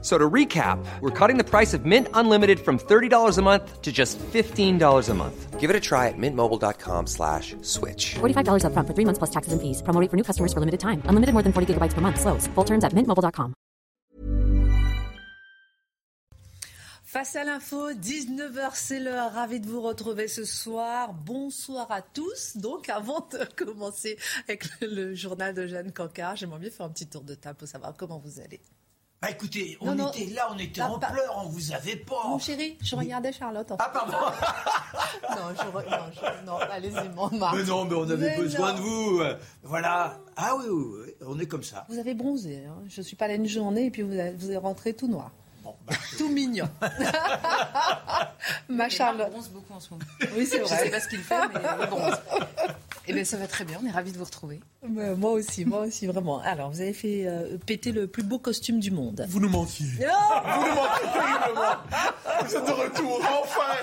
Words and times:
So 0.00 0.16
to 0.16 0.30
recap, 0.30 0.78
we're 1.00 1.10
cutting 1.10 1.38
the 1.38 1.44
price 1.44 1.74
of 1.74 1.84
Mint 1.84 2.06
Unlimited 2.14 2.60
from 2.60 2.78
$30 2.78 3.36
a 3.36 3.42
month 3.42 3.82
to 3.82 3.90
just 3.90 4.16
$15 4.18 5.08
a 5.08 5.14
month. 5.14 5.58
Give 5.58 5.70
it 5.70 5.74
a 5.74 5.80
try 5.80 6.06
at 6.06 6.14
mintmobile.com 6.16 7.08
slash 7.08 7.56
switch. 7.62 8.14
$45 8.20 8.62
upfront 8.62 8.86
for 8.86 8.94
three 8.94 9.04
months 9.04 9.18
plus 9.18 9.30
taxes 9.30 9.52
and 9.52 9.60
fees. 9.60 9.82
Promo 9.82 10.00
rate 10.00 10.08
for 10.08 10.16
new 10.16 10.22
customers 10.22 10.52
for 10.52 10.60
limited 10.60 10.78
time. 10.78 11.02
Unlimited 11.10 11.32
more 11.32 11.42
than 11.42 11.52
40 11.52 11.74
gigabytes 11.74 11.94
per 11.94 12.00
month. 12.00 12.20
Slows. 12.20 12.46
Full 12.54 12.64
terms 12.64 12.84
at 12.84 12.92
mintmobile.com. 12.92 13.54
Face 17.08 17.36
à 17.36 17.42
l'info, 17.42 17.94
19h, 17.94 18.72
c'est 18.74 19.00
l'heure. 19.00 19.32
Ravi 19.32 19.60
de 19.60 19.66
vous 19.66 19.80
retrouver 19.80 20.28
ce 20.28 20.44
soir. 20.44 21.14
Bonsoir 21.14 21.90
à 21.90 22.02
tous. 22.02 22.58
Donc, 22.58 22.90
avant 22.90 23.26
de 23.32 23.44
commencer 23.56 24.18
avec 24.46 24.64
le, 24.82 25.14
journal 25.14 25.54
de 25.54 25.66
Jeanne 25.66 25.90
Cancard, 25.90 26.36
j'aimerais 26.36 26.60
bien 26.60 26.70
faire 26.70 26.84
un 26.84 26.90
petit 26.90 27.08
tour 27.08 27.24
de 27.24 27.34
table 27.34 27.56
pour 27.56 27.66
savoir 27.66 27.96
comment 27.96 28.18
vous 28.18 28.40
allez. 28.40 28.60
Bah 29.20 29.30
écoutez, 29.30 29.76
on 29.80 29.86
Non, 29.86 29.94
non. 29.96 30.12
était 30.12 30.26
là, 30.32 30.48
on 30.54 30.58
était 30.58 30.80
en 30.80 30.94
Ah, 30.94 31.00
pas- 31.00 31.06
pleurs, 31.08 31.42
on 31.44 31.48
vous 31.48 31.72
avait 31.72 31.96
pas. 31.96 32.22
Mon 32.28 32.38
chéri, 32.38 32.78
je 32.80 32.94
regardais 32.94 33.32
Charlotte. 33.32 33.68
En 33.72 33.76
fait. 33.76 33.82
Ah 33.84 33.90
pardon 33.92 34.16
Non, 35.30 35.54
je 35.56 35.76
re- 35.76 35.90
non, 35.90 36.04
je- 36.12 36.46
non, 36.46 36.56
allez-y, 36.70 37.08
mon 37.16 37.28
Marc. 37.36 37.56
Mais 37.56 37.64
non, 37.64 37.84
mais 37.84 37.96
on 37.96 38.02
avait 38.02 38.16
Mais 38.16 38.36
besoin 38.36 38.72
non. 38.74 38.78
de 38.78 38.82
vous. 38.82 39.22
Voilà. 39.64 40.20
Ah 40.36 40.54
oui, 40.56 40.66
oui, 40.68 40.84
oui, 41.06 41.14
on 41.26 41.36
est 41.40 41.46
comme 41.46 41.64
ça. 41.64 41.84
Vous 41.88 41.98
avez 41.98 42.14
bronzé. 42.14 42.62
Hein. 42.66 42.76
Je 42.88 43.02
suis 43.02 43.16
pas 43.16 43.26
là 43.26 43.34
une 43.34 43.48
journée 43.48 43.86
et 43.86 43.90
puis 43.90 44.02
vous, 44.02 44.12
avez- 44.16 44.34
vous 44.34 44.52
êtes 44.52 44.58
rentré 44.62 44.94
tout 44.94 45.08
noir. 45.08 45.32
Bon, 45.64 45.74
bah, 45.84 45.94
Tout 46.16 46.28
mignon. 46.28 46.68
Ma 48.68 48.88
Charlotte. 48.88 49.30
bronze 49.30 49.48
beaucoup 49.48 49.74
en 49.74 49.80
ce 49.80 49.90
moment. 49.90 50.04
Oui, 50.36 50.46
c'est 50.46 50.60
Je 50.60 50.64
sais 50.64 50.74
vrai. 50.76 50.90
pas 50.90 51.00
ce 51.00 51.08
qu'il 51.08 51.18
fait, 51.20 51.48
mais 51.52 51.60
il 51.82 51.86
bronze. 51.88 52.14
Eh 53.08 53.12
bien, 53.14 53.24
ça 53.24 53.36
va 53.38 53.46
très 53.46 53.64
bien. 53.64 53.78
On 53.82 53.86
est 53.86 53.90
ravis 53.90 54.12
de 54.12 54.18
vous 54.18 54.24
retrouver. 54.24 54.60
Mais 54.86 55.14
Moi 55.14 55.32
aussi, 55.32 55.64
moi 55.64 55.80
aussi, 55.80 56.06
vraiment. 56.06 56.40
Alors, 56.40 56.70
vous 56.70 56.80
avez 56.80 56.92
fait 56.92 57.26
euh, 57.26 57.56
péter 57.66 57.90
le 57.90 58.06
plus 58.06 58.22
beau 58.22 58.38
costume 58.38 58.78
du 58.80 58.90
monde. 58.90 59.24
vous 59.28 59.40
nous 59.40 59.48
mentiez. 59.48 59.86
Non 60.00 60.52
Vous 60.60 60.66
nous 60.68 60.74
mentiez 60.74 61.06
terriblement. 61.12 62.42
Vous 62.44 62.54
êtes 62.56 62.66
de 62.66 62.70
retour, 62.72 63.20
enfin 63.42 63.76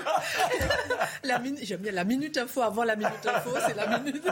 La 1.24 1.40
minute, 1.40 1.60
j'aime 1.64 1.82
bien 1.82 1.92
la 1.92 2.04
minute 2.04 2.38
info 2.38 2.62
avant 2.62 2.84
la 2.84 2.96
minute 2.96 3.26
info, 3.26 3.50
c'est 3.66 3.74
la 3.76 3.98
minute. 4.00 4.24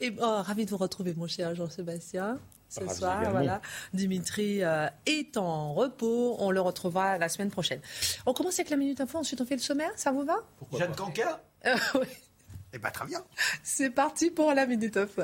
Et 0.00 0.14
oh, 0.20 0.42
ravi 0.42 0.64
de 0.66 0.70
vous 0.70 0.76
retrouver, 0.76 1.14
mon 1.14 1.26
cher 1.26 1.54
Jean-Sébastien. 1.54 2.38
Ce 2.68 2.80
Ravi 2.80 2.94
soir, 2.94 3.20
également. 3.20 3.38
voilà. 3.38 3.60
Dimitri 3.94 4.62
euh, 4.62 4.88
est 5.06 5.36
en 5.36 5.72
repos. 5.72 6.36
On 6.40 6.50
le 6.50 6.60
retrouvera 6.60 7.16
la 7.16 7.28
semaine 7.28 7.50
prochaine. 7.50 7.80
On 8.26 8.32
commence 8.34 8.54
avec 8.58 8.70
la 8.70 8.76
minute 8.76 9.00
info, 9.00 9.18
ensuite 9.18 9.40
on 9.40 9.46
fait 9.46 9.54
le 9.56 9.62
sommaire. 9.62 9.90
Ça 9.96 10.10
vous 10.12 10.24
va? 10.24 10.36
Jeanne 10.76 10.94
Canca 10.94 11.40
Euh, 11.66 11.74
oui. 11.94 12.06
Eh 12.76 12.78
ben 12.78 12.90
très 12.90 13.06
bien. 13.06 13.22
C'est 13.62 13.88
parti 13.88 14.30
pour 14.30 14.52
la 14.52 14.66
minute 14.66 14.98
info. 14.98 15.22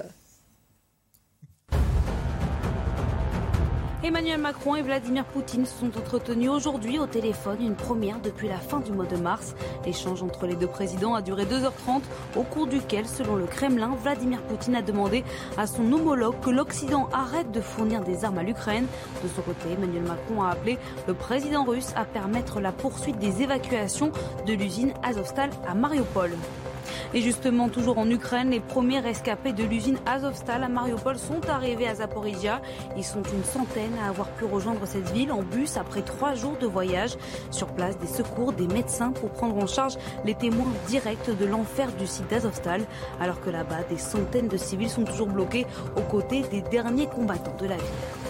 Emmanuel 4.02 4.40
Macron 4.40 4.74
et 4.74 4.82
Vladimir 4.82 5.26
Poutine 5.26 5.66
se 5.66 5.78
sont 5.78 5.98
entretenus 5.98 6.48
aujourd'hui 6.48 6.98
au 6.98 7.06
téléphone, 7.06 7.58
une 7.60 7.76
première 7.76 8.20
depuis 8.20 8.48
la 8.48 8.56
fin 8.56 8.80
du 8.80 8.90
mois 8.90 9.04
de 9.04 9.18
mars. 9.18 9.54
L'échange 9.84 10.22
entre 10.22 10.46
les 10.46 10.56
deux 10.56 10.66
présidents 10.66 11.14
a 11.14 11.20
duré 11.20 11.44
2h30, 11.44 12.00
au 12.36 12.42
cours 12.42 12.66
duquel, 12.66 13.06
selon 13.06 13.36
le 13.36 13.44
Kremlin, 13.44 13.94
Vladimir 14.02 14.40
Poutine 14.44 14.76
a 14.76 14.82
demandé 14.82 15.22
à 15.58 15.66
son 15.66 15.92
homologue 15.92 16.40
que 16.40 16.50
l'Occident 16.50 17.10
arrête 17.12 17.52
de 17.52 17.60
fournir 17.60 18.02
des 18.02 18.24
armes 18.24 18.38
à 18.38 18.42
l'Ukraine. 18.42 18.86
De 19.22 19.28
son 19.28 19.42
côté, 19.42 19.70
Emmanuel 19.70 20.04
Macron 20.04 20.42
a 20.42 20.52
appelé 20.52 20.78
le 21.06 21.12
président 21.12 21.64
russe 21.64 21.92
à 21.96 22.06
permettre 22.06 22.60
la 22.60 22.72
poursuite 22.72 23.18
des 23.18 23.42
évacuations 23.42 24.10
de 24.46 24.54
l'usine 24.54 24.94
Azovstal 25.02 25.50
à 25.68 25.74
Mariupol. 25.74 26.30
Et 27.14 27.20
justement, 27.20 27.68
toujours 27.68 27.98
en 27.98 28.08
Ukraine, 28.08 28.50
les 28.50 28.60
premiers 28.60 29.00
rescapés 29.00 29.52
de 29.52 29.64
l'usine 29.64 29.98
Azovstal 30.06 30.62
à 30.62 30.68
Mariupol 30.68 31.18
sont 31.18 31.48
arrivés 31.48 31.88
à 31.88 31.96
Zaporizhia. 31.96 32.60
Ils 32.96 33.04
sont 33.04 33.22
une 33.22 33.44
centaine 33.44 33.92
à 34.04 34.08
avoir 34.08 34.28
pu 34.30 34.44
rejoindre 34.44 34.86
cette 34.86 35.10
ville 35.10 35.32
en 35.32 35.42
bus 35.42 35.76
après 35.76 36.02
trois 36.02 36.34
jours 36.34 36.56
de 36.60 36.66
voyage. 36.66 37.16
Sur 37.50 37.68
place, 37.68 37.98
des 37.98 38.06
secours, 38.06 38.52
des 38.52 38.66
médecins 38.66 39.12
pour 39.12 39.30
prendre 39.30 39.56
en 39.56 39.66
charge 39.66 39.96
les 40.24 40.34
témoins 40.34 40.72
directs 40.88 41.36
de 41.38 41.44
l'enfer 41.44 41.92
du 41.92 42.06
site 42.06 42.28
d'Azovstal. 42.28 42.82
Alors 43.20 43.40
que 43.40 43.50
là-bas, 43.50 43.82
des 43.88 43.98
centaines 43.98 44.48
de 44.48 44.56
civils 44.56 44.90
sont 44.90 45.04
toujours 45.04 45.28
bloqués 45.28 45.66
aux 45.96 46.10
côtés 46.10 46.42
des 46.50 46.62
derniers 46.62 47.06
combattants 47.06 47.56
de 47.58 47.66
la 47.66 47.76
ville. 47.76 48.21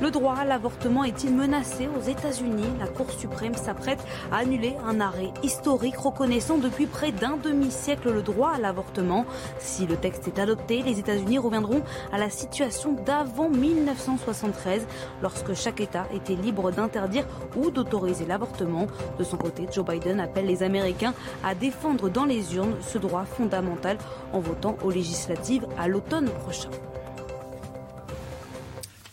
Le 0.00 0.10
droit 0.10 0.34
à 0.34 0.44
l'avortement 0.44 1.04
est-il 1.04 1.34
menacé 1.34 1.88
aux 1.96 2.00
États-Unis? 2.00 2.66
La 2.80 2.88
Cour 2.88 3.10
suprême 3.10 3.54
s'apprête 3.54 4.00
à 4.32 4.38
annuler 4.38 4.74
un 4.86 5.00
arrêt 5.00 5.32
historique 5.42 5.96
reconnaissant 5.96 6.58
depuis 6.58 6.86
près 6.86 7.12
d'un 7.12 7.36
demi-siècle 7.36 8.12
le 8.12 8.22
droit 8.22 8.50
à 8.50 8.58
l'avortement. 8.58 9.24
Si 9.58 9.86
le 9.86 9.96
texte 9.96 10.26
est 10.26 10.40
adopté, 10.40 10.82
les 10.82 10.98
États-Unis 10.98 11.38
reviendront 11.38 11.82
à 12.12 12.18
la 12.18 12.30
situation 12.30 12.92
d'avant 12.92 13.48
1973, 13.48 14.86
lorsque 15.22 15.54
chaque 15.54 15.80
État 15.80 16.06
était 16.12 16.34
libre 16.34 16.72
d'interdire 16.72 17.26
ou 17.56 17.70
d'autoriser 17.70 18.24
l'avortement. 18.24 18.86
De 19.18 19.24
son 19.24 19.36
côté, 19.36 19.68
Joe 19.72 19.84
Biden 19.84 20.20
appelle 20.20 20.46
les 20.46 20.62
Américains 20.62 21.14
à 21.44 21.54
défendre 21.54 22.08
dans 22.08 22.24
les 22.24 22.56
urnes 22.56 22.76
ce 22.80 22.98
droit 22.98 23.24
fondamental 23.24 23.98
en 24.32 24.40
votant 24.40 24.76
aux 24.82 24.90
législatives 24.90 25.66
à 25.78 25.86
l'automne 25.86 26.28
prochain. 26.28 26.70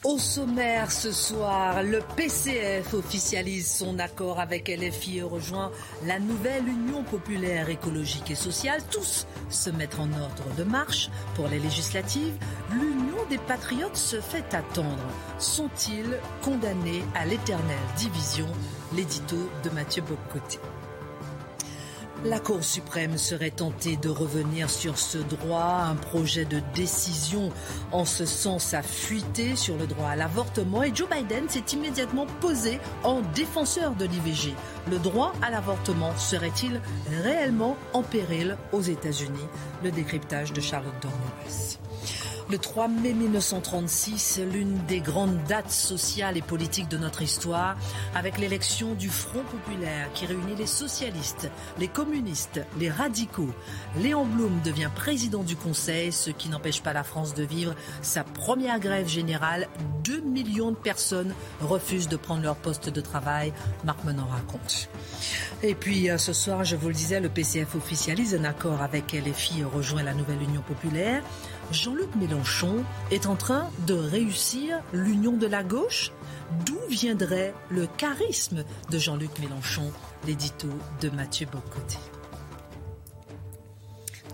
Au 0.06 0.18
sommaire 0.18 0.94
ce 0.94 1.12
soir, 1.12 1.84
le 1.84 2.00
PCF 2.16 2.94
officialise 2.94 3.70
son 3.70 4.00
accord 4.00 4.40
avec 4.40 4.70
LFI 4.70 5.18
et 5.18 5.24
rejoint 5.24 5.74
la 6.06 6.20
nouvelle 6.20 6.66
Union 6.70 7.04
populaire 7.04 7.70
écologique 7.70 8.32
et 8.32 8.36
sociale. 8.36 8.82
Tous 8.90 9.28
se 9.50 9.70
mettent 9.70 10.00
en 10.00 10.10
ordre 10.14 10.56
de 10.58 10.64
marche 10.64 11.10
pour 11.36 11.50
les 11.50 11.60
législatives. 11.60 12.36
L'Union 12.72 13.26
des 13.30 13.40
patriotes 13.40 13.98
se 13.98 14.22
fait 14.22 14.54
attendre. 14.54 15.04
Sont-ils 15.38 16.18
condamnés 16.44 17.04
à 17.14 17.26
l'éternelle 17.26 17.78
division? 17.98 18.48
L'édito 18.96 19.50
de 19.66 19.70
Mathieu 19.72 20.02
Bocoté. 20.02 20.60
La 22.26 22.40
Cour 22.40 22.66
suprême 22.66 23.18
serait 23.18 23.50
tentée 23.50 23.96
de 23.96 24.10
revenir 24.10 24.70
sur 24.70 24.98
ce 24.98 25.18
droit. 25.18 25.86
Un 25.90 25.96
projet 25.96 26.44
de 26.44 26.62
décision 26.76 27.50
en 27.94 28.04
ce 28.04 28.26
sens 28.26 28.74
a 28.74 28.82
fuité 28.82 29.56
sur 29.56 29.78
le 29.78 29.88
droit 29.88 30.10
à 30.10 30.16
l'avortement 30.18 30.84
et 30.84 30.94
Joe 30.94 31.08
Biden 31.10 31.48
s'est 31.48 31.64
immédiatement 31.72 32.28
posé 32.42 32.80
en 33.06 33.22
défenseur 33.22 33.96
de 33.96 34.04
l'IVG. 34.04 34.54
Le 34.92 35.00
droit 35.00 35.32
à 35.42 35.50
l'avortement 35.50 36.16
serait-il 36.18 36.82
réellement 37.24 37.78
en 37.94 38.04
péril 38.04 38.58
aux 38.74 38.82
États-Unis? 38.82 39.48
Le 39.82 39.90
décryptage 39.90 40.52
de 40.52 40.60
Charlotte 40.60 41.02
Dornelas. 41.02 41.80
Le 42.52 42.58
3 42.58 42.88
mai 42.88 43.14
1936, 43.14 44.42
l'une 44.52 44.84
des 44.88 45.02
grandes 45.02 45.38
dates 45.44 45.70
sociales 45.70 46.36
et 46.36 46.42
politiques 46.42 46.88
de 46.90 46.98
notre 46.98 47.22
histoire, 47.22 47.78
avec 48.16 48.40
l'élection 48.40 48.96
du 48.96 49.08
Front 49.08 49.44
populaire 49.44 50.12
qui 50.16 50.26
réunit 50.26 50.56
les 50.58 50.66
socialistes, 50.66 51.52
les 51.78 51.88
communistes, 51.88 52.62
les 52.80 52.90
radicaux. 52.90 53.54
Léon 54.02 54.26
Blum 54.26 54.62
devient 54.66 54.90
président 54.96 55.44
du 55.44 55.56
Conseil, 55.56 56.12
ce 56.12 56.32
qui 56.32 56.50
n'empêche 56.50 56.82
pas 56.82 56.92
la 56.92 57.04
France 57.04 57.36
de 57.36 57.44
vivre 57.44 57.76
sa 58.02 58.24
première 58.24 58.80
grève 58.80 59.08
générale. 59.08 59.68
2 60.04 60.22
millions 60.22 60.72
de 60.72 60.76
personnes 60.76 61.36
refusent 61.62 62.10
de 62.10 62.18
prendre 62.18 62.42
leur 62.42 62.56
poste 62.56 62.90
de 62.90 63.02
travail. 63.02 63.54
Marc 63.84 64.04
Menon 64.06 64.26
raconte. 64.26 64.90
Et 65.62 65.76
puis 65.76 66.10
euh, 66.10 66.18
ce 66.18 66.34
soir, 66.34 66.64
je 66.64 66.76
vous 66.76 66.88
le 66.88 66.96
disais, 66.96 67.20
le 67.20 67.30
PCF 67.30 67.76
officialise 67.76 68.34
un 68.34 68.44
accord 68.44 68.82
avec 68.82 69.14
LFI 69.14 69.60
et 69.60 69.64
rejoint 69.66 70.02
la 70.02 70.16
nouvelle 70.16 70.42
Union 70.42 70.62
populaire. 70.62 71.22
Jean-Luc 71.72 72.16
Mélenchon 72.16 72.84
est 73.12 73.28
en 73.28 73.36
train 73.36 73.70
de 73.86 73.94
réussir 73.94 74.82
l'union 74.92 75.34
de 75.34 75.48
la 75.48 75.64
gauche 75.64 76.12
D'où 76.66 76.80
viendrait 76.90 77.54
le 77.70 77.86
charisme 77.86 78.64
de 78.90 78.98
Jean-Luc 78.98 79.38
Mélenchon? 79.40 79.92
L'édito 80.26 80.68
de 81.00 81.10
Mathieu 81.10 81.46
Bocoté. 81.46 81.98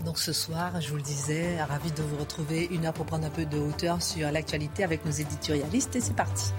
Donc 0.05 0.17
ce 0.17 0.33
soir, 0.33 0.79
je 0.81 0.89
vous 0.89 0.95
le 0.95 1.01
disais, 1.01 1.61
ravi 1.61 1.91
de 1.91 2.01
vous 2.03 2.17
retrouver 2.17 2.67
une 2.71 2.85
heure 2.85 2.93
pour 2.93 3.05
prendre 3.05 3.25
un 3.25 3.29
peu 3.29 3.45
de 3.45 3.57
hauteur 3.57 4.01
sur 4.01 4.31
l'actualité 4.31 4.83
avec 4.83 5.05
nos 5.05 5.11
éditorialistes 5.11 5.95
et 5.95 6.01
c'est 6.01 6.15
parti. 6.15 6.53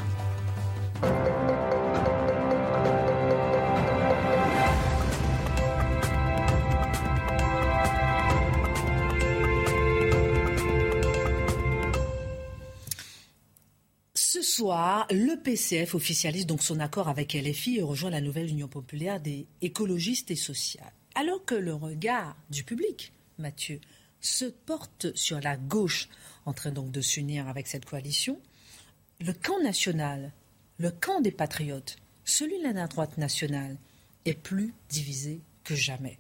Soir, 14.57 15.07
le 15.11 15.37
PCF 15.37 15.95
officialise 15.95 16.47
donc 16.47 16.63
son 16.63 16.81
accord 16.81 17.09
avec 17.09 17.35
LFI 17.35 17.77
et 17.77 17.83
rejoint 17.83 18.09
la 18.09 18.23
nouvelle 18.23 18.49
Union 18.49 18.69
populaire 18.69 19.21
des 19.21 19.47
écologistes 19.61 20.31
et 20.31 20.37
sociales. 20.37 20.95
Alors 21.15 21.45
que 21.45 21.55
le 21.55 21.75
regard 21.75 22.39
du 22.49 22.65
public, 22.65 23.13
Mathieu, 23.39 23.83
se 24.23 24.47
porte 24.47 25.15
sur 25.15 25.41
la 25.43 25.59
gauche, 25.59 26.09
en 26.47 26.55
train 26.55 26.71
donc 26.71 26.91
de 26.91 27.03
s'unir 27.03 27.49
avec 27.49 27.67
cette 27.67 27.85
coalition, 27.85 28.41
le 29.21 29.35
camp 29.35 29.63
national, 29.63 30.33
le 30.79 30.91
camp 30.91 31.21
des 31.21 31.33
patriotes, 31.33 31.97
celui 32.25 32.59
de 32.59 32.65
la 32.65 32.87
droite 32.87 33.19
nationale, 33.19 33.77
est 34.25 34.41
plus 34.41 34.73
divisé 34.89 35.43
que 35.65 35.75
jamais. 35.75 36.19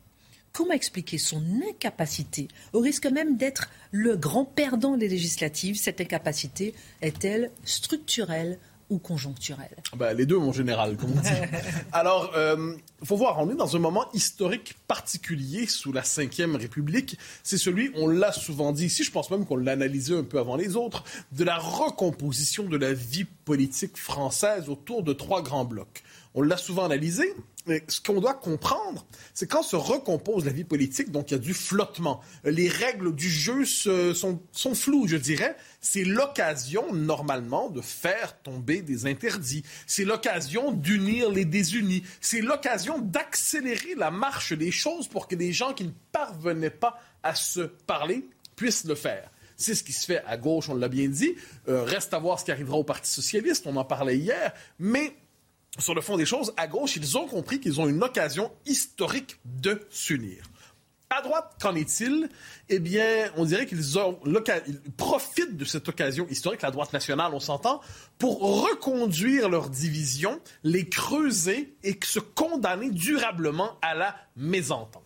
Comment 0.56 0.72
expliquer 0.72 1.18
son 1.18 1.42
incapacité, 1.68 2.48
au 2.72 2.80
risque 2.80 3.04
même 3.04 3.36
d'être 3.36 3.68
le 3.90 4.16
grand 4.16 4.46
perdant 4.46 4.96
des 4.96 5.06
législatives? 5.06 5.76
Cette 5.76 6.00
incapacité 6.00 6.74
est-elle 7.02 7.50
structurelle 7.66 8.58
ou 8.88 8.96
conjoncturelle? 8.96 9.76
Ben, 9.98 10.14
Les 10.14 10.24
deux, 10.24 10.38
mon 10.38 10.52
général, 10.52 10.96
comme 10.96 11.12
on 11.14 11.20
dit. 11.20 11.28
Alors, 11.92 12.30
il 12.32 12.38
euh, 12.38 12.74
faut 13.04 13.18
voir, 13.18 13.38
on 13.38 13.50
est 13.50 13.54
dans 13.54 13.76
un 13.76 13.78
moment 13.78 14.06
historique 14.14 14.76
particulier 14.88 15.66
sous 15.66 15.92
la 15.92 16.00
Ve 16.00 16.56
République. 16.56 17.18
C'est 17.42 17.58
celui, 17.58 17.90
on 17.94 18.08
l'a 18.08 18.32
souvent 18.32 18.72
dit 18.72 18.86
ici, 18.86 19.04
je 19.04 19.10
pense 19.10 19.30
même 19.30 19.44
qu'on 19.44 19.56
l'a 19.56 19.72
analysé 19.72 20.16
un 20.16 20.24
peu 20.24 20.38
avant 20.38 20.56
les 20.56 20.74
autres, 20.74 21.04
de 21.32 21.44
la 21.44 21.58
recomposition 21.58 22.64
de 22.64 22.78
la 22.78 22.94
vie 22.94 23.26
politique 23.44 23.98
française 23.98 24.70
autour 24.70 25.02
de 25.02 25.12
trois 25.12 25.42
grands 25.42 25.66
blocs. 25.66 26.02
On 26.34 26.40
l'a 26.40 26.56
souvent 26.56 26.86
analysé, 26.86 27.34
mais 27.66 27.82
ce 27.88 28.00
qu'on 28.00 28.20
doit 28.20 28.34
comprendre, 28.34 29.04
c'est 29.34 29.48
quand 29.48 29.62
se 29.62 29.76
recompose 29.76 30.44
la 30.44 30.52
vie 30.52 30.64
politique, 30.64 31.10
donc 31.10 31.30
il 31.30 31.34
y 31.34 31.36
a 31.36 31.40
du 31.40 31.52
flottement. 31.52 32.20
Les 32.44 32.68
règles 32.68 33.14
du 33.14 33.28
jeu 33.28 33.64
sont, 33.64 34.40
floues, 34.74 35.08
je 35.08 35.16
dirais. 35.16 35.56
C'est 35.80 36.04
l'occasion, 36.04 36.92
normalement, 36.92 37.68
de 37.68 37.80
faire 37.80 38.40
tomber 38.42 38.82
des 38.82 39.06
interdits. 39.06 39.64
C'est 39.86 40.04
l'occasion 40.04 40.70
d'unir 40.72 41.30
les 41.30 41.44
désunis. 41.44 42.04
C'est 42.20 42.40
l'occasion 42.40 42.98
d'accélérer 42.98 43.94
la 43.96 44.10
marche 44.10 44.52
des 44.52 44.70
choses 44.70 45.08
pour 45.08 45.26
que 45.26 45.34
les 45.34 45.52
gens 45.52 45.72
qui 45.74 45.84
ne 45.84 45.92
parvenaient 46.12 46.70
pas 46.70 47.00
à 47.22 47.34
se 47.34 47.60
parler 47.60 48.28
puissent 48.54 48.84
le 48.84 48.94
faire. 48.94 49.30
C'est 49.56 49.74
ce 49.74 49.82
qui 49.82 49.92
se 49.92 50.04
fait 50.06 50.22
à 50.26 50.36
gauche, 50.36 50.68
on 50.68 50.74
l'a 50.74 50.88
bien 50.88 51.08
dit. 51.08 51.34
Euh, 51.68 51.82
reste 51.82 52.12
à 52.14 52.18
voir 52.18 52.38
ce 52.38 52.44
qui 52.44 52.52
arrivera 52.52 52.76
au 52.76 52.84
Parti 52.84 53.10
socialiste, 53.10 53.66
on 53.66 53.76
en 53.76 53.84
parlait 53.84 54.18
hier. 54.18 54.52
Mais 54.78 55.16
sur 55.78 55.94
le 55.94 56.00
fond 56.00 56.16
des 56.16 56.26
choses, 56.26 56.52
à 56.56 56.66
gauche, 56.66 56.96
ils 56.96 57.18
ont 57.18 57.26
compris 57.26 57.60
qu'ils 57.60 57.80
ont 57.80 57.88
une 57.88 58.02
occasion 58.02 58.50
historique 58.64 59.38
de 59.44 59.86
s'unir. 59.90 60.44
À 61.08 61.22
droite, 61.22 61.56
qu'en 61.60 61.76
est-il? 61.76 62.28
Eh 62.68 62.80
bien, 62.80 63.30
on 63.36 63.44
dirait 63.44 63.66
qu'ils 63.66 63.80
profitent 64.96 65.56
de 65.56 65.64
cette 65.64 65.88
occasion 65.88 66.26
historique, 66.28 66.62
la 66.62 66.72
droite 66.72 66.92
nationale, 66.92 67.32
on 67.32 67.38
s'entend, 67.38 67.80
pour 68.18 68.40
reconduire 68.64 69.48
leur 69.48 69.70
division, 69.70 70.40
les 70.64 70.88
creuser 70.88 71.76
et 71.84 71.96
se 72.02 72.18
condamner 72.18 72.90
durablement 72.90 73.78
à 73.82 73.94
la 73.94 74.16
mésentente. 74.34 75.05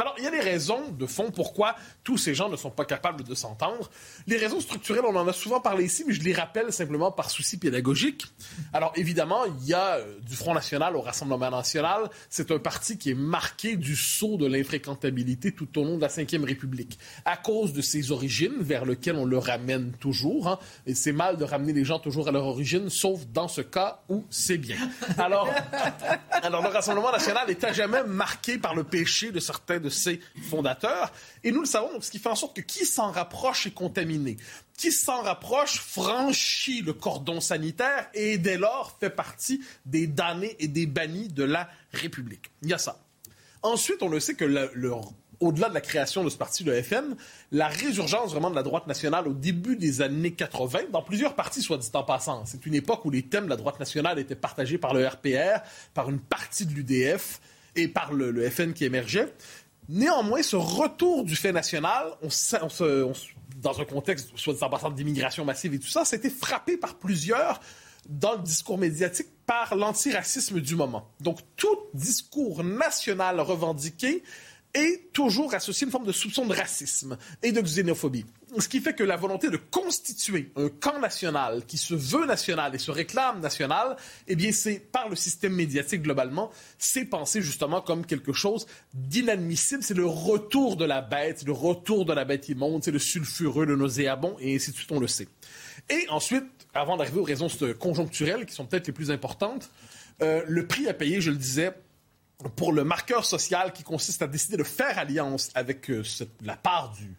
Alors, 0.00 0.14
il 0.18 0.24
y 0.24 0.26
a 0.26 0.30
des 0.30 0.40
raisons 0.40 0.90
de 0.90 1.06
fond 1.06 1.30
pourquoi 1.30 1.74
tous 2.04 2.18
ces 2.18 2.34
gens 2.34 2.48
ne 2.48 2.56
sont 2.56 2.70
pas 2.70 2.84
capables 2.84 3.24
de 3.24 3.34
s'entendre. 3.34 3.90
Les 4.26 4.36
raisons 4.36 4.60
structurelles, 4.60 5.04
on 5.06 5.16
en 5.16 5.26
a 5.26 5.32
souvent 5.32 5.60
parlé 5.60 5.84
ici, 5.84 6.04
mais 6.06 6.14
je 6.14 6.22
les 6.22 6.32
rappelle 6.32 6.72
simplement 6.72 7.10
par 7.10 7.30
souci 7.30 7.58
pédagogique. 7.58 8.26
Alors, 8.72 8.92
évidemment, 8.96 9.44
il 9.44 9.66
y 9.66 9.74
a 9.74 9.96
euh, 9.96 10.18
du 10.20 10.36
Front 10.36 10.54
National 10.54 10.96
au 10.96 11.00
Rassemblement 11.00 11.50
National. 11.50 12.08
C'est 12.30 12.50
un 12.50 12.58
parti 12.58 12.98
qui 12.98 13.10
est 13.10 13.14
marqué 13.14 13.76
du 13.76 13.96
saut 13.96 14.36
de 14.36 14.46
l'infréquentabilité 14.46 15.52
tout 15.52 15.78
au 15.78 15.84
long 15.84 15.96
de 15.96 16.02
la 16.02 16.08
Ve 16.08 16.44
République. 16.44 16.98
À 17.24 17.36
cause 17.36 17.72
de 17.72 17.82
ses 17.82 18.12
origines, 18.12 18.56
vers 18.60 18.84
lesquelles 18.84 19.16
on 19.16 19.24
le 19.24 19.38
ramène 19.38 19.92
toujours. 19.92 20.48
Hein. 20.48 20.58
et 20.86 20.94
c'est 20.94 21.12
mal 21.12 21.36
de 21.36 21.44
ramener 21.44 21.72
les 21.72 21.84
gens 21.84 21.98
toujours 21.98 22.28
à 22.28 22.32
leur 22.32 22.44
origine, 22.44 22.90
sauf 22.90 23.26
dans 23.26 23.48
ce 23.48 23.60
cas 23.60 24.00
où 24.08 24.24
c'est 24.30 24.58
bien. 24.58 24.76
Alors, 25.18 25.48
alors 26.30 26.62
le 26.62 26.68
Rassemblement 26.68 27.12
National 27.12 27.50
est 27.50 27.64
à 27.64 27.72
jamais 27.72 28.04
marqué 28.04 28.58
par 28.58 28.74
le 28.74 28.84
péché 28.84 29.30
de 29.30 29.40
certains 29.40 29.78
de 29.78 29.87
ses 29.88 30.20
fondateurs. 30.48 31.12
Et 31.44 31.52
nous 31.52 31.60
le 31.60 31.66
savons, 31.66 32.00
ce 32.00 32.10
qui 32.10 32.18
fait 32.18 32.28
en 32.28 32.34
sorte 32.34 32.56
que 32.56 32.60
qui 32.60 32.84
s'en 32.84 33.10
rapproche 33.10 33.66
est 33.66 33.74
contaminé. 33.74 34.36
Qui 34.76 34.92
s'en 34.92 35.22
rapproche 35.22 35.80
franchit 35.80 36.82
le 36.82 36.92
cordon 36.92 37.40
sanitaire 37.40 38.08
et 38.14 38.38
dès 38.38 38.58
lors 38.58 38.96
fait 38.98 39.10
partie 39.10 39.62
des 39.86 40.06
damnés 40.06 40.56
et 40.58 40.68
des 40.68 40.86
bannis 40.86 41.28
de 41.28 41.44
la 41.44 41.68
République. 41.92 42.50
Il 42.62 42.68
y 42.68 42.74
a 42.74 42.78
ça. 42.78 43.00
Ensuite, 43.62 44.02
on 44.02 44.08
le 44.08 44.20
sait 44.20 44.34
que 44.34 44.44
au-delà 45.40 45.68
de 45.68 45.74
la 45.74 45.80
création 45.80 46.24
de 46.24 46.30
ce 46.30 46.36
parti, 46.36 46.64
le 46.64 46.80
FN, 46.82 47.16
la 47.52 47.68
résurgence 47.68 48.32
vraiment 48.32 48.50
de 48.50 48.56
la 48.56 48.62
droite 48.62 48.86
nationale 48.86 49.28
au 49.28 49.32
début 49.32 49.76
des 49.76 50.02
années 50.02 50.32
80, 50.32 50.90
dans 50.92 51.02
plusieurs 51.02 51.34
partis, 51.34 51.62
soit 51.62 51.78
dit 51.78 51.90
en 51.94 52.02
passant. 52.02 52.44
C'est 52.44 52.66
une 52.66 52.74
époque 52.74 53.04
où 53.04 53.10
les 53.10 53.22
thèmes 53.22 53.44
de 53.44 53.50
la 53.50 53.56
droite 53.56 53.78
nationale 53.78 54.18
étaient 54.18 54.34
partagés 54.34 54.78
par 54.78 54.94
le 54.94 55.06
RPR, 55.06 55.62
par 55.94 56.10
une 56.10 56.18
partie 56.18 56.66
de 56.66 56.72
l'UDF 56.72 57.40
et 57.76 57.88
par 57.88 58.12
le 58.12 58.50
FN 58.50 58.72
qui 58.72 58.84
émergeait. 58.84 59.32
Néanmoins, 59.88 60.42
ce 60.42 60.56
retour 60.56 61.24
du 61.24 61.34
fait 61.34 61.52
national, 61.52 62.08
on, 62.22 62.28
dans 63.56 63.80
un 63.80 63.84
contexte, 63.84 64.30
soit 64.36 64.62
en 64.62 64.68
passant 64.68 64.90
d'immigration 64.90 65.44
massive 65.44 65.74
et 65.74 65.78
tout 65.78 65.88
ça, 65.88 66.04
été 66.16 66.30
frappé 66.30 66.76
par 66.76 66.96
plusieurs 66.96 67.60
dans 68.08 68.32
le 68.32 68.42
discours 68.42 68.78
médiatique 68.78 69.28
par 69.46 69.74
l'antiracisme 69.74 70.60
du 70.60 70.76
moment. 70.76 71.10
Donc, 71.20 71.38
tout 71.56 71.78
discours 71.94 72.62
national 72.64 73.40
revendiqué 73.40 74.22
est 74.74 75.12
toujours 75.12 75.54
associé 75.54 75.84
à 75.84 75.86
une 75.86 75.92
forme 75.92 76.06
de 76.06 76.12
soupçon 76.12 76.46
de 76.46 76.54
racisme 76.54 77.16
et 77.42 77.52
de 77.52 77.60
xénophobie. 77.60 78.26
Ce 78.58 78.68
qui 78.68 78.80
fait 78.80 78.94
que 78.94 79.02
la 79.02 79.16
volonté 79.16 79.50
de 79.50 79.56
constituer 79.56 80.50
un 80.56 80.68
camp 80.68 80.98
national 81.00 81.64
qui 81.66 81.76
se 81.76 81.94
veut 81.94 82.26
national 82.26 82.74
et 82.74 82.78
se 82.78 82.90
réclame 82.90 83.40
national, 83.40 83.96
eh 84.26 84.36
bien, 84.36 84.52
c'est 84.52 84.78
par 84.78 85.08
le 85.08 85.16
système 85.16 85.54
médiatique 85.54 86.02
globalement, 86.02 86.50
c'est 86.78 87.04
pensé 87.04 87.42
justement 87.42 87.80
comme 87.80 88.06
quelque 88.06 88.32
chose 88.32 88.66
d'inadmissible. 88.94 89.82
C'est 89.82 89.94
le 89.94 90.06
retour 90.06 90.76
de 90.76 90.84
la 90.84 91.02
bête, 91.02 91.44
le 91.44 91.52
retour 91.52 92.04
de 92.04 92.12
la 92.12 92.24
bête 92.24 92.48
immonde, 92.48 92.84
c'est 92.84 92.90
le 92.90 92.98
sulfureux, 92.98 93.66
le 93.66 93.76
nauséabond, 93.76 94.36
et 94.40 94.54
ainsi 94.54 94.70
de 94.70 94.76
suite, 94.76 94.92
on 94.92 95.00
le 95.00 95.08
sait. 95.08 95.28
Et 95.90 96.06
ensuite, 96.08 96.44
avant 96.74 96.96
d'arriver 96.96 97.20
aux 97.20 97.24
raisons 97.24 97.48
conjoncturelles 97.78 98.46
qui 98.46 98.54
sont 98.54 98.66
peut-être 98.66 98.86
les 98.86 98.92
plus 98.92 99.10
importantes, 99.10 99.70
euh, 100.22 100.42
le 100.46 100.66
prix 100.66 100.88
à 100.88 100.94
payer, 100.94 101.20
je 101.20 101.30
le 101.30 101.36
disais, 101.36 101.72
pour 102.56 102.72
le 102.72 102.84
marqueur 102.84 103.24
social 103.24 103.72
qui 103.72 103.82
consiste 103.82 104.22
à 104.22 104.26
décider 104.26 104.56
de 104.56 104.64
faire 104.64 104.98
alliance 104.98 105.50
avec 105.54 105.90
euh, 105.90 106.02
la 106.42 106.56
part 106.56 106.92
du, 106.92 107.14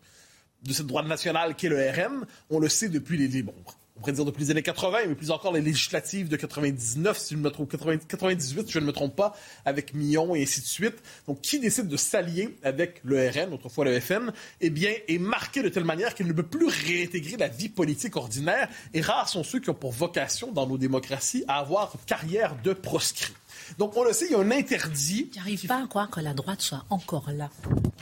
de 0.64 0.74
cette 0.74 0.88
droite 0.88 1.08
nationale 1.08 1.56
qu'est 1.56 1.70
le 1.70 1.90
RN, 1.90 2.26
on 2.50 2.60
le 2.60 2.70
sait 2.70 2.90
depuis 2.90 3.18
les... 3.18 3.44
Bon, 3.44 3.54
on 3.96 4.02
pourrait 4.02 4.14
dire 4.14 4.24
depuis 4.24 4.46
les 4.46 4.52
années 4.52 4.64
80, 4.64 5.00
mais 5.10 5.16
plus 5.16 5.30
encore 5.30 5.52
les 5.52 5.60
législatives 5.60 6.30
de 6.30 6.38
99, 6.38 7.18
si 7.18 7.34
je 7.34 7.38
ne 7.38 7.44
me 7.44 7.50
trompe, 7.50 7.70
98, 7.70 8.68
si 8.68 8.72
je 8.72 8.80
ne 8.80 8.86
me 8.86 8.94
trompe 8.94 9.14
pas, 9.14 9.36
avec 9.66 9.94
Millon 9.94 10.36
et 10.36 10.44
ainsi 10.44 10.62
de 10.62 10.66
suite. 10.66 10.96
Donc, 11.28 11.42
qui 11.42 11.60
décide 11.60 11.90
de 11.90 11.98
s'allier 11.98 12.56
avec 12.64 13.02
le 13.04 13.28
RN, 13.28 13.54
autrefois 13.54 13.84
le 13.84 14.00
FN, 14.00 14.32
eh 14.62 14.70
bien, 14.70 14.94
est 15.10 15.18
marqué 15.18 15.62
de 15.62 15.68
telle 15.68 15.84
manière 15.84 16.16
qu'il 16.16 16.28
ne 16.28 16.34
peut 16.34 16.44
plus 16.44 16.68
réintégrer 16.68 17.36
la 17.36 17.50
vie 17.50 17.68
politique 17.68 18.16
ordinaire. 18.16 18.70
Et 18.94 19.02
rares 19.02 19.28
sont 19.28 19.44
ceux 19.44 19.60
qui 19.60 19.70
ont 19.70 19.74
pour 19.74 19.92
vocation, 19.92 20.54
dans 20.54 20.66
nos 20.66 20.78
démocraties, 20.78 21.44
à 21.50 21.60
avoir 21.60 21.92
une 21.94 22.06
carrière 22.06 22.56
de 22.64 22.72
proscrit. 22.72 23.34
Donc, 23.78 23.96
on 23.96 24.04
le 24.04 24.14
sait, 24.14 24.26
il 24.26 24.32
y 24.32 24.36
a 24.36 24.40
un 24.40 24.52
interdit. 24.52 25.30
Tu 25.30 25.38
n'arrives 25.38 25.68
pas 25.68 25.84
à 25.84 25.88
croire 25.88 26.10
que 26.10 26.20
la 26.20 26.34
droite 26.34 26.62
soit 26.62 26.86
encore 26.90 27.30
là. 27.32 27.50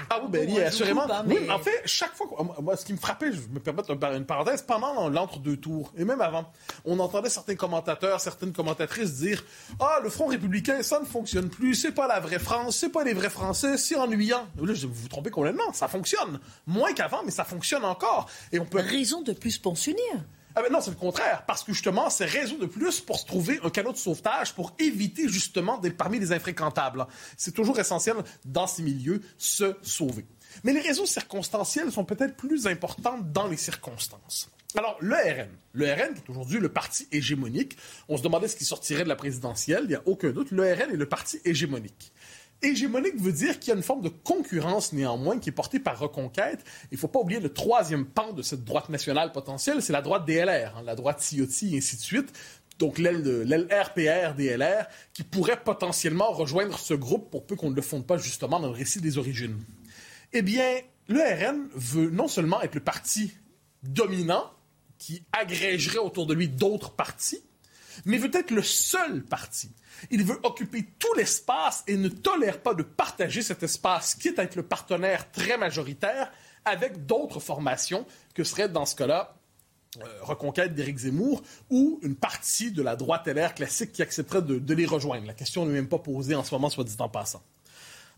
Ah 0.10 0.20
oui, 0.24 0.30
ben, 0.30 0.64
assurément. 0.64 1.08
Oui, 1.26 1.38
en 1.50 1.60
fait, 1.60 1.82
chaque 1.86 2.16
fois, 2.16 2.28
moi, 2.62 2.78
ce 2.78 2.86
qui 2.86 2.94
me 2.94 2.98
frappait, 2.98 3.32
je 3.32 3.42
me 3.52 3.60
permets 3.60 3.84
une 4.18 4.26
parenthèse, 4.26 4.62
pendant 4.62 5.10
l'entre-deux 5.10 5.58
tours, 5.58 5.92
et 5.98 6.06
même 6.06 6.22
avant, 6.22 6.52
on 6.86 7.00
entendait 7.00 7.30
certains 7.30 7.56
commentateurs, 7.56 8.20
certaines 8.22 8.54
commentatrices 8.54 9.16
dire 9.16 9.44
Ah, 9.80 10.00
le 10.04 10.10
Front 10.10 10.28
républicain, 10.28 10.82
ça 10.84 11.00
ne 11.00 11.06
fonctionne 11.06 11.50
plus, 11.50 11.76
c'est 11.76 11.92
pas 11.92 12.08
la 12.08 12.20
vraie 12.20 12.40
France, 12.40 12.78
c'est 12.78 12.90
pas 12.90 13.04
les 13.04 13.14
vrais 13.14 13.30
Français, 13.30 13.78
c'est 13.78 13.96
ennuyant. 13.96 14.48
Là, 14.62 14.74
vous 14.74 14.94
vous 14.94 15.08
trompez 15.08 15.30
complètement, 15.30 15.74
ça 15.74 15.88
fonctionne. 15.88 16.40
Moins 16.66 16.94
qu'avant, 16.94 17.22
mais 17.26 17.32
ça 17.32 17.44
fonctionne 17.44 17.86
encore. 17.86 18.30
Et 18.52 18.60
on 18.60 18.66
peut. 18.66 18.78
Raison 18.88 19.22
de 19.22 19.34
plus 19.34 19.58
pour 19.58 19.78
s'unir. 19.78 19.98
Ah 20.60 20.64
non, 20.72 20.82
c'est 20.82 20.90
le 20.90 20.96
contraire. 20.96 21.44
Parce 21.46 21.64
que 21.64 21.72
justement, 21.72 22.10
c'est 22.10 22.26
raison 22.26 22.58
de 22.58 22.66
plus 22.66 23.00
pour 23.00 23.20
se 23.20 23.28
trouver 23.28 23.60
un 23.64 23.70
canot 23.70 23.92
de 23.92 23.98
sauvetage 23.98 24.56
pour 24.56 24.74
éviter 24.80 25.30
justement 25.30 25.78
d'être 25.78 25.96
parmi 25.96 26.18
les 26.18 26.32
infréquentables. 26.32 27.06
C'est 27.38 27.54
toujours 27.54 27.80
essentiel 27.80 28.16
dans 28.44 28.66
ces 28.66 28.82
milieux 28.82 29.22
se 29.38 29.76
sauver. 29.84 30.26
Mais 30.64 30.74
les 30.74 30.80
raisons 30.80 31.06
circonstancielles 31.06 31.92
sont 31.92 32.06
peut-être 32.06 32.36
plus 32.36 32.66
importantes 32.66 33.32
dans 33.32 33.46
les 33.46 33.56
circonstances. 33.56 34.50
Alors, 34.76 34.98
le 35.00 35.16
RN. 35.16 35.50
Le 35.74 35.86
RN, 35.94 36.16
qui 36.16 36.22
est 36.22 36.30
aujourd'hui 36.30 36.60
le 36.60 36.70
parti 36.70 37.08
hégémonique, 37.12 37.78
on 38.10 38.18
se 38.18 38.24
demandait 38.24 38.48
ce 38.48 38.56
qui 38.56 38.66
sortirait 38.66 39.04
de 39.04 39.10
la 39.10 39.16
présidentielle, 39.16 39.82
il 39.84 39.90
n'y 39.90 39.96
a 39.96 40.02
aucun 40.06 40.32
doute, 40.32 40.50
le 40.50 40.64
RN 40.64 40.92
est 40.92 40.98
le 40.98 41.08
parti 41.08 41.40
hégémonique. 41.46 42.12
Hégémonique 42.62 43.20
veut 43.20 43.32
dire 43.32 43.60
qu'il 43.60 43.70
y 43.70 43.72
a 43.74 43.76
une 43.76 43.84
forme 43.84 44.02
de 44.02 44.10
concurrence 44.10 44.92
néanmoins 44.92 45.38
qui 45.38 45.50
est 45.50 45.54
portée 45.54 45.80
par 45.80 46.00
Reconquête. 46.00 46.64
Il 46.92 46.96
ne 46.96 47.00
faut 47.00 47.08
pas 47.08 47.20
oublier 47.20 47.40
le 47.40 47.54
troisième 47.54 48.06
pan 48.06 48.34
de 48.34 48.42
cette 48.42 48.64
droite 48.64 48.90
nationale 48.90 49.32
potentielle, 49.32 49.82
c'est 49.82 49.94
la 49.94 50.02
droite 50.02 50.26
DLR, 50.26 50.78
hein, 50.78 50.84
la 50.84 50.96
droite 50.96 51.22
Ciotti 51.22 51.76
et 51.76 51.78
ainsi 51.78 51.98
de 51.98 52.02
suite. 52.02 52.34
Donc 52.80 53.00
l'aile 53.00 53.68
RPR 53.72 54.36
DLR 54.36 54.86
qui 55.14 55.24
pourrait 55.24 55.62
potentiellement 55.64 56.32
rejoindre 56.32 56.78
ce 56.78 56.94
groupe 56.94 57.30
pour 57.30 57.46
peu 57.46 57.56
qu'on 57.56 57.72
ne 57.72 57.76
le 57.76 57.82
fonde 57.82 58.06
pas 58.06 58.18
justement 58.18 58.60
dans 58.60 58.70
le 58.70 58.76
récit 58.76 59.02
des 59.02 59.18
origines. 59.18 59.58
Eh 60.34 60.42
bien, 60.42 60.80
le 61.08 61.20
RN 61.20 61.68
veut 61.74 62.10
non 62.10 62.28
seulement 62.28 62.62
être 62.62 62.76
le 62.76 62.82
parti 62.82 63.32
dominant 63.84 64.52
qui 64.98 65.24
agrégerait 65.32 66.00
autour 66.00 66.26
de 66.26 66.34
lui 66.34 66.48
d'autres 66.48 66.92
partis, 66.92 67.42
mais 68.06 68.18
veut 68.18 68.32
être 68.34 68.52
le 68.52 68.64
seul 68.64 69.24
parti 69.24 69.72
il 70.12 70.24
veut 70.24 70.40
occuper 70.44 70.86
tout 71.00 71.14
l'espace 71.16 71.84
et 71.88 71.98
ne 71.98 72.10
tolère 72.10 72.62
pas 72.62 72.74
de 72.74 72.84
partager 72.84 73.42
cet 73.42 73.64
espace, 73.64 74.16
quitte 74.16 74.40
à 74.40 74.44
être 74.44 74.56
le 74.56 74.64
partenaire 74.64 75.32
très 75.32 75.58
majoritaire 75.58 76.32
avec 76.66 77.06
d'autres 77.06 77.40
formations 77.40 78.06
que 78.34 78.44
serait 78.44 78.70
dans 78.70 78.86
ce 78.86 78.96
cas-là 78.96 79.36
euh, 80.02 80.06
reconquête 80.22 80.76
d'Éric 80.76 80.98
Zemmour 80.98 81.42
ou 81.70 82.00
une 82.04 82.16
partie 82.16 82.72
de 82.72 82.82
la 82.82 82.96
droite 82.96 83.28
LR 83.28 83.54
classique 83.54 83.94
qui 83.94 84.02
accepterait 84.02 84.42
de, 84.42 84.74
les 84.74 84.86
rejoindre. 84.86 85.26
La 85.26 85.34
question 85.34 85.66
n'est 85.66 85.74
même 85.74 85.88
pas 85.88 86.00
posée 86.00 86.36
en 86.36 86.44
ce 86.44 86.54
moment, 86.54 86.70
soit 86.70 86.84
dit 86.84 86.96
en 87.00 87.10
passant. 87.10 87.42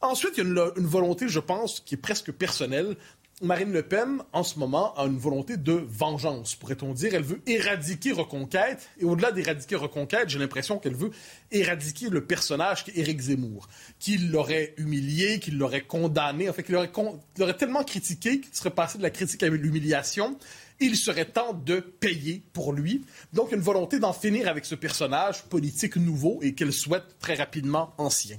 Ensuite, 0.01 0.33
il 0.37 0.47
y 0.47 0.59
a 0.59 0.71
une 0.77 0.87
volonté, 0.87 1.27
je 1.27 1.39
pense, 1.39 1.81
qui 1.81 1.95
est 1.95 1.97
presque 1.99 2.31
personnelle. 2.31 2.95
Marine 3.41 3.71
Le 3.71 3.83
Pen, 3.83 4.21
en 4.33 4.43
ce 4.43 4.59
moment, 4.59 4.93
a 4.95 5.05
une 5.05 5.17
volonté 5.17 5.55
de 5.55 5.71
vengeance, 5.71 6.55
pourrait-on 6.55 6.93
dire. 6.93 7.13
Elle 7.13 7.23
veut 7.23 7.41
éradiquer 7.47 8.11
Reconquête. 8.11 8.89
Et 8.99 9.05
au-delà 9.05 9.31
d'éradiquer 9.31 9.77
Reconquête, 9.77 10.27
j'ai 10.27 10.39
l'impression 10.39 10.77
qu'elle 10.77 10.95
veut 10.95 11.11
éradiquer 11.49 12.09
le 12.09 12.25
personnage 12.25 12.83
qu'est 12.83 12.97
Éric 12.97 13.21
Zemmour, 13.21 13.69
qu'il 13.97 14.31
l'aurait 14.31 14.73
humilié, 14.75 15.39
qu'il 15.39 15.57
l'aurait 15.57 15.85
condamné, 15.85 16.49
en 16.49 16.53
fait, 16.53 16.63
qu'il 16.63 16.75
l'aurait, 16.75 17.57
tellement 17.57 17.83
critiqué 17.85 18.41
qu'il 18.41 18.53
serait 18.53 18.71
passé 18.71 18.97
de 18.97 19.03
la 19.03 19.09
critique 19.09 19.41
à 19.41 19.47
l'humiliation. 19.47 20.37
Il 20.81 20.97
serait 20.97 21.25
temps 21.25 21.53
de 21.53 21.79
payer 21.79 22.43
pour 22.51 22.73
lui. 22.73 23.05
Donc, 23.31 23.53
une 23.53 23.61
volonté 23.61 23.99
d'en 23.99 24.13
finir 24.13 24.49
avec 24.49 24.65
ce 24.65 24.75
personnage 24.75 25.43
politique 25.43 25.95
nouveau 25.95 26.39
et 26.41 26.55
qu'elle 26.55 26.73
souhaite 26.73 27.17
très 27.19 27.35
rapidement 27.35 27.93
ancien. 27.97 28.37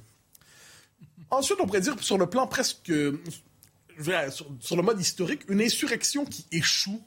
Ensuite, 1.30 1.58
on 1.60 1.66
pourrait 1.66 1.80
dire 1.80 1.96
sur 2.00 2.18
le 2.18 2.26
plan 2.26 2.46
presque, 2.46 2.90
euh, 2.90 3.22
sur, 4.60 4.76
le 4.76 4.82
mode 4.82 5.00
historique, 5.00 5.42
une 5.48 5.60
insurrection 5.60 6.24
qui 6.24 6.46
échoue, 6.52 7.00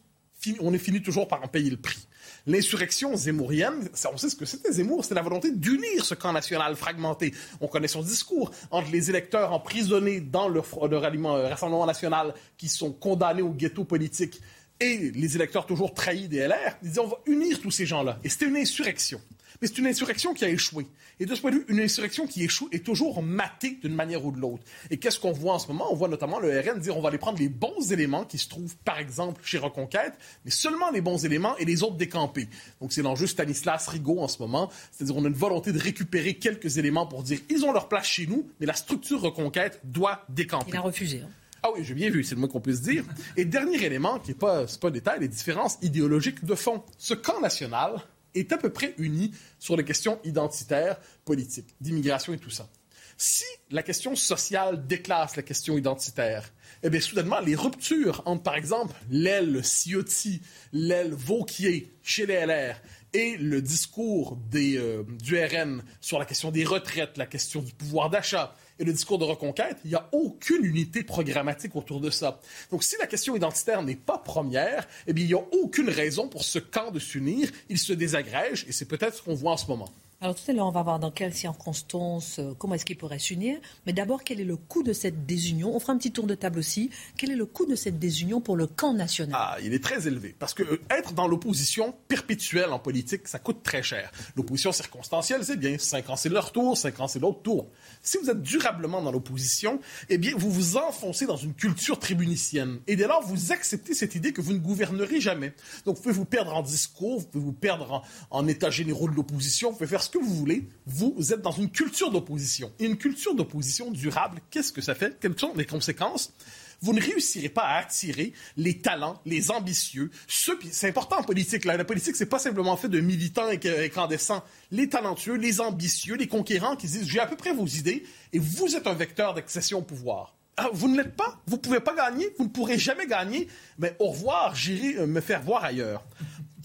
on 0.59 0.73
est 0.73 0.77
fini 0.79 1.01
toujours 1.01 1.27
par 1.27 1.41
en 1.43 1.47
payer 1.47 1.69
le 1.69 1.77
prix. 1.77 2.05
L'insurrection 2.45 3.15
zémourienne, 3.15 3.89
on 4.11 4.17
sait 4.17 4.29
ce 4.29 4.35
que 4.35 4.45
c'était 4.45 4.73
Zemmour, 4.73 5.03
c'était 5.03 5.15
la 5.15 5.21
volonté 5.21 5.51
d'unir 5.51 6.03
ce 6.03 6.13
camp 6.13 6.33
national 6.33 6.75
fragmenté. 6.75 7.33
On 7.61 7.67
connaît 7.67 7.87
son 7.87 8.01
discours 8.01 8.51
entre 8.69 8.91
les 8.91 9.09
électeurs 9.09 9.53
emprisonnés 9.53 10.19
dans 10.19 10.49
le, 10.49 10.59
fr- 10.59 10.89
le 10.89 10.97
ralliement, 10.97 11.37
euh, 11.37 11.47
Rassemblement 11.47 11.85
national 11.85 12.33
qui 12.57 12.67
sont 12.67 12.91
condamnés 12.91 13.41
au 13.41 13.51
ghetto 13.51 13.85
politique 13.85 14.41
et 14.81 15.11
les 15.11 15.35
électeurs 15.37 15.65
toujours 15.65 15.93
trahis 15.93 16.27
des 16.27 16.39
LR. 16.39 16.77
Ils 16.81 16.89
disaient 16.89 16.99
on 16.99 17.07
va 17.07 17.17
unir 17.27 17.61
tous 17.61 17.71
ces 17.71 17.85
gens-là. 17.85 18.19
Et 18.25 18.29
c'était 18.29 18.47
une 18.47 18.57
insurrection. 18.57 19.21
Mais 19.63 19.67
c'est 19.69 19.77
une 19.77 19.87
insurrection 19.87 20.33
qui 20.33 20.43
a 20.43 20.49
échoué. 20.49 20.87
Et 21.21 21.25
de 21.25 21.33
ce 21.33 21.39
point 21.39 21.49
de 21.51 21.55
vue, 21.55 21.65
une 21.69 21.79
insurrection 21.79 22.27
qui 22.27 22.43
échoue 22.43 22.67
est 22.73 22.83
toujours 22.85 23.23
matée 23.23 23.77
d'une 23.81 23.95
manière 23.95 24.25
ou 24.25 24.33
de 24.33 24.37
l'autre. 24.37 24.61
Et 24.91 24.97
qu'est-ce 24.97 25.21
qu'on 25.21 25.31
voit 25.31 25.53
en 25.53 25.59
ce 25.59 25.69
moment? 25.69 25.87
On 25.89 25.95
voit 25.95 26.09
notamment 26.09 26.37
le 26.41 26.49
RN 26.59 26.81
dire 26.81 26.97
on 26.97 27.01
va 27.01 27.07
aller 27.07 27.17
prendre 27.17 27.39
les 27.39 27.47
bons 27.47 27.93
éléments 27.93 28.25
qui 28.25 28.37
se 28.37 28.49
trouvent, 28.49 28.75
par 28.83 28.99
exemple, 28.99 29.39
chez 29.45 29.57
Reconquête, 29.59 30.15
mais 30.43 30.51
seulement 30.51 30.91
les 30.91 30.99
bons 30.99 31.23
éléments 31.23 31.55
et 31.59 31.63
les 31.63 31.81
autres 31.81 31.95
décampés. 31.95 32.49
Donc 32.81 32.91
c'est 32.91 33.03
l'enjeu 33.03 33.25
Stanislas 33.25 33.87
Rigaud 33.87 34.19
en 34.19 34.27
ce 34.27 34.39
moment. 34.41 34.69
C'est-à-dire 34.91 35.15
on 35.15 35.23
a 35.23 35.29
une 35.29 35.33
volonté 35.33 35.71
de 35.71 35.79
récupérer 35.79 36.33
quelques 36.33 36.77
éléments 36.77 37.07
pour 37.07 37.23
dire 37.23 37.39
ils 37.49 37.63
ont 37.63 37.71
leur 37.71 37.87
place 37.87 38.05
chez 38.05 38.27
nous, 38.27 38.45
mais 38.59 38.65
la 38.65 38.73
structure 38.73 39.21
Reconquête 39.21 39.79
doit 39.85 40.25
décamper. 40.27 40.71
Il 40.71 40.75
a 40.75 40.81
refusé. 40.81 41.21
hein. 41.23 41.29
Ah 41.65 41.69
oui, 41.73 41.85
j'ai 41.85 41.93
bien 41.93 42.09
vu, 42.09 42.25
c'est 42.25 42.35
le 42.35 42.41
moins 42.41 42.49
qu'on 42.49 42.59
puisse 42.59 42.81
dire. 42.81 43.05
Et 43.37 43.45
dernier 43.45 43.81
élément, 43.81 44.19
qui 44.19 44.31
n'est 44.31 44.37
pas, 44.37 44.65
pas 44.81 44.89
un 44.89 44.91
détail, 44.91 45.21
les 45.21 45.29
différences 45.29 45.77
idéologiques 45.81 46.43
de 46.43 46.55
fond. 46.55 46.83
Ce 46.97 47.13
camp 47.13 47.39
national 47.39 48.01
est 48.35 48.51
à 48.51 48.57
peu 48.57 48.69
près 48.69 48.93
uni 48.97 49.31
sur 49.59 49.77
les 49.77 49.85
questions 49.85 50.19
identitaires, 50.23 50.99
politiques, 51.25 51.75
d'immigration 51.81 52.33
et 52.33 52.37
tout 52.37 52.49
ça. 52.49 52.69
Si 53.17 53.45
la 53.69 53.83
question 53.83 54.15
sociale 54.15 54.87
déclasse 54.87 55.35
la 55.35 55.43
question 55.43 55.77
identitaire, 55.77 56.51
eh 56.81 56.89
bien, 56.89 56.99
soudainement, 56.99 57.39
les 57.39 57.55
ruptures 57.55 58.21
entre, 58.25 58.43
par 58.43 58.55
exemple, 58.55 58.93
l'aile 59.09 59.61
Ciotti, 59.63 60.41
l'aile 60.71 61.13
Vauquier 61.13 61.93
chez 62.01 62.25
les 62.25 62.45
LR 62.45 62.75
et 63.13 63.37
le 63.37 63.61
discours 63.61 64.37
euh, 64.55 65.03
du 65.21 65.37
RN 65.37 65.83
sur 66.01 66.17
la 66.19 66.25
question 66.25 66.51
des 66.51 66.65
retraites, 66.65 67.17
la 67.17 67.27
question 67.27 67.61
du 67.61 67.71
pouvoir 67.73 68.09
d'achat 68.09 68.55
et 68.79 68.83
le 68.83 68.93
discours 68.93 69.19
de 69.19 69.23
reconquête, 69.23 69.77
il 69.85 69.89
n'y 69.89 69.95
a 69.95 70.07
aucune 70.11 70.65
unité 70.65 71.03
programmatique 71.03 71.75
autour 71.75 71.99
de 71.99 72.09
ça. 72.09 72.39
Donc, 72.71 72.83
si 72.83 72.95
la 72.99 73.07
question 73.07 73.35
identitaire 73.35 73.83
n'est 73.83 73.95
pas 73.95 74.17
première, 74.17 74.87
eh 75.07 75.13
bien, 75.13 75.23
il 75.23 75.27
n'y 75.27 75.33
a 75.33 75.45
aucune 75.63 75.89
raison 75.89 76.27
pour 76.27 76.43
ce 76.43 76.59
camp 76.59 76.91
de 76.91 76.99
s'unir. 76.99 77.49
Il 77.69 77.77
se 77.77 77.93
désagrège 77.93 78.65
et 78.67 78.71
c'est 78.71 78.85
peut-être 78.85 79.15
ce 79.15 79.21
qu'on 79.21 79.35
voit 79.35 79.51
en 79.51 79.57
ce 79.57 79.67
moment. 79.67 79.89
Alors 80.23 80.35
tout 80.35 80.49
à 80.49 80.53
l'heure, 80.53 80.67
on 80.67 80.71
va 80.71 80.83
voir 80.83 80.99
dans 80.99 81.11
quelles 81.11 81.33
circonstances, 81.33 82.39
euh, 82.39 82.53
comment 82.57 82.75
est-ce 82.75 82.85
qu'ils 82.85 82.97
pourraient 82.97 83.19
s'unir. 83.19 83.57
Mais 83.85 83.91
d'abord, 83.91 84.23
quel 84.23 84.39
est 84.39 84.45
le 84.45 84.55
coût 84.55 84.81
de 84.81 84.93
cette 84.93 85.25
désunion 85.25 85.75
On 85.75 85.81
fera 85.81 85.91
un 85.91 85.97
petit 85.97 86.13
tour 86.13 86.27
de 86.27 86.33
table 86.33 86.59
aussi. 86.59 86.91
Quel 87.17 87.29
est 87.31 87.35
le 87.35 87.45
coût 87.45 87.65
de 87.65 87.75
cette 87.75 87.99
désunion 87.99 88.39
pour 88.39 88.55
le 88.55 88.65
camp 88.65 88.93
national? 88.93 89.35
Ah, 89.37 89.57
il 89.61 89.73
est 89.73 89.83
très 89.83 90.07
élevé. 90.07 90.33
Parce 90.39 90.53
que 90.53 90.63
euh, 90.63 90.81
être 90.89 91.11
dans 91.11 91.27
l'opposition 91.27 91.93
perpétuelle 92.07 92.69
en 92.69 92.79
politique, 92.79 93.27
ça 93.27 93.37
coûte 93.37 93.63
très 93.63 93.83
cher. 93.83 94.13
L'opposition 94.37 94.71
circonstancielle, 94.71 95.43
c'est 95.43 95.57
bien. 95.57 95.77
Cinq 95.77 96.09
ans, 96.09 96.15
c'est 96.15 96.29
leur 96.29 96.53
tour. 96.53 96.77
Cinq 96.77 97.01
ans, 97.01 97.09
c'est 97.09 97.19
l'autre 97.19 97.41
tour. 97.41 97.67
Si 98.01 98.17
vous 98.17 98.29
êtes 98.29 98.41
durablement 98.41 99.01
dans 99.01 99.11
l'opposition, 99.11 99.81
eh 100.07 100.17
bien, 100.17 100.31
vous 100.37 100.49
vous 100.49 100.77
enfoncez 100.77 101.25
dans 101.25 101.35
une 101.35 101.53
culture 101.53 101.99
tribunicienne. 101.99 102.79
Et 102.87 102.95
dès 102.95 103.07
lors, 103.07 103.23
vous 103.23 103.51
acceptez 103.51 103.93
cette 103.93 104.15
idée 104.15 104.31
que 104.31 104.39
vous 104.39 104.53
ne 104.53 104.59
gouvernerez 104.59 105.19
jamais. 105.19 105.51
Donc, 105.85 105.97
vous 105.97 106.01
pouvez 106.01 106.15
vous 106.15 106.23
perdre 106.23 106.55
en 106.55 106.61
discours, 106.61 107.19
vous 107.19 107.27
pouvez 107.27 107.43
vous 107.43 107.51
perdre 107.51 107.91
en, 107.91 108.03
en 108.39 108.47
état 108.47 108.69
généraux 108.69 109.09
de 109.09 109.15
l'opposition, 109.15 109.71
vous 109.71 109.75
pouvez 109.75 109.89
faire 109.89 110.01
ce 110.01 110.12
que 110.13 110.19
vous 110.19 110.33
voulez. 110.35 110.67
Vous 110.85 111.33
êtes 111.33 111.41
dans 111.41 111.51
une 111.51 111.69
culture 111.69 112.11
d'opposition. 112.11 112.71
Une 112.79 112.97
culture 112.97 113.35
d'opposition 113.35 113.91
durable, 113.91 114.39
qu'est-ce 114.51 114.71
que 114.71 114.81
ça 114.81 114.95
fait? 114.95 115.17
Quelles 115.19 115.37
sont 115.39 115.53
les 115.55 115.65
conséquences? 115.65 116.33
vous 116.81 116.91
ne 116.91 116.99
réussirez 117.01 117.47
pas 117.47 117.61
à 117.61 117.77
attirer 117.77 118.33
les 118.57 118.79
talents, 118.79 119.21
les 119.25 119.51
ambitieux. 119.51 120.11
C'est 120.27 120.89
important 120.89 121.19
en 121.19 121.23
politique. 121.23 121.63
La 121.63 121.81
politique, 121.85 122.17
c'est 122.17 122.25
pas 122.25 122.39
simplement 122.39 122.75
fait 122.75 122.89
de 122.89 122.99
militants 122.99 123.49
inc- 123.49 123.85
incandescents. 123.85 124.43
Les 124.69 124.89
talentueux, 124.89 125.35
les 125.35 125.61
ambitieux, 125.61 126.15
les 126.15 126.27
conquérants 126.27 126.75
qui 126.75 126.87
disent 126.87 127.07
j'ai 127.07 127.21
à 127.21 127.25
peu 127.25 127.37
près 127.37 127.53
vos 127.53 127.65
idées 127.67 128.03
et 128.33 128.39
vous 128.39 128.75
êtes 128.75 128.85
un 128.85 128.95
vecteur 128.95 129.33
d'accession 129.33 129.79
au 129.79 129.81
pouvoir. 129.81 130.35
Ah, 130.57 130.67
vous 130.73 130.89
ne 130.89 130.97
l'êtes 130.97 131.15
pas, 131.15 131.41
vous 131.47 131.55
ne 131.55 131.61
pouvez 131.61 131.79
pas 131.79 131.95
gagner, 131.95 132.27
vous 132.37 132.43
ne 132.43 132.49
pourrez 132.49 132.77
jamais 132.77 133.07
gagner? 133.07 133.47
Mais 133.79 133.95
au 133.99 134.07
revoir, 134.09 134.53
j'irai 134.53 134.97
euh, 134.97 135.07
me 135.07 135.21
faire 135.21 135.41
voir 135.41 135.63
ailleurs. 135.63 136.03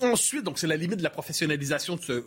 Ensuite, 0.03 0.45
donc 0.45 0.59
c'est 0.59 0.67
la 0.67 0.77
limite 0.77 0.99
de 0.99 1.03
la 1.03 1.11
professionnalisation 1.11 1.97
de 1.97 2.03
ce, 2.03 2.25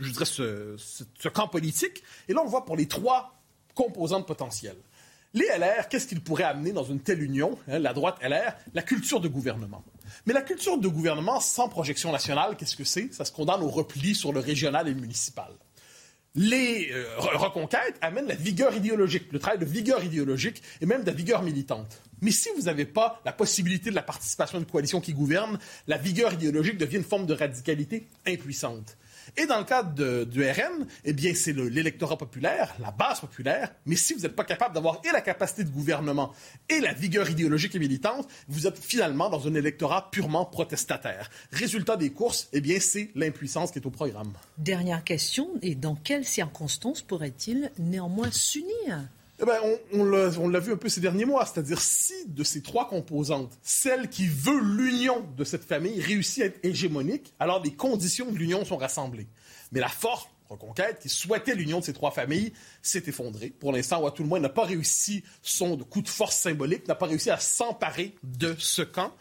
je 0.00 0.10
dirais 0.12 0.24
ce, 0.24 0.76
ce- 0.76 1.28
camp 1.28 1.48
politique. 1.48 2.02
Et 2.28 2.32
là, 2.32 2.40
on 2.44 2.46
voit 2.48 2.64
pour 2.64 2.76
les 2.76 2.86
trois 2.86 3.34
composantes 3.74 4.26
potentielles. 4.26 4.76
Les 5.34 5.46
LR, 5.58 5.88
qu'est-ce 5.88 6.06
qu'ils 6.06 6.22
pourraient 6.22 6.44
amener 6.44 6.72
dans 6.72 6.84
une 6.84 7.00
telle 7.00 7.22
union, 7.22 7.58
hein, 7.68 7.78
la 7.78 7.92
droite 7.92 8.16
LR 8.22 8.54
La 8.72 8.82
culture 8.82 9.20
de 9.20 9.28
gouvernement. 9.28 9.84
Mais 10.26 10.32
la 10.32 10.40
culture 10.42 10.78
de 10.78 10.88
gouvernement 10.88 11.38
sans 11.40 11.68
projection 11.68 12.10
nationale, 12.12 12.56
qu'est-ce 12.56 12.76
que 12.76 12.84
c'est? 12.84 13.12
Ça 13.12 13.24
se 13.26 13.32
condamne 13.32 13.62
au 13.62 13.68
repli 13.68 14.14
sur 14.14 14.32
le 14.32 14.40
régional 14.40 14.88
et 14.88 14.94
le 14.94 15.00
municipal. 15.00 15.52
Les 16.34 16.90
euh, 16.92 17.04
re- 17.18 17.36
reconquêtes 17.36 17.96
amènent 18.00 18.28
la 18.28 18.34
vigueur 18.34 18.74
idéologique, 18.74 19.32
le 19.32 19.38
travail 19.38 19.58
de 19.58 19.64
vigueur 19.64 20.04
idéologique 20.04 20.62
et 20.80 20.86
même 20.86 21.02
de 21.02 21.06
la 21.06 21.12
vigueur 21.12 21.42
militante. 21.42 22.00
Mais 22.20 22.30
si 22.30 22.48
vous 22.56 22.62
n'avez 22.64 22.84
pas 22.84 23.20
la 23.24 23.32
possibilité 23.32 23.90
de 23.90 23.94
la 23.94 24.02
participation 24.02 24.58
à 24.58 24.60
une 24.60 24.66
coalition 24.66 25.00
qui 25.00 25.14
gouverne, 25.14 25.58
la 25.86 25.96
vigueur 25.98 26.32
idéologique 26.34 26.76
devient 26.78 26.96
une 26.98 27.04
forme 27.04 27.26
de 27.26 27.34
radicalité 27.34 28.08
impuissante. 28.26 28.96
Et 29.36 29.46
dans 29.46 29.58
le 29.58 29.64
cadre 29.64 29.94
de- 29.94 30.24
du 30.24 30.42
RN, 30.42 30.86
eh 31.04 31.12
bien, 31.12 31.34
c'est 31.34 31.52
le- 31.52 31.68
l'électorat 31.68 32.16
populaire, 32.16 32.74
la 32.80 32.90
base 32.90 33.20
populaire. 33.20 33.72
Mais 33.86 33.96
si 33.96 34.14
vous 34.14 34.20
n'êtes 34.20 34.34
pas 34.36 34.44
capable 34.44 34.74
d'avoir 34.74 35.00
et 35.04 35.12
la 35.12 35.20
capacité 35.20 35.64
de 35.64 35.70
gouvernement 35.70 36.32
et 36.68 36.80
la 36.80 36.92
vigueur 36.92 37.28
idéologique 37.30 37.74
et 37.74 37.78
militante, 37.78 38.28
vous 38.48 38.66
êtes 38.66 38.78
finalement 38.78 39.28
dans 39.30 39.46
un 39.46 39.54
électorat 39.54 40.10
purement 40.10 40.44
protestataire. 40.44 41.30
Résultat 41.52 41.96
des 41.96 42.10
courses, 42.10 42.48
eh 42.52 42.60
bien, 42.60 42.78
c'est 42.80 43.10
l'impuissance 43.14 43.70
qui 43.72 43.78
est 43.78 43.86
au 43.86 43.90
programme. 43.90 44.32
Dernière 44.56 45.04
question, 45.04 45.48
et 45.62 45.74
dans 45.74 45.94
quelles 45.94 46.24
circonstances 46.24 47.02
pourrait-il 47.02 47.70
néanmoins 47.78 48.30
s'unir? 48.30 49.08
Eh 49.40 49.44
ben, 49.44 49.60
on, 49.92 50.00
on 50.00 50.48
l'a 50.48 50.58
vu 50.58 50.72
un 50.72 50.76
peu 50.76 50.88
ces 50.88 51.00
derniers 51.00 51.24
mois, 51.24 51.46
c'est-à-dire 51.46 51.80
si 51.80 52.26
de 52.26 52.42
ces 52.42 52.60
trois 52.60 52.88
composantes, 52.88 53.56
celle 53.62 54.08
qui 54.08 54.26
veut 54.26 54.60
l'union 54.60 55.24
de 55.36 55.44
cette 55.44 55.64
famille 55.64 56.00
réussit 56.00 56.42
à 56.42 56.46
être 56.46 56.58
hégémonique, 56.64 57.34
alors 57.38 57.62
les 57.62 57.72
conditions 57.72 58.30
de 58.30 58.36
l'union 58.36 58.64
sont 58.64 58.76
rassemblées. 58.76 59.28
Mais 59.70 59.80
la 59.80 59.88
force 59.88 60.28
Reconquête, 60.48 61.00
qui 61.00 61.10
souhaitait 61.10 61.54
l'union 61.54 61.80
de 61.80 61.84
ces 61.84 61.92
trois 61.92 62.10
familles, 62.10 62.54
s'est 62.80 63.02
effondrée. 63.06 63.50
Pour 63.50 63.72
l'instant, 63.72 64.02
ou 64.02 64.10
tout 64.10 64.22
le 64.22 64.28
moins 64.30 64.40
n'a 64.40 64.48
pas 64.48 64.64
réussi 64.64 65.22
son 65.42 65.76
coup 65.76 66.00
de 66.00 66.08
force 66.08 66.36
symbolique, 66.36 66.88
n'a 66.88 66.94
pas 66.94 67.06
réussi 67.06 67.30
à 67.30 67.38
s'emparer 67.38 68.14
de 68.22 68.56
ce 68.58 68.80
camp. 68.80 69.12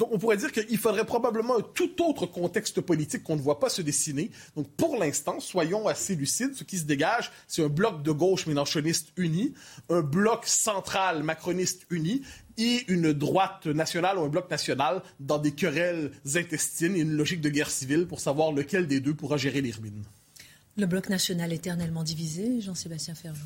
Donc, 0.00 0.08
on 0.12 0.18
pourrait 0.18 0.38
dire 0.38 0.50
qu'il 0.50 0.78
faudrait 0.78 1.04
probablement 1.04 1.58
un 1.58 1.60
tout 1.60 2.02
autre 2.02 2.24
contexte 2.24 2.80
politique 2.80 3.22
qu'on 3.22 3.36
ne 3.36 3.42
voit 3.42 3.60
pas 3.60 3.68
se 3.68 3.82
dessiner. 3.82 4.30
Donc, 4.56 4.66
pour 4.70 4.96
l'instant, 4.96 5.40
soyons 5.40 5.86
assez 5.86 6.16
lucides. 6.16 6.54
Ce 6.54 6.64
qui 6.64 6.78
se 6.78 6.84
dégage, 6.84 7.30
c'est 7.46 7.62
un 7.62 7.68
bloc 7.68 8.02
de 8.02 8.10
gauche 8.10 8.46
mélanchoniste 8.46 9.12
uni, 9.18 9.52
un 9.90 10.00
bloc 10.00 10.46
central 10.46 11.22
macroniste 11.22 11.82
uni 11.90 12.22
et 12.56 12.82
une 12.88 13.12
droite 13.12 13.66
nationale 13.66 14.16
ou 14.16 14.22
un 14.22 14.28
bloc 14.28 14.50
national 14.50 15.02
dans 15.20 15.38
des 15.38 15.52
querelles 15.52 16.12
intestines 16.34 16.96
et 16.96 17.00
une 17.00 17.12
logique 17.12 17.42
de 17.42 17.50
guerre 17.50 17.70
civile 17.70 18.06
pour 18.06 18.20
savoir 18.20 18.52
lequel 18.52 18.86
des 18.86 19.00
deux 19.00 19.12
pourra 19.12 19.36
gérer 19.36 19.60
les 19.60 19.72
ruines. 19.72 20.04
Le 20.78 20.86
bloc 20.86 21.10
national 21.10 21.52
éternellement 21.52 22.04
divisé, 22.04 22.62
Jean-Sébastien 22.62 23.14
Ferjou 23.14 23.44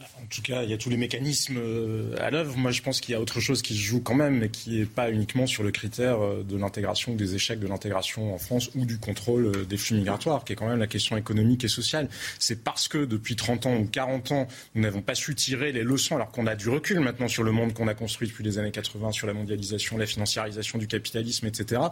En 0.00 0.26
tout 0.30 0.42
cas, 0.42 0.62
il 0.62 0.70
y 0.70 0.72
a 0.72 0.78
tous 0.78 0.90
les 0.90 0.96
mécanismes 0.96 1.56
euh, 1.58 2.14
à 2.20 2.30
l'œuvre. 2.30 2.56
Moi, 2.56 2.70
je 2.70 2.82
pense 2.82 3.00
qu'il 3.00 3.14
y 3.14 3.16
a 3.16 3.20
autre 3.20 3.40
chose 3.40 3.62
qui 3.62 3.74
se 3.74 3.80
joue 3.80 4.00
quand 4.00 4.14
même, 4.14 4.38
mais 4.38 4.48
qui 4.48 4.78
n'est 4.78 4.86
pas 4.86 5.10
uniquement 5.10 5.48
sur 5.48 5.64
le 5.64 5.72
critère 5.72 6.20
euh, 6.20 6.44
de 6.44 6.56
l'intégration 6.56 7.14
ou 7.14 7.16
des 7.16 7.34
échecs 7.34 7.58
de 7.58 7.66
l'intégration 7.66 8.32
en 8.32 8.38
France 8.38 8.70
ou 8.76 8.86
du 8.86 8.98
contrôle 8.98 9.46
euh, 9.46 9.64
des 9.64 9.76
flux 9.76 9.96
migratoires, 9.96 10.44
qui 10.44 10.52
est 10.52 10.56
quand 10.56 10.68
même 10.68 10.78
la 10.78 10.86
question 10.86 11.16
économique 11.16 11.64
et 11.64 11.68
sociale. 11.68 12.08
C'est 12.38 12.62
parce 12.62 12.86
que 12.86 13.06
depuis 13.06 13.34
30 13.34 13.66
ans 13.66 13.74
ou 13.74 13.86
40 13.86 14.30
ans, 14.30 14.46
nous 14.76 14.82
n'avons 14.82 15.02
pas 15.02 15.16
su 15.16 15.34
tirer 15.34 15.72
les 15.72 15.82
leçons, 15.82 16.14
alors 16.14 16.30
qu'on 16.30 16.46
a 16.46 16.54
du 16.54 16.68
recul 16.68 17.00
maintenant 17.00 17.26
sur 17.26 17.42
le 17.42 17.50
monde 17.50 17.72
qu'on 17.72 17.88
a 17.88 17.94
construit 17.94 18.28
depuis 18.28 18.44
les 18.44 18.58
années 18.58 18.70
80, 18.70 19.10
sur 19.10 19.26
la 19.26 19.34
mondialisation, 19.34 19.98
la 19.98 20.06
financiarisation 20.06 20.78
du 20.78 20.86
capitalisme, 20.86 21.48
etc. 21.48 21.82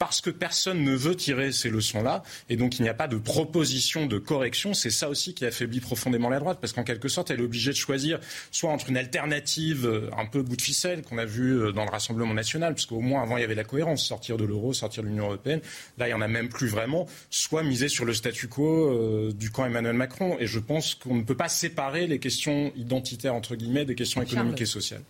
Parce 0.00 0.20
que 0.20 0.30
personne 0.30 0.82
ne 0.82 0.96
veut 0.96 1.14
tirer 1.14 1.52
ces 1.52 1.70
leçons-là, 1.70 2.24
et 2.48 2.56
donc 2.56 2.80
il 2.80 2.82
n'y 2.82 2.88
a 2.88 2.94
pas 2.94 3.06
de 3.06 3.16
proposition 3.16 4.06
de 4.06 4.18
correction. 4.18 4.74
C'est 4.74 4.90
ça 4.90 5.08
aussi 5.08 5.34
qui 5.34 5.46
affaiblit 5.46 5.78
profondément 5.78 6.30
la 6.30 6.40
droite, 6.40 6.58
parce 6.60 6.72
qu'en 6.72 6.82
quelque 6.82 7.06
sorte, 7.08 7.30
elle 7.30 7.43
obligé 7.44 7.70
de 7.70 7.76
choisir 7.76 8.18
soit 8.50 8.70
entre 8.70 8.90
une 8.90 8.96
alternative 8.96 9.86
euh, 9.86 10.10
un 10.16 10.26
peu 10.26 10.42
bout 10.42 10.56
de 10.56 10.62
ficelle 10.62 11.02
qu'on 11.02 11.18
a 11.18 11.24
vu 11.24 11.58
euh, 11.58 11.72
dans 11.72 11.84
le 11.84 11.90
Rassemblement 11.90 12.34
national, 12.34 12.74
puisqu'au 12.74 13.00
moins 13.00 13.22
avant 13.22 13.36
il 13.36 13.40
y 13.40 13.44
avait 13.44 13.54
la 13.54 13.64
cohérence, 13.64 14.04
sortir 14.04 14.36
de 14.36 14.44
l'euro, 14.44 14.72
sortir 14.72 15.02
de 15.02 15.08
l'Union 15.08 15.26
européenne. 15.26 15.60
Là, 15.98 16.06
il 16.06 16.10
n'y 16.10 16.14
en 16.14 16.20
a 16.20 16.28
même 16.28 16.48
plus 16.48 16.68
vraiment. 16.68 17.06
Soit 17.30 17.62
miser 17.62 17.88
sur 17.88 18.04
le 18.04 18.14
statu 18.14 18.48
quo 18.48 18.90
euh, 18.90 19.32
du 19.32 19.50
camp 19.50 19.64
Emmanuel 19.64 19.94
Macron. 19.94 20.36
Et 20.40 20.46
je 20.46 20.58
pense 20.58 20.94
qu'on 20.94 21.14
ne 21.14 21.22
peut 21.22 21.36
pas 21.36 21.48
séparer 21.48 22.06
les 22.06 22.18
questions 22.18 22.72
identitaires, 22.76 23.34
entre 23.34 23.56
guillemets, 23.56 23.84
des 23.84 23.94
questions 23.94 24.22
économiques 24.22 24.60
et 24.60 24.66
sociales 24.66 25.02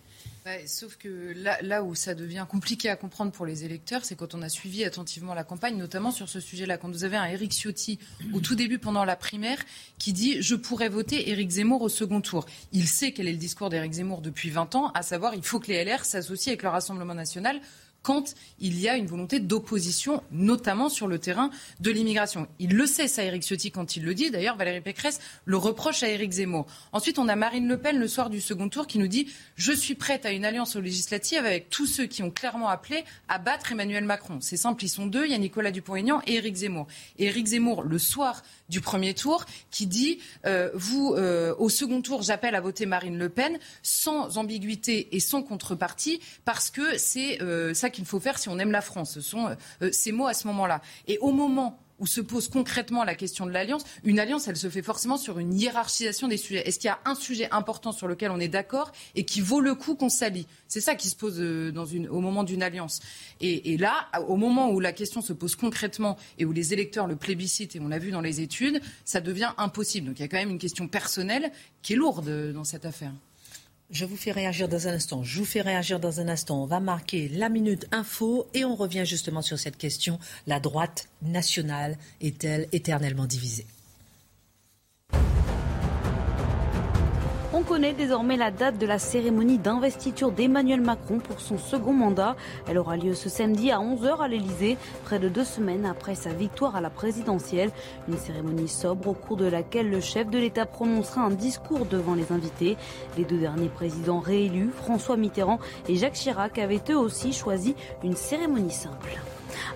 sauf 0.67 0.97
que 0.97 1.33
là, 1.35 1.57
là, 1.61 1.83
où 1.83 1.95
ça 1.95 2.13
devient 2.13 2.45
compliqué 2.47 2.89
à 2.89 2.95
comprendre 2.95 3.31
pour 3.31 3.45
les 3.45 3.65
électeurs, 3.65 4.05
c'est 4.05 4.15
quand 4.15 4.35
on 4.35 4.41
a 4.43 4.49
suivi 4.49 4.83
attentivement 4.83 5.33
la 5.33 5.43
campagne, 5.43 5.75
notamment 5.75 6.11
sur 6.11 6.29
ce 6.29 6.39
sujet-là. 6.39 6.77
Quand 6.77 6.89
vous 6.89 7.03
avez 7.03 7.17
un 7.17 7.25
Éric 7.25 7.51
Ciotti, 7.51 7.97
au 8.33 8.39
tout 8.39 8.55
début, 8.55 8.77
pendant 8.77 9.05
la 9.05 9.15
primaire, 9.15 9.57
qui 9.97 10.13
dit 10.13 10.41
Je 10.41 10.55
pourrais 10.55 10.89
voter 10.89 11.29
Éric 11.31 11.49
Zemmour 11.49 11.81
au 11.81 11.89
second 11.89 12.21
tour. 12.21 12.45
Il 12.73 12.87
sait 12.87 13.11
quel 13.11 13.27
est 13.27 13.31
le 13.31 13.39
discours 13.39 13.69
d'Éric 13.69 13.93
Zemmour 13.93 14.21
depuis 14.21 14.51
20 14.51 14.75
ans, 14.75 14.91
à 14.93 15.01
savoir 15.01 15.33
il 15.33 15.41
faut 15.41 15.59
que 15.59 15.67
les 15.67 15.83
LR 15.83 16.05
s'associent 16.05 16.51
avec 16.51 16.61
le 16.61 16.69
Rassemblement 16.69 17.15
national 17.15 17.59
quand 18.05 18.35
il 18.59 18.79
y 18.79 18.87
a 18.87 18.97
une 18.97 19.07
volonté 19.07 19.39
d'opposition, 19.39 20.21
notamment 20.31 20.89
sur 20.89 21.07
le 21.07 21.17
terrain 21.17 21.49
de 21.79 21.89
l'immigration. 21.89 22.47
Il 22.59 22.75
le 22.75 22.85
sait, 22.85 23.07
ça, 23.07 23.23
Éric 23.23 23.41
Ciotti, 23.41 23.71
quand 23.71 23.95
il 23.95 24.03
le 24.03 24.13
dit. 24.13 24.29
D'ailleurs, 24.29 24.57
Valérie 24.57 24.81
Pécresse 24.81 25.19
le 25.43 25.57
reproche 25.57 26.03
à 26.03 26.09
Éric 26.09 26.33
Zemmour. 26.33 26.67
Ensuite, 26.91 27.17
on 27.17 27.27
a 27.27 27.35
Marine 27.35 27.67
Le 27.67 27.79
Pen 27.79 27.97
le 27.97 28.07
soir 28.07 28.29
du 28.29 28.41
second 28.41 28.69
tour 28.69 28.85
qui 28.85 28.99
nous 28.99 29.07
dit 29.07 29.27
Je 29.55 29.71
suis 29.71 29.95
prête 29.95 30.23
à 30.27 30.31
une 30.31 30.45
alliance 30.45 30.75
aux 30.75 30.81
législatives 30.81 31.39
avec 31.39 31.71
tous 31.71 31.87
ceux 31.87 32.05
qui 32.05 32.21
ont 32.21 32.29
clairement 32.29 32.69
appelé 32.69 33.03
à 33.27 33.39
battre 33.39 33.71
Emmanuel 33.71 34.03
Macron. 34.03 34.37
C'est 34.39 34.55
simple, 34.55 34.83
ils 34.83 34.89
sont 34.89 35.07
deux. 35.07 35.25
Il 35.25 35.31
y 35.31 35.35
a 35.35 35.39
Nicolas 35.39 35.71
Dupont-Aignan 35.71 36.21
et 36.27 36.35
Éric 36.35 36.57
Zemmour. 36.57 36.85
Et 37.17 37.25
Éric 37.25 37.47
Zemmour, 37.47 37.81
le 37.81 37.97
soir 37.97 38.43
du 38.69 38.81
premier 38.81 39.13
tour 39.13 39.45
qui 39.71 39.87
dit 39.87 40.19
euh, 40.45 40.69
vous 40.73 41.13
euh, 41.15 41.53
au 41.59 41.69
second 41.69 42.01
tour 42.01 42.23
j'appelle 42.23 42.55
à 42.55 42.61
voter 42.61 42.85
Marine 42.85 43.17
Le 43.17 43.29
Pen 43.29 43.59
sans 43.83 44.37
ambiguïté 44.37 45.15
et 45.15 45.19
sans 45.19 45.43
contrepartie 45.43 46.19
parce 46.45 46.71
que 46.71 46.97
c'est 46.97 47.41
euh, 47.41 47.73
ça 47.73 47.89
qu'il 47.95 48.05
faut 48.05 48.19
faire 48.19 48.37
si 48.37 48.49
on 48.49 48.59
aime 48.59 48.71
la 48.71 48.81
France. 48.81 49.13
Ce 49.13 49.21
sont 49.21 49.55
ces 49.91 50.11
mots 50.11 50.27
à 50.27 50.33
ce 50.33 50.47
moment-là. 50.47 50.81
Et 51.07 51.17
au 51.19 51.31
moment 51.31 51.79
où 51.99 52.07
se 52.07 52.21
pose 52.21 52.49
concrètement 52.49 53.03
la 53.03 53.15
question 53.15 53.45
de 53.45 53.51
l'alliance, 53.51 53.83
une 54.03 54.19
alliance, 54.19 54.47
elle 54.47 54.57
se 54.57 54.69
fait 54.69 54.81
forcément 54.81 55.17
sur 55.17 55.39
une 55.39 55.53
hiérarchisation 55.53 56.27
des 56.27 56.37
sujets. 56.37 56.67
Est-ce 56.67 56.79
qu'il 56.79 56.87
y 56.87 56.91
a 56.91 56.99
un 57.05 57.15
sujet 57.15 57.47
important 57.51 57.91
sur 57.91 58.07
lequel 58.07 58.31
on 58.31 58.39
est 58.39 58.47
d'accord 58.47 58.91
et 59.15 59.23
qui 59.23 59.41
vaut 59.41 59.61
le 59.61 59.75
coup 59.75 59.95
qu'on 59.95 60.09
s'allie? 60.09 60.47
C'est 60.67 60.81
ça 60.81 60.95
qui 60.95 61.09
se 61.09 61.15
pose 61.15 61.39
euh, 61.39 61.71
au 62.09 62.19
moment 62.19 62.43
d'une 62.43 62.63
alliance. 62.63 62.99
Et, 63.39 63.73
et, 63.73 63.77
là, 63.77 64.09
au 64.27 64.35
moment 64.35 64.71
où 64.71 64.79
la 64.79 64.91
question 64.91 65.21
se 65.21 65.33
pose 65.33 65.55
concrètement 65.55 66.17
et 66.37 66.45
où 66.45 66.51
les 66.51 66.73
électeurs 66.73 67.07
le 67.07 67.15
plébiscitent, 67.15 67.75
et 67.75 67.79
on 67.79 67.87
l'a 67.87 67.99
vu 67.99 68.11
dans 68.11 68.21
les 68.21 68.41
études, 68.41 68.81
ça 69.05 69.21
devient 69.21 69.51
impossible. 69.57 70.07
Donc 70.07 70.19
il 70.19 70.21
y 70.21 70.25
a 70.25 70.27
quand 70.27 70.37
même 70.37 70.49
une 70.49 70.57
question 70.57 70.87
personnelle 70.87 71.51
qui 71.81 71.93
est 71.93 71.97
lourde 71.97 72.51
dans 72.53 72.63
cette 72.63 72.85
affaire. 72.85 73.13
Je 73.91 74.03
vous 74.03 74.17
fais 74.17 74.31
réagir 74.31 74.67
dans 74.67 74.87
un 74.87 74.93
instant. 74.93 75.23
Je 75.23 75.37
vous 75.37 75.45
fais 75.45 75.61
réagir 75.61 75.99
dans 75.99 76.19
un 76.19 76.27
instant. 76.27 76.63
On 76.63 76.65
va 76.65 76.79
marquer 76.79 77.29
la 77.29 77.49
minute 77.49 77.85
info 77.91 78.47
et 78.55 78.65
on 78.65 78.75
revient 78.75 79.05
justement 79.05 79.43
sur 79.43 79.59
cette 79.59 79.77
question. 79.77 80.19
La 80.47 80.59
droite 80.59 81.07
nationale 81.21 81.97
est-elle 82.19 82.67
éternellement 82.71 83.25
divisée? 83.25 83.67
On 87.57 87.63
connaît 87.63 87.93
désormais 87.93 88.35
la 88.35 88.51
date 88.51 88.77
de 88.77 88.85
la 88.85 88.99
cérémonie 88.99 89.57
d'investiture 89.57 90.29
d'Emmanuel 90.29 90.81
Macron 90.81 91.19
pour 91.19 91.39
son 91.39 91.57
second 91.57 91.93
mandat. 91.93 92.35
Elle 92.67 92.77
aura 92.77 92.97
lieu 92.97 93.13
ce 93.13 93.29
samedi 93.29 93.71
à 93.71 93.77
11h 93.77 94.19
à 94.19 94.27
l'Elysée, 94.27 94.77
près 95.05 95.19
de 95.19 95.29
deux 95.29 95.45
semaines 95.45 95.85
après 95.85 96.15
sa 96.15 96.33
victoire 96.33 96.75
à 96.75 96.81
la 96.81 96.89
présidentielle. 96.89 97.71
Une 98.09 98.17
cérémonie 98.17 98.67
sobre 98.67 99.07
au 99.07 99.13
cours 99.13 99.37
de 99.37 99.45
laquelle 99.45 99.89
le 99.89 100.01
chef 100.01 100.29
de 100.29 100.37
l'État 100.37 100.65
prononcera 100.65 101.21
un 101.21 101.29
discours 101.29 101.85
devant 101.85 102.13
les 102.13 102.33
invités. 102.33 102.75
Les 103.17 103.23
deux 103.23 103.39
derniers 103.39 103.69
présidents 103.69 104.19
réélus, 104.19 104.71
François 104.75 105.15
Mitterrand 105.15 105.59
et 105.87 105.95
Jacques 105.95 106.15
Chirac, 106.15 106.59
avaient 106.59 106.83
eux 106.89 106.97
aussi 106.97 107.31
choisi 107.31 107.73
une 108.03 108.17
cérémonie 108.17 108.69
simple. 108.69 109.17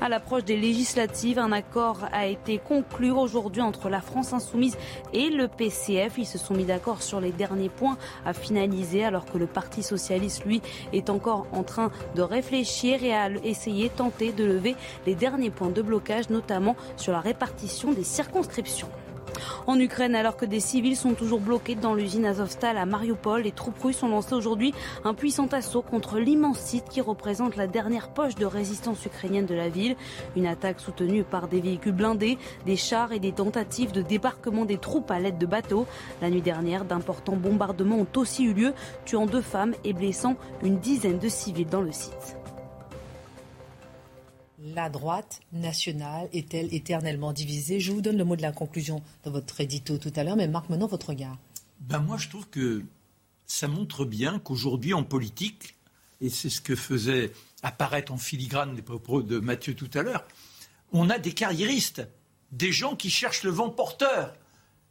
À 0.02 0.10
l'approche 0.10 0.46
des 0.46 0.58
législatives, 0.58 1.40
un 1.40 1.52
accord 1.52 2.00
a 2.12 2.28
été 2.28 2.58
conclu 2.58 3.12
aujourd'hui 3.12 3.62
entre 3.62 3.90
la 3.90 4.02
France 4.02 4.34
insoumise 4.34 4.78
et 5.14 5.30
le 5.30 5.48
PCF. 5.48 6.18
Ils 6.18 6.26
se 6.26 6.38
sont 6.38 6.54
mis 6.54 6.66
d'accord 6.66 7.02
sur 7.02 7.20
les 7.20 7.32
derniers 7.32 7.70
points 7.70 7.98
à 8.26 8.34
finaliser 8.34 9.04
alors 9.04 9.26
que 9.26 9.38
le 9.38 9.48
Parti 9.48 9.84
socialiste, 9.84 10.46
lui, 10.46 10.62
est 10.94 11.10
encore 11.10 11.48
en 11.52 11.64
train 11.64 11.92
de 12.16 12.22
réfléchir 12.22 13.04
et 13.04 13.14
à 13.14 13.30
essayer, 13.44 13.90
tenter 13.90 14.32
de 14.32 14.46
lever 14.46 14.76
les 15.06 15.16
derniers 15.16 15.50
points 15.50 15.70
de 15.70 15.82
blocage, 15.82 16.30
notamment 16.30 16.76
sur 16.98 17.12
la 17.12 17.20
répartition 17.20 17.92
des 17.92 18.04
circonscriptions. 18.04 18.90
En 19.68 19.80
Ukraine, 19.80 20.16
alors 20.16 20.38
que 20.38 20.46
des 20.46 20.60
civils 20.60 20.96
sont 20.96 21.14
toujours 21.14 21.40
bloqués 21.40 21.76
dans 21.76 21.94
l'usine 21.94 22.26
Azovstal 22.26 22.78
à 22.78 22.86
Mariupol, 22.86 23.42
les 23.42 23.52
troupes 23.52 23.80
russes 23.82 24.02
ont 24.04 24.08
lancé 24.08 24.34
aujourd'hui 24.34 24.74
un 25.04 25.14
puissant 25.14 25.48
assaut 25.48 25.82
contre 25.82 26.20
l'immense 26.20 26.60
site 26.60 26.86
qui 26.90 27.02
représente 27.02 27.56
la 27.56 27.68
dernière 27.68 28.10
poche 28.10 28.36
de 28.36 28.46
résistance 28.46 29.06
ukrainienne 29.06 29.46
de 29.46 29.56
la 29.56 29.70
ville. 29.70 29.96
Une 30.36 30.48
attaque 30.48 30.80
soutenue 30.80 31.24
par 31.24 31.48
des 31.48 31.62
véhicules 31.62 31.94
blindés, 31.94 32.38
des 32.66 32.76
chars 32.76 33.12
et 33.12 33.20
des 33.20 33.32
tentatives 33.32 33.92
de 33.92 34.02
débarquement 34.02 34.66
des 34.66 34.78
troupes 34.78 35.12
à 35.12 35.20
l'aide 35.20 35.38
de 35.38 35.46
bateaux. 35.46 35.86
La 36.22 36.30
nuit 36.30 36.42
dernière, 36.42 36.86
d'importants 36.86 37.36
bombardements 37.36 38.00
ont 38.00 38.20
aussi 38.20 38.46
eu 38.46 38.54
lieu, 38.54 38.74
tuant 39.06 39.26
deux 39.26 39.42
femmes 39.42 39.74
et 39.84 39.94
blessant 39.94 40.36
une 40.64 40.80
dizaine 40.80 41.20
de 41.20 41.30
civils 41.30 41.68
dans 41.68 41.82
le 41.82 41.92
site. 41.92 42.38
La 44.62 44.90
droite 44.90 45.40
nationale 45.54 46.28
est-elle 46.34 46.74
éternellement 46.74 47.32
divisée? 47.32 47.80
Je 47.80 47.94
vous 47.94 48.02
donne 48.02 48.18
le 48.18 48.26
mot 48.26 48.36
de 48.36 48.42
la 48.42 48.52
conclusion 48.52 49.02
de 49.24 49.30
votre 49.30 49.62
édito 49.62 49.98
tout 49.98 50.12
à 50.18 50.24
l'heure, 50.24 50.36
mais 50.36 50.50
Marc, 50.50 50.70
maintenant 50.70 50.88
votre 50.88 51.10
regard. 51.10 51.38
Ben 51.80 52.00
moi, 52.00 52.18
je 52.18 52.28
trouve 52.28 52.48
que 52.50 52.84
ça 53.46 53.70
montre 53.70 54.04
bien 54.04 54.38
qu'aujourd'hui, 54.38 54.94
en 54.94 55.04
politique, 55.04 55.76
et 56.20 56.30
c'est 56.30 56.50
ce 56.50 56.60
que 56.60 56.76
faisait 56.76 57.32
apparaître 57.64 58.12
en 58.12 58.18
filigrane 58.18 58.76
les 58.76 58.82
propos 58.82 59.22
de 59.22 59.40
Mathieu 59.40 59.76
tout 59.76 59.90
à 59.94 60.02
l'heure, 60.02 60.28
on 60.92 61.10
a 61.10 61.20
des 61.20 61.32
carriéristes, 61.32 62.06
des 62.52 62.74
gens 62.74 62.98
qui 62.98 63.10
cherchent 63.10 63.44
le 63.44 63.52
vent 63.52 63.70
porteur. 63.70 64.36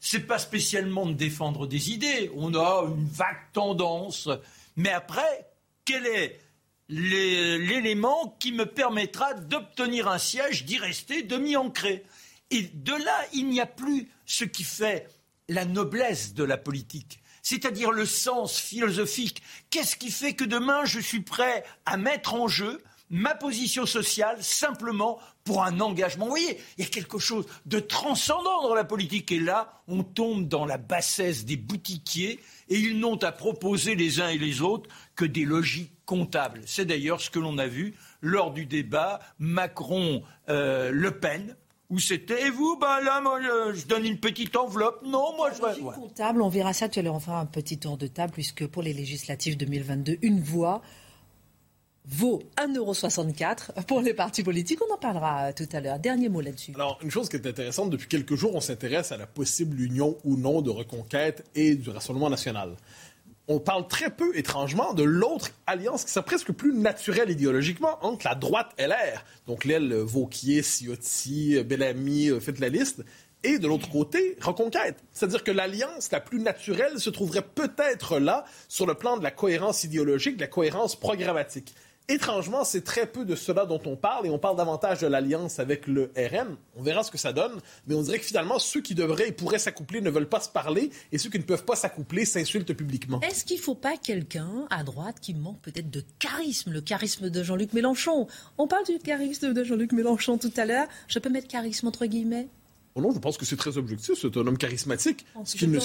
C'est 0.00 0.26
pas 0.26 0.38
spécialement 0.38 1.04
de 1.04 1.12
défendre 1.12 1.66
des 1.66 1.90
idées, 1.90 2.31
on 2.37 2.54
a 2.54 2.87
une 2.87 3.07
vague 3.07 3.52
tendance, 3.52 4.31
mais 4.76 4.90
après, 4.90 5.50
quelle 5.85 6.07
est 6.07 6.40
l'élément 6.88 8.37
qui 8.38 8.53
me 8.53 8.66
permettra 8.66 9.35
d'obtenir 9.35 10.09
un 10.09 10.18
siège, 10.18 10.64
d'y 10.64 10.79
rester, 10.79 11.22
de 11.22 11.37
m'y 11.37 11.57
ancrer. 11.57 12.05
Et 12.51 12.62
de 12.62 12.92
là, 12.92 13.18
il 13.33 13.48
n'y 13.48 13.61
a 13.61 13.66
plus 13.66 14.09
ce 14.24 14.44
qui 14.44 14.64
fait 14.64 15.09
la 15.48 15.64
noblesse 15.64 16.35
de 16.35 16.44
la 16.44 16.57
politique, 16.57 17.20
c'est-à-dire 17.42 17.90
le 17.90 18.07
sens 18.07 18.59
philosophique. 18.59 19.42
Qu'est-ce 19.70 19.96
qui 19.96 20.11
fait 20.11 20.35
que 20.35 20.44
demain, 20.44 20.85
je 20.85 21.01
suis 21.01 21.20
prêt 21.20 21.64
à 21.87 21.96
mettre 21.96 22.35
en 22.35 22.48
jeu 22.48 22.83
ma 23.11 23.35
position 23.35 23.87
sociale 23.87 24.42
simplement 24.42 25.18
pour 25.44 25.64
un 25.64 25.81
engagement? 25.81 26.27
Vous 26.27 26.31
voyez, 26.31 26.59
il 26.77 26.85
y 26.85 26.87
a 26.87 26.90
quelque 26.90 27.18
chose 27.18 27.46
de 27.64 27.81
transcendant 27.81 28.62
dans 28.62 28.74
la 28.74 28.85
politique. 28.85 29.33
Et 29.33 29.40
là, 29.40 29.83
on 29.88 30.03
tombe 30.03 30.46
dans 30.46 30.66
la 30.66 30.77
bassesse 30.77 31.46
des 31.46 31.57
boutiquiers 31.57 32.40
et 32.68 32.79
ils 32.79 32.98
n'ont 32.98 33.22
à 33.22 33.33
proposer 33.33 33.94
les 33.94 34.20
uns 34.20 34.29
et 34.29 34.38
les 34.38 34.61
autres 34.61 34.90
que 35.18 35.24
des 35.24 35.44
logiques 35.44 35.92
comptables. 36.07 36.61
C'est 36.64 36.85
d'ailleurs 36.85 37.20
ce 37.20 37.28
que 37.28 37.40
l'on 37.40 37.59
a 37.59 37.66
vu 37.66 37.94
lors 38.22 38.52
du 38.52 38.66
débat 38.66 39.18
Macron-Le 39.40 40.22
euh, 40.48 41.11
Pen 41.11 41.57
où 41.90 41.98
c'était 41.98 42.46
et 42.46 42.50
vous 42.50 42.76
ben 42.78 43.00
là 43.00 43.20
moi 43.22 43.40
je, 43.40 43.87
donne 43.87 44.04
une 44.04 44.20
petite 44.20 44.54
enveloppe 44.57 45.00
non 45.07 45.35
moi 45.37 45.50
je 45.54 45.83
comptable 45.94 46.42
on 46.42 46.50
verra 46.50 46.74
ça 46.74 46.87
tu 46.90 46.98
allais 46.98 47.09
en 47.09 47.18
faire 47.18 47.37
un 47.37 47.46
petit 47.46 47.78
tour 47.78 47.96
de 47.96 48.07
table 48.07 48.31
puisque 48.35 48.66
pour 48.66 48.83
les 48.83 48.92
législatives 48.92 49.57
2022 49.57 50.18
une 50.20 50.42
voix 50.42 50.83
vaut 52.09 52.42
1,64€ 52.57 53.85
pour 53.87 54.00
les 54.00 54.14
partis 54.14 54.42
politiques. 54.42 54.81
On 54.88 54.94
en 54.94 54.96
parlera 54.96 55.52
tout 55.52 55.68
à 55.72 55.81
l'heure. 55.81 55.98
Dernier 55.98 56.28
mot 56.28 56.40
là-dessus. 56.40 56.72
Alors, 56.74 56.98
une 57.02 57.11
chose 57.11 57.28
qui 57.28 57.37
est 57.37 57.46
intéressante, 57.46 57.90
depuis 57.90 58.09
quelques 58.09 58.35
jours, 58.35 58.54
on 58.54 58.61
s'intéresse 58.61 59.12
à 59.12 59.18
la 59.18 59.26
possible 59.26 59.81
union 59.81 60.16
ou 60.24 60.37
non 60.37 60.62
de 60.62 60.70
Reconquête 60.70 61.44
et 61.54 61.74
du 61.74 61.90
Rassemblement 61.90 62.31
national. 62.31 62.76
On 63.49 63.59
parle 63.59 63.89
très 63.89 64.11
peu, 64.11 64.37
étrangement, 64.37 64.93
de 64.93 65.03
l'autre 65.03 65.51
alliance 65.67 66.05
qui 66.05 66.13
serait 66.13 66.25
presque 66.25 66.53
plus 66.53 66.75
naturelle 66.75 67.31
idéologiquement 67.31 67.99
entre 68.03 68.27
la 68.27 68.35
droite 68.35 68.73
LR, 68.79 69.25
donc 69.47 69.65
l'aile 69.65 69.95
Vauquier, 69.95 70.63
Ciotti, 70.63 71.63
Bellamy, 71.65 72.29
euh, 72.29 72.41
faites 72.41 72.61
la 72.61 72.69
liste, 72.69 73.03
et 73.45 73.59
de 73.59 73.67
l'autre 73.67 73.89
côté, 73.89 74.37
Reconquête. 74.41 75.03
C'est-à-dire 75.13 75.45
que 75.45 75.51
l'alliance 75.51 76.11
la 76.11 76.21
plus 76.21 76.41
naturelle 76.41 76.99
se 76.99 77.09
trouverait 77.09 77.43
peut-être 77.43 78.19
là, 78.19 78.45
sur 78.69 78.87
le 78.87 78.95
plan 78.95 79.17
de 79.17 79.23
la 79.23 79.31
cohérence 79.31 79.85
idéologique, 79.85 80.37
de 80.37 80.43
la 80.43 80.49
cohérence 80.49 80.97
programmatique. 80.97 81.75
Étrangement, 82.11 82.64
c'est 82.64 82.85
très 82.85 83.07
peu 83.07 83.27
de 83.27 83.35
cela 83.35 83.66
dont 83.66 83.83
on 83.85 83.94
parle 83.94 84.27
et 84.27 84.31
on 84.31 84.38
parle 84.38 84.57
davantage 84.57 85.01
de 85.01 85.07
l'alliance 85.07 85.59
avec 85.59 85.87
le 85.87 86.11
RN. 86.16 86.57
On 86.75 86.83
verra 86.83 87.03
ce 87.03 87.11
que 87.11 87.18
ça 87.18 87.35
donne, 87.35 87.61
mais 87.87 87.94
on 87.94 88.01
dirait 88.01 88.18
que 88.18 88.25
finalement, 88.25 88.59
ceux 88.59 88.81
qui 88.81 88.94
devraient 88.94 89.29
et 89.29 89.33
pourraient 89.33 89.59
s'accoupler 89.59 90.01
ne 90.01 90.09
veulent 90.09 90.29
pas 90.29 90.40
se 90.40 90.49
parler 90.49 90.88
et 91.12 91.18
ceux 91.18 91.29
qui 91.29 91.38
ne 91.38 91.44
peuvent 91.44 91.66
pas 91.66 91.77
s'accoupler 91.77 92.25
s'insultent 92.25 92.73
publiquement. 92.73 93.21
Est-ce 93.21 93.44
qu'il 93.44 93.59
ne 93.59 93.62
faut 93.62 93.75
pas 93.75 93.99
quelqu'un 93.99 94.66
à 94.71 94.85
droite 94.85 95.16
qui 95.21 95.35
manque 95.35 95.61
peut-être 95.61 95.90
de 95.90 96.03
charisme, 96.18 96.73
le 96.73 96.81
charisme 96.81 97.29
de 97.29 97.42
Jean-Luc 97.42 97.75
Mélenchon? 97.75 98.27
On 98.57 98.66
parle 98.66 98.87
du 98.87 98.99
charisme 98.99 99.53
de 99.53 99.62
Jean-Luc 99.62 99.92
Mélenchon 99.92 100.38
tout 100.38 100.53
à 100.57 100.64
l'heure. 100.64 100.88
Je 101.09 101.18
peux 101.18 101.29
mettre 101.29 101.49
charisme 101.49 101.88
entre 101.88 102.07
guillemets? 102.07 102.49
Oh 102.99 103.01
non, 103.01 103.13
je 103.13 103.21
pense 103.21 103.39
que 103.39 103.45
c'est 103.45 103.55
très 103.55 103.79
objectif. 103.79 104.17
C'est 104.21 104.37
un 104.37 104.45
homme 104.45 104.59
charismatique. 104.59 105.25
ce, 105.45 105.57
qui 105.57 105.69
ne, 105.69 105.79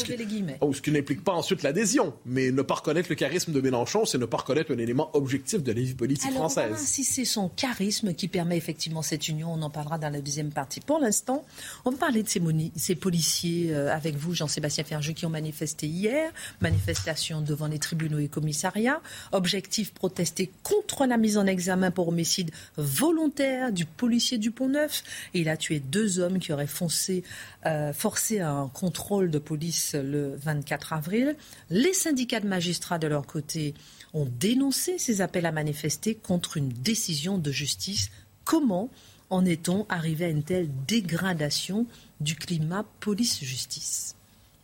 oh, 0.62 0.74
ce 0.74 0.82
qui 0.82 0.92
n'implique 0.92 1.24
pas 1.24 1.34
ensuite 1.34 1.62
l'adhésion. 1.62 2.16
Mais 2.26 2.52
ne 2.52 2.64
pas 2.64 2.74
reconnaître 2.74 3.08
le 3.08 3.14
charisme 3.16 3.52
de 3.52 3.62
Mélenchon, 3.62 4.06
c'est 4.06 4.18
ne 4.18 4.26
pas 4.26 4.38
reconnaître 4.38 4.74
un 4.74 4.80
élément 4.80 5.16
objectif 5.16 5.62
de 5.62 5.72
la 5.72 5.80
vie 5.80 5.94
politique 5.94 6.32
Alors, 6.32 6.52
française. 6.52 6.76
si 6.78 7.04
c'est 7.04 7.26
son 7.26 7.50
charisme 7.50 8.16
qui 8.16 8.28
permet 8.28 8.58
effectivement 8.58 9.04
cette 9.04 9.28
union, 9.28 9.54
on 9.54 9.62
en 9.62 9.70
parlera 9.70 10.00
dans 10.00 10.10
la 10.10 10.22
deuxième 10.22 10.52
partie. 10.52 10.80
Pour 10.80 10.98
l'instant, 10.98 11.46
on 11.86 11.92
va 11.92 11.98
parler 11.98 12.24
de 12.24 12.30
ces, 12.30 12.42
ces 12.76 12.96
policiers 12.96 13.72
euh, 13.72 13.94
avec 13.94 14.16
vous, 14.16 14.34
Jean-Sébastien 14.34 14.84
Ferjeux, 14.84 15.14
qui 15.14 15.28
ont 15.28 15.30
manifesté 15.30 15.86
hier. 15.86 16.32
Manifestation 16.62 17.42
devant 17.42 17.68
les 17.68 17.78
tribunaux 17.78 18.18
et 18.18 18.28
commissariats. 18.28 19.02
Objectif 19.34 19.94
protester 19.94 20.52
contre 20.64 21.06
la 21.06 21.18
mise 21.18 21.38
en 21.38 21.46
examen 21.46 21.92
pour 21.92 22.08
homicide 22.08 22.50
volontaire 22.78 23.72
du 23.72 23.86
policier 23.86 24.40
du 24.40 24.50
Pont-Neuf. 24.50 25.04
Il 25.36 25.48
a 25.48 25.58
tué 25.58 25.80
deux 25.80 26.18
hommes 26.18 26.40
qui 26.40 26.52
auraient 26.52 26.66
foncé 26.66 27.03
euh, 27.66 27.94
forcé 27.94 28.40
un 28.40 28.70
contrôle 28.74 29.32
de 29.32 29.40
police 29.40 29.96
le 29.96 30.36
24 30.36 30.94
avril. 30.94 31.36
Les 31.70 31.94
syndicats 31.94 32.40
de 32.40 32.48
magistrats, 32.48 33.00
de 33.00 33.08
leur 33.08 33.26
côté, 33.26 33.74
ont 34.14 34.28
dénoncé 34.40 34.98
ces 34.98 35.22
appels 35.22 35.46
à 35.46 35.52
manifester 35.52 36.16
contre 36.16 36.58
une 36.58 36.70
décision 36.70 37.38
de 37.38 37.52
justice. 37.52 38.12
Comment 38.44 38.90
en 39.30 39.46
est-on 39.46 39.86
arrivé 39.90 40.26
à 40.26 40.30
une 40.30 40.44
telle 40.44 40.70
dégradation 40.88 41.88
du 42.20 42.36
climat 42.36 42.86
police-justice? 43.00 44.16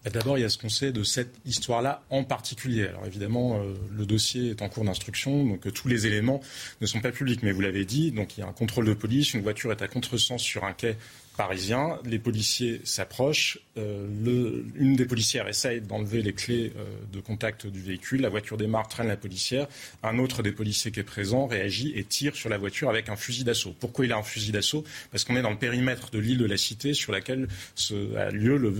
Bah, 0.03 0.11
D'abord, 0.11 0.37
il 0.37 0.41
y 0.41 0.43
a 0.43 0.49
ce 0.49 0.57
qu'on 0.57 0.69
sait 0.69 0.91
de 0.91 1.03
cette 1.03 1.35
histoire-là 1.45 2.03
en 2.09 2.23
particulier. 2.23 2.87
Alors 2.87 3.05
évidemment, 3.05 3.59
euh, 3.59 3.73
le 3.91 4.05
dossier 4.05 4.51
est 4.51 4.61
en 4.61 4.69
cours 4.69 4.85
d'instruction, 4.85 5.45
donc 5.45 5.67
euh, 5.67 5.71
tous 5.71 5.87
les 5.87 6.07
éléments 6.07 6.39
ne 6.79 6.85
sont 6.85 7.01
pas 7.01 7.11
publics. 7.11 7.43
Mais 7.43 7.51
vous 7.51 7.61
l'avez 7.61 7.83
dit, 7.83 8.11
donc 8.11 8.37
il 8.37 8.41
y 8.41 8.43
a 8.43 8.47
un 8.47 8.53
contrôle 8.53 8.85
de 8.85 8.93
police, 8.93 9.33
une 9.33 9.41
voiture 9.41 9.71
est 9.71 9.81
à 9.81 9.87
contresens 9.87 10.41
sur 10.41 10.63
un 10.63 10.73
quai 10.73 10.95
parisien. 11.39 11.99
Les 12.03 12.19
policiers 12.19 12.81
s'approchent. 12.83 13.59
Euh, 13.77 14.61
une 14.75 14.97
des 14.97 15.05
policières 15.05 15.47
essaye 15.47 15.79
d'enlever 15.79 16.21
les 16.21 16.33
clés 16.33 16.73
euh, 16.75 16.83
de 17.13 17.21
contact 17.21 17.65
du 17.65 17.79
véhicule. 17.79 18.19
La 18.19 18.27
voiture 18.27 18.57
démarre, 18.57 18.89
traîne 18.89 19.07
la 19.07 19.15
policière. 19.15 19.65
Un 20.03 20.19
autre 20.19 20.43
des 20.43 20.51
policiers 20.51 20.91
qui 20.91 20.99
est 20.99 21.03
présent 21.03 21.47
réagit 21.47 21.93
et 21.95 22.03
tire 22.03 22.35
sur 22.35 22.49
la 22.49 22.57
voiture 22.57 22.89
avec 22.89 23.07
un 23.07 23.15
fusil 23.15 23.45
d'assaut. 23.45 23.73
Pourquoi 23.79 24.03
il 24.03 24.11
a 24.11 24.17
un 24.17 24.23
fusil 24.23 24.51
d'assaut? 24.51 24.83
Parce 25.11 25.23
qu'on 25.23 25.37
est 25.37 25.41
dans 25.41 25.51
le 25.51 25.57
périmètre 25.57 26.11
de 26.11 26.19
l'île 26.19 26.39
de 26.39 26.45
la 26.45 26.57
Cité 26.57 26.93
sur 26.93 27.13
laquelle 27.13 27.47
a 28.17 28.31
lieu 28.31 28.57
le, 28.57 28.73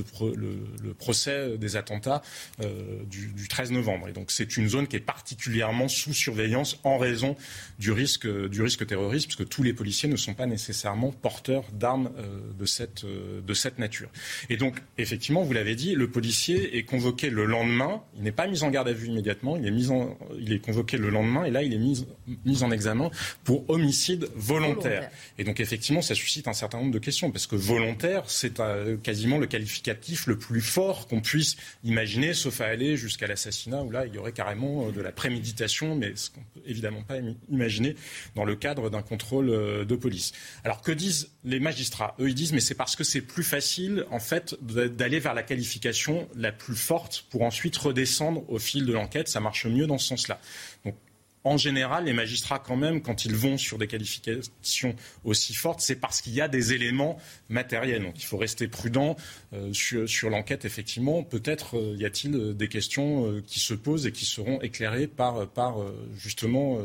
procès 0.96 1.58
des 1.58 1.78
attentats 1.78 2.22
euh, 2.62 3.04
du, 3.10 3.28
du, 3.28 3.48
13 3.48 3.72
novembre. 3.72 4.10
Et 4.10 4.12
donc 4.12 4.32
c'est 4.32 4.58
une 4.58 4.68
zone 4.68 4.88
qui 4.88 4.98
est 4.98 5.06
particulièrement 5.16 5.88
sous 5.88 6.14
surveillance 6.14 6.78
en 6.84 6.98
raison 6.98 7.38
du 7.80 7.94
risque, 7.94 8.28
du 8.28 8.62
risque 8.62 8.86
terroriste, 8.86 9.28
puisque 9.28 9.48
tous 9.48 9.64
les 9.64 9.72
policiers 9.72 10.10
ne 10.10 10.18
sont 10.18 10.34
pas 10.34 10.46
nécessairement 10.46 11.14
porteurs 11.14 11.64
d'armes 11.72 12.12
de 12.58 12.66
cette, 12.66 13.04
euh, 13.04 13.42
de 13.42 13.54
cette 13.54 13.80
nature. 13.80 14.10
Et 14.50 14.58
donc, 14.58 14.78
effectivement, 14.98 15.44
vous 15.44 15.54
l'avez 15.54 15.76
dit, 15.76 15.96
le 15.96 16.10
policier 16.10 16.78
est 16.78 16.84
convoqué 16.84 17.30
le 17.30 17.46
lendemain. 17.46 18.02
Il 18.18 18.24
n'est 18.24 18.32
pas 18.32 18.48
mis 18.48 18.64
en 18.64 18.70
garde 18.70 18.88
à 18.88 18.94
vue 18.94 19.08
immédiatement. 19.08 19.58
Il 19.58 19.68
est, 19.68 19.72
mis 19.72 19.90
en, 19.90 20.18
il 20.40 20.54
est 20.54 20.60
convoqué 20.60 20.98
le 20.98 21.10
lendemain 21.10 21.46
et 21.46 21.52
là, 21.52 21.64
il 21.64 21.74
est 21.74 21.78
mis, 21.78 22.06
mis 22.46 22.64
en 22.64 22.72
examen 22.72 23.12
pour 23.44 23.70
homicide 23.70 24.30
volontaire. 24.36 25.10
Et 25.38 25.44
donc, 25.44 25.60
effectivement, 25.60 26.02
ça 26.02 26.16
suscite 26.16 26.48
un 26.48 26.54
certain 26.54 26.80
nombre 26.80 26.92
de 26.92 27.00
questions 27.00 27.32
parce 27.32 27.48
que 27.48 27.56
volontaire, 27.56 28.30
c'est 28.30 28.60
euh, 28.60 28.98
quasiment 28.98 29.38
le 29.38 29.48
qualificatif 29.48 30.28
le 30.28 30.38
plus 30.38 30.62
fort 30.62 31.08
qu'on 31.08 31.22
puisse 31.22 31.56
imaginer, 31.84 32.34
sauf 32.34 32.62
à 32.62 32.66
aller 32.66 32.98
jusqu'à 32.98 33.28
l'assassinat 33.28 33.84
où 33.84 33.92
là, 33.92 34.06
il 34.06 34.14
y 34.14 34.18
aurait 34.18 34.32
carrément 34.32 34.88
euh, 34.88 34.92
de 34.92 35.02
la 35.02 35.12
préméditation, 35.12 35.96
mais 35.96 36.16
ce 36.16 36.30
qu'on 36.30 36.42
peut 36.54 36.62
évidemment 36.66 37.04
pas 37.04 37.18
imaginer 37.50 37.96
dans 38.36 38.46
le 38.46 38.56
cadre 38.56 38.90
d'un 38.90 39.02
contrôle 39.02 39.48
de 39.86 39.96
police. 39.96 40.34
Alors, 40.64 40.82
que 40.82 40.92
disent 40.92 41.32
les 41.44 41.60
magistrats? 41.60 42.16
Eux, 42.20 42.30
mais 42.54 42.60
c'est 42.60 42.76
parce 42.76 42.96
que 42.96 43.04
c'est 43.04 43.22
plus 43.22 43.44
facile 43.44 44.06
en 44.12 44.20
fait 44.20 44.56
d'aller 44.62 45.20
vers 45.20 45.34
la 45.34 45.44
qualification 45.44 46.28
la 46.36 46.52
plus 46.52 46.76
forte 46.76 47.26
pour 47.30 47.44
ensuite 47.44 47.76
redescendre 47.78 48.44
au 48.50 48.60
fil 48.60 48.86
de 48.86 48.94
l'enquête. 48.94 49.28
Ça 49.28 49.40
marche 49.40 49.66
mieux 49.66 49.88
dans 49.88 49.98
ce 49.98 50.08
sens-là. 50.08 50.40
En 51.44 51.58
général, 51.58 52.06
les 52.06 52.14
magistrats, 52.14 52.60
quand 52.60 52.76
même, 52.76 53.02
quand 53.02 53.26
ils 53.26 53.36
vont 53.36 53.58
sur 53.58 53.78
des 53.78 53.88
qualifications 53.88 54.96
aussi 55.24 55.54
fortes, 55.54 55.80
c'est 55.80 55.96
parce 55.96 56.22
qu'il 56.22 56.34
y 56.34 56.42
a 56.42 56.48
des 56.48 56.74
éléments 56.74 57.18
matériels. 57.48 58.04
Donc 58.04 58.16
il 58.18 58.26
faut 58.26 58.38
rester 58.38 58.68
prudent 58.68 59.16
euh, 59.54 59.72
sur, 59.74 60.30
l'enquête, 60.30 60.66
effectivement. 60.66 61.24
Peut-être 61.24 61.78
euh, 61.78 61.96
y 61.98 62.06
a-t-il 62.06 62.36
euh, 62.36 62.54
des 62.54 62.68
questions 62.68 63.42
qui 63.48 63.60
se 63.60 63.74
posent 63.74 64.06
et 64.06 64.12
qui 64.12 64.26
seront 64.26 64.62
éclairées 64.62 65.08
par, 65.08 65.48
par 65.48 65.78
justement 66.16 66.80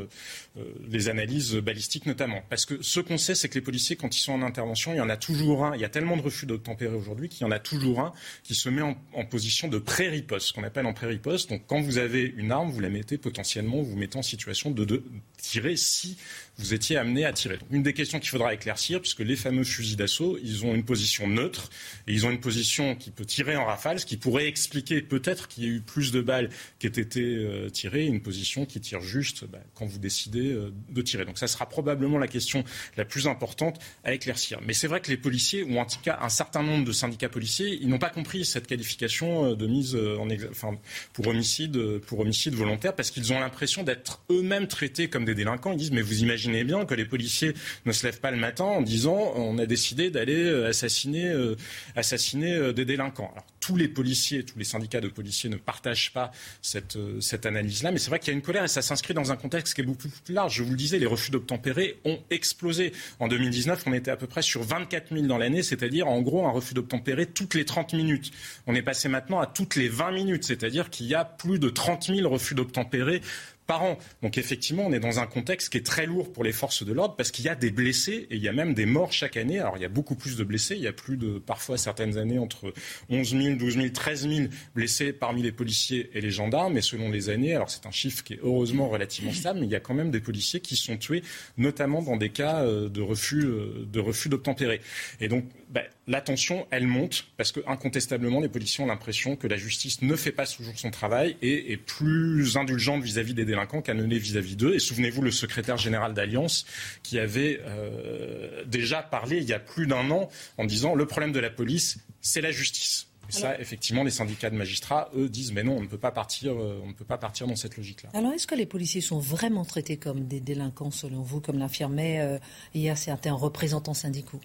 les 0.88 1.08
analyses 1.08 1.54
balistiques 1.54 2.06
notamment. 2.06 2.42
Parce 2.48 2.64
que 2.64 2.82
ce 2.82 3.00
qu'on 3.00 3.18
sait, 3.18 3.34
c'est 3.34 3.48
que 3.48 3.54
les 3.54 3.60
policiers, 3.60 3.96
quand 3.96 4.16
ils 4.16 4.20
sont 4.20 4.32
en 4.32 4.42
intervention, 4.42 4.92
il 4.92 4.98
y 4.98 5.00
en 5.00 5.08
a 5.08 5.16
toujours 5.16 5.64
un. 5.64 5.74
Il 5.74 5.80
y 5.80 5.84
a 5.84 5.88
tellement 5.88 6.16
de 6.16 6.22
refus 6.22 6.46
d'obtempérer 6.46 6.94
aujourd'hui 6.94 7.28
qu'il 7.28 7.42
y 7.42 7.44
en 7.44 7.50
a 7.50 7.58
toujours 7.58 8.00
un 8.00 8.12
qui 8.42 8.54
se 8.54 8.68
met 8.68 8.82
en, 8.82 8.94
position 9.24 9.68
de 9.68 9.78
pré-riposte, 9.78 10.48
ce 10.48 10.52
qu'on 10.52 10.64
appelle 10.64 10.86
en 10.86 10.92
pré-riposte. 10.92 11.50
Donc 11.50 11.62
quand 11.66 11.80
vous 11.80 11.98
avez 11.98 12.22
une 12.36 12.52
arme, 12.52 12.70
vous 12.70 12.80
la 12.80 12.90
mettez 12.90 13.18
potentiellement, 13.18 13.82
vous 13.82 13.96
mettez 13.96 14.18
en 14.18 14.22
situation 14.22 14.43
de, 14.84 15.02
tirer 15.36 15.76
si 15.76 16.16
vous 16.58 16.72
étiez 16.72 16.96
amené 16.96 17.24
à 17.24 17.32
tirer. 17.32 17.58
une 17.70 17.82
des 17.82 17.92
questions 17.92 18.20
qu'il 18.20 18.30
faudra 18.30 18.54
éclaircir, 18.54 19.00
puisque 19.00 19.20
les 19.20 19.34
fameux 19.34 19.64
fusils 19.64 19.96
d'assaut, 19.96 20.38
ils 20.42 20.64
ont 20.64 20.74
une 20.74 20.84
position 20.84 21.26
neutre 21.26 21.68
et 22.06 22.12
ils 22.12 22.26
ont 22.26 22.30
une 22.30 22.40
position 22.40 22.94
qui 22.94 23.10
peut 23.10 23.24
tirer 23.24 23.56
en 23.56 23.64
rafale, 23.64 23.98
ce 23.98 24.06
qui 24.06 24.16
pourrait 24.16 24.46
expliquer 24.46 25.02
peut-être 25.02 25.48
qu'il 25.48 25.64
y 25.64 25.66
ait 25.66 25.70
eu 25.70 25.80
plus 25.80 26.12
de 26.12 26.20
balles 26.20 26.50
qui 26.78 26.86
aient 26.86 26.90
été 26.90 27.22
euh, 27.22 27.70
tirées, 27.70 28.04
une 28.04 28.20
position 28.20 28.66
qui 28.66 28.80
tire 28.80 29.00
juste 29.00 29.44
bah, 29.46 29.58
quand 29.74 29.86
vous 29.86 29.98
décidez 29.98 30.52
euh, 30.52 30.72
de 30.90 31.02
tirer. 31.02 31.24
Donc 31.24 31.38
ça 31.38 31.48
sera 31.48 31.68
probablement 31.68 32.18
la 32.18 32.28
question 32.28 32.62
la 32.96 33.04
plus 33.04 33.26
importante 33.26 33.80
à 34.04 34.12
éclaircir. 34.12 34.60
Mais 34.64 34.74
c'est 34.74 34.86
vrai 34.86 35.00
que 35.00 35.10
les 35.10 35.16
policiers, 35.16 35.64
ou 35.64 35.78
en 35.78 35.86
tout 35.86 35.98
cas 36.02 36.18
un 36.22 36.28
certain 36.28 36.62
nombre 36.62 36.84
de 36.84 36.92
syndicats 36.92 37.28
policiers, 37.28 37.76
ils 37.80 37.88
n'ont 37.88 37.98
pas 37.98 38.10
compris 38.10 38.44
cette 38.44 38.68
qualification 38.68 39.50
euh, 39.50 39.56
de 39.56 39.66
mise 39.66 39.96
en 39.96 40.28
enfin, 40.50 40.78
pour 41.12 41.26
homicide, 41.26 41.98
pour 41.98 42.20
homicide 42.20 42.54
volontaire, 42.54 42.94
parce 42.94 43.10
qu'ils 43.10 43.32
ont 43.32 43.40
l'impression 43.40 43.82
d'être 43.82 44.22
eux-mêmes 44.30 44.68
traités 44.68 45.08
comme 45.08 45.24
des 45.24 45.34
délinquants. 45.34 45.72
Ils 45.72 45.78
disent 45.78 45.90
mais 45.90 46.02
vous 46.02 46.22
imaginez 46.22 46.43
bien 46.48 46.84
que 46.84 46.94
les 46.94 47.04
policiers 47.04 47.54
ne 47.86 47.92
se 47.92 48.06
lèvent 48.06 48.20
pas 48.20 48.30
le 48.30 48.36
matin 48.36 48.64
en 48.64 48.82
disant 48.82 49.32
on 49.36 49.58
a 49.58 49.66
décidé 49.66 50.10
d'aller 50.10 50.44
euh, 50.44 50.68
assassiner, 50.68 51.26
euh, 51.28 51.56
euh, 51.96 52.72
des 52.72 52.84
délinquants. 52.84 53.30
Alors, 53.32 53.46
tous 53.60 53.76
les 53.76 53.88
policiers, 53.88 54.44
tous 54.44 54.58
les 54.58 54.64
syndicats 54.64 55.00
de 55.00 55.08
policiers 55.08 55.48
ne 55.48 55.56
partagent 55.56 56.12
pas 56.12 56.30
cette, 56.60 56.98
cette 57.20 57.46
analyse-là, 57.46 57.92
mais 57.92 57.98
c'est 57.98 58.10
vrai 58.10 58.18
qu'il 58.18 58.28
y 58.28 58.30
a 58.32 58.34
une 58.34 58.42
colère 58.42 58.64
et 58.64 58.68
ça 58.68 58.82
s'inscrit 58.82 59.14
dans 59.14 59.32
un 59.32 59.36
contexte 59.36 59.74
qui 59.74 59.80
est 59.80 59.84
beaucoup 59.84 60.08
plus 60.08 60.34
large. 60.34 60.56
Je 60.56 60.62
vous 60.62 60.70
le 60.70 60.76
disais, 60.76 60.98
les 60.98 61.06
refus 61.06 61.30
d'obtempérer 61.30 61.98
ont 62.04 62.18
explosé. 62.30 62.92
En 63.20 63.28
2019, 63.28 63.84
on 63.86 63.94
était 63.94 64.10
à 64.10 64.16
peu 64.16 64.26
près 64.26 64.42
sur 64.42 64.62
24 64.62 65.14
000 65.14 65.26
dans 65.26 65.38
l'année, 65.38 65.62
c'est-à-dire 65.62 66.08
en 66.08 66.20
gros 66.20 66.46
un 66.46 66.50
refus 66.50 66.74
d'obtempérer 66.74 67.26
toutes 67.26 67.54
les 67.54 67.64
30 67.64 67.94
minutes. 67.94 68.32
On 68.66 68.74
est 68.74 68.82
passé 68.82 69.08
maintenant 69.08 69.40
à 69.40 69.46
toutes 69.46 69.76
les 69.76 69.88
20 69.88 70.12
minutes, 70.12 70.44
c'est-à-dire 70.44 70.90
qu'il 70.90 71.06
y 71.06 71.14
a 71.14 71.24
plus 71.24 71.58
de 71.58 71.70
30 71.70 72.04
000 72.14 72.28
refus 72.28 72.54
d'obtempérer 72.54 73.22
par 73.66 73.82
an. 73.82 73.98
Donc 74.22 74.38
effectivement, 74.38 74.84
on 74.86 74.92
est 74.92 75.00
dans 75.00 75.18
un 75.20 75.26
contexte 75.26 75.70
qui 75.70 75.78
est 75.78 75.86
très 75.86 76.06
lourd 76.06 76.32
pour 76.32 76.44
les 76.44 76.52
forces 76.52 76.84
de 76.84 76.92
l'ordre 76.92 77.16
parce 77.16 77.30
qu'il 77.30 77.44
y 77.44 77.48
a 77.48 77.54
des 77.54 77.70
blessés 77.70 78.26
et 78.30 78.36
il 78.36 78.42
y 78.42 78.48
a 78.48 78.52
même 78.52 78.74
des 78.74 78.86
morts 78.86 79.12
chaque 79.12 79.36
année. 79.36 79.58
Alors 79.58 79.76
il 79.76 79.82
y 79.82 79.86
a 79.86 79.88
beaucoup 79.88 80.14
plus 80.14 80.36
de 80.36 80.44
blessés. 80.44 80.76
Il 80.76 80.82
y 80.82 80.86
a 80.86 80.92
plus 80.92 81.16
de, 81.16 81.38
parfois 81.38 81.78
certaines 81.78 82.18
années, 82.18 82.38
entre 82.38 82.72
11 83.10 83.30
000, 83.30 83.56
12 83.56 83.74
000, 83.74 83.88
13 83.88 84.28
000 84.28 84.48
blessés 84.74 85.12
parmi 85.12 85.42
les 85.42 85.52
policiers 85.52 86.10
et 86.14 86.20
les 86.20 86.30
gendarmes. 86.30 86.76
Et 86.76 86.82
selon 86.82 87.10
les 87.10 87.28
années, 87.28 87.54
alors 87.54 87.70
c'est 87.70 87.86
un 87.86 87.90
chiffre 87.90 88.22
qui 88.22 88.34
est 88.34 88.40
heureusement 88.42 88.88
relativement 88.88 89.32
stable, 89.32 89.60
mais 89.60 89.66
il 89.66 89.72
y 89.72 89.76
a 89.76 89.80
quand 89.80 89.94
même 89.94 90.10
des 90.10 90.20
policiers 90.20 90.60
qui 90.60 90.76
sont 90.76 90.96
tués, 90.96 91.22
notamment 91.56 92.02
dans 92.02 92.16
des 92.16 92.30
cas 92.30 92.62
euh, 92.62 92.88
de 92.88 93.00
refus, 93.00 93.44
euh, 93.44 93.86
de 93.90 94.00
refus 94.00 94.28
d'obtempérer. 94.28 94.80
Et 95.20 95.28
donc 95.28 95.44
ben, 95.70 95.84
la 96.06 96.20
tension, 96.20 96.66
elle 96.70 96.86
monte 96.86 97.26
parce 97.36 97.52
que 97.52 97.60
incontestablement, 97.66 98.40
les 98.40 98.48
policiers 98.48 98.84
ont 98.84 98.86
l'impression 98.86 99.36
que 99.36 99.46
la 99.46 99.56
justice 99.56 100.02
ne 100.02 100.16
fait 100.16 100.32
pas 100.32 100.46
toujours 100.46 100.78
son 100.78 100.90
travail 100.90 101.36
et 101.40 101.72
est 101.72 101.76
plus 101.76 102.56
indulgente 102.56 103.02
vis-à-vis 103.02 103.34
des 103.34 103.44
délinquants 103.44 103.80
qu'à 103.80 103.94
vis-à-vis 103.94 104.56
d'eux. 104.56 104.74
Et 104.74 104.78
souvenez-vous, 104.78 105.22
le 105.22 105.30
secrétaire 105.30 105.78
général 105.78 106.14
d'Alliance 106.14 106.66
qui 107.02 107.18
avait 107.18 107.60
euh, 107.64 108.64
déjà 108.66 109.02
parlé 109.02 109.38
il 109.38 109.44
y 109.44 109.52
a 109.52 109.58
plus 109.58 109.86
d'un 109.86 110.10
an 110.10 110.28
en 110.58 110.64
disant 110.64 110.94
le 110.94 111.06
problème 111.06 111.32
de 111.32 111.40
la 111.40 111.50
police, 111.50 111.98
c'est 112.20 112.40
la 112.40 112.50
justice. 112.50 113.08
Et 113.30 113.32
ça, 113.32 113.58
effectivement, 113.58 114.04
les 114.04 114.10
syndicats 114.10 114.50
de 114.50 114.56
magistrats, 114.56 115.10
eux, 115.16 115.30
disent 115.30 115.52
mais 115.52 115.62
non, 115.62 115.78
on 115.78 115.80
ne 115.80 115.86
peut 115.86 115.98
pas 115.98 116.10
partir, 116.10 116.52
euh, 116.52 116.80
on 116.84 116.88
ne 116.88 116.92
peut 116.92 117.06
pas 117.06 117.16
partir 117.16 117.46
dans 117.46 117.56
cette 117.56 117.78
logique-là. 117.78 118.10
Alors, 118.12 118.32
est-ce 118.32 118.46
que 118.46 118.54
les 118.54 118.66
policiers 118.66 119.00
sont 119.00 119.18
vraiment 119.18 119.64
traités 119.64 119.96
comme 119.96 120.26
des 120.26 120.40
délinquants, 120.40 120.90
selon 120.90 121.22
vous, 121.22 121.40
comme 121.40 121.58
l'affirmaient 121.58 122.20
euh, 122.20 122.38
hier 122.74 122.98
certains 122.98 123.32
représentants 123.32 123.94
syndicaux? 123.94 124.40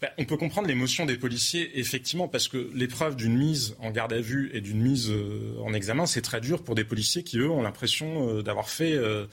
Ben, 0.00 0.10
on 0.18 0.24
peut 0.24 0.36
comprendre 0.36 0.68
l'émotion 0.68 1.06
des 1.06 1.16
policiers, 1.16 1.78
effectivement, 1.78 2.28
parce 2.28 2.48
que 2.48 2.70
l'épreuve 2.74 3.16
d'une 3.16 3.36
mise 3.36 3.76
en 3.80 3.90
garde 3.90 4.12
à 4.12 4.20
vue 4.20 4.50
et 4.52 4.60
d'une 4.60 4.80
mise 4.80 5.10
euh, 5.10 5.56
en 5.62 5.72
examen, 5.72 6.06
c'est 6.06 6.22
très 6.22 6.40
dur 6.40 6.62
pour 6.62 6.74
des 6.74 6.84
policiers 6.84 7.22
qui, 7.22 7.38
eux, 7.38 7.50
ont 7.50 7.62
l'impression 7.62 8.28
euh, 8.28 8.42
d'avoir 8.42 8.68
fait, 8.68 8.94
euh, 8.94 9.26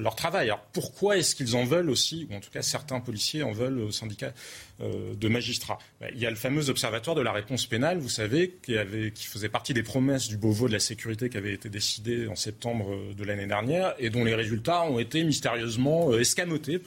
leur 0.00 0.16
travail. 0.16 0.46
Alors 0.46 0.64
pourquoi 0.72 1.16
est-ce 1.16 1.34
qu'ils 1.34 1.56
en 1.56 1.64
veulent 1.64 1.90
aussi, 1.90 2.26
ou 2.30 2.34
en 2.34 2.40
tout 2.40 2.50
cas 2.50 2.62
certains 2.62 3.00
policiers 3.00 3.42
en 3.42 3.52
veulent 3.52 3.78
au 3.80 3.90
syndicat 3.90 4.32
de 4.80 5.28
magistrats? 5.28 5.78
Ben, 6.00 6.10
Il 6.14 6.20
y 6.20 6.26
a 6.26 6.30
le 6.30 6.36
fameux 6.36 6.68
observatoire 6.68 7.16
de 7.16 7.22
la 7.22 7.32
réponse 7.32 7.66
pénale, 7.66 7.98
vous 7.98 8.08
savez, 8.08 8.56
qui 8.62 9.26
faisait 9.26 9.48
partie 9.48 9.74
des 9.74 9.82
promesses 9.82 10.28
du 10.28 10.36
Beauvau 10.36 10.68
de 10.68 10.72
la 10.72 10.80
sécurité 10.80 11.28
qui 11.30 11.36
avait 11.36 11.54
été 11.54 11.68
décidé 11.68 12.26
en 12.28 12.36
septembre 12.36 13.14
de 13.14 13.24
l'année 13.24 13.46
dernière 13.46 13.94
et 13.98 14.10
dont 14.10 14.24
les 14.24 14.34
résultats 14.34 14.84
ont 14.84 14.98
été 14.98 15.24
mystérieusement 15.24 16.16
escamotés 16.16 16.82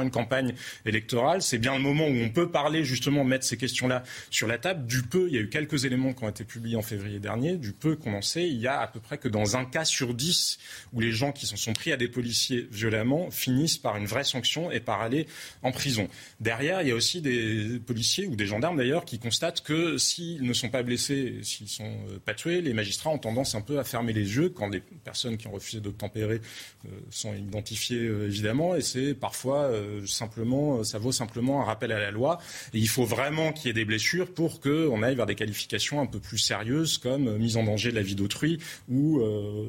une 0.00 0.10
campagne 0.10 0.54
électorale. 0.86 1.42
C'est 1.42 1.58
bien 1.58 1.74
le 1.74 1.82
moment 1.82 2.06
où 2.06 2.16
on 2.16 2.30
peut 2.30 2.50
parler, 2.50 2.84
justement, 2.84 3.24
mettre 3.24 3.44
ces 3.44 3.58
questions-là 3.58 4.02
sur 4.30 4.48
la 4.48 4.56
table. 4.56 4.86
Du 4.86 5.02
peu, 5.02 5.26
il 5.28 5.34
y 5.34 5.38
a 5.38 5.40
eu 5.42 5.50
quelques 5.50 5.84
éléments 5.84 6.14
qui 6.14 6.24
ont 6.24 6.30
été 6.30 6.44
publiés 6.44 6.76
en 6.76 6.82
février 6.82 7.18
dernier. 7.18 7.58
Du 7.58 7.72
peu 7.72 7.96
qu'on 7.96 8.14
en 8.14 8.22
sait, 8.22 8.48
il 8.48 8.58
y 8.58 8.66
a 8.66 8.80
à 8.80 8.86
peu 8.86 9.00
près 9.00 9.18
que 9.18 9.28
dans 9.28 9.56
un 9.56 9.66
cas 9.66 9.84
sur 9.84 10.14
dix 10.14 10.58
où 10.94 11.00
les 11.00 11.12
gens 11.12 11.32
qui 11.32 11.46
s'en 11.46 11.56
sont 11.56 11.74
pris 11.74 11.92
à 11.92 11.96
des 11.96 12.08
policiers 12.08 12.68
violemment 12.70 13.30
finissent 13.30 13.78
par 13.78 13.96
une 13.96 14.06
vraie 14.06 14.24
sanction 14.24 14.70
et 14.70 14.80
par 14.80 15.02
aller 15.02 15.26
en 15.62 15.72
prison. 15.72 16.08
Derrière, 16.40 16.82
il 16.82 16.88
y 16.88 16.90
a 16.90 16.94
aussi 16.94 17.20
des 17.20 17.80
policiers 17.84 18.26
ou 18.26 18.36
des 18.36 18.46
gendarmes 18.46 18.76
d'ailleurs 18.76 19.04
qui 19.04 19.18
constatent 19.18 19.62
que 19.62 19.98
s'ils 19.98 20.42
ne 20.42 20.52
sont 20.52 20.68
pas 20.68 20.82
blessés, 20.82 21.40
s'ils 21.42 21.68
sont 21.68 21.84
euh, 21.84 22.18
pas 22.24 22.34
tués, 22.34 22.60
les 22.60 22.74
magistrats 22.74 23.10
ont 23.10 23.18
tendance 23.18 23.54
un 23.54 23.60
peu 23.60 23.78
à 23.78 23.84
fermer 23.84 24.12
les 24.12 24.36
yeux 24.36 24.48
quand 24.50 24.70
des 24.70 24.80
personnes 24.80 25.36
qui 25.36 25.46
ont 25.46 25.52
refusé 25.52 25.80
d'obtempérer 25.80 26.40
euh, 26.86 26.88
sont 27.10 27.34
identifiées 27.34 28.06
euh, 28.06 28.26
évidemment. 28.26 28.74
Et 28.76 28.82
c'est 28.82 29.14
parfois 29.14 29.70
euh, 29.82 30.06
simplement, 30.06 30.78
euh, 30.78 30.84
ça 30.84 30.98
vaut 30.98 31.12
simplement 31.12 31.62
un 31.62 31.64
rappel 31.64 31.92
à 31.92 31.98
la 31.98 32.10
loi. 32.10 32.38
Et 32.72 32.78
il 32.78 32.88
faut 32.88 33.04
vraiment 33.04 33.52
qu'il 33.52 33.66
y 33.66 33.70
ait 33.70 33.74
des 33.74 33.84
blessures 33.84 34.32
pour 34.32 34.60
qu'on 34.60 35.02
aille 35.02 35.14
vers 35.14 35.26
des 35.26 35.34
qualifications 35.34 36.00
un 36.00 36.06
peu 36.06 36.20
plus 36.20 36.38
sérieuses 36.38 36.98
comme 36.98 37.28
euh, 37.28 37.38
mise 37.38 37.56
en 37.56 37.64
danger 37.64 37.90
de 37.90 37.96
la 37.96 38.02
vie 38.02 38.14
d'autrui 38.14 38.58
ou 38.88 39.20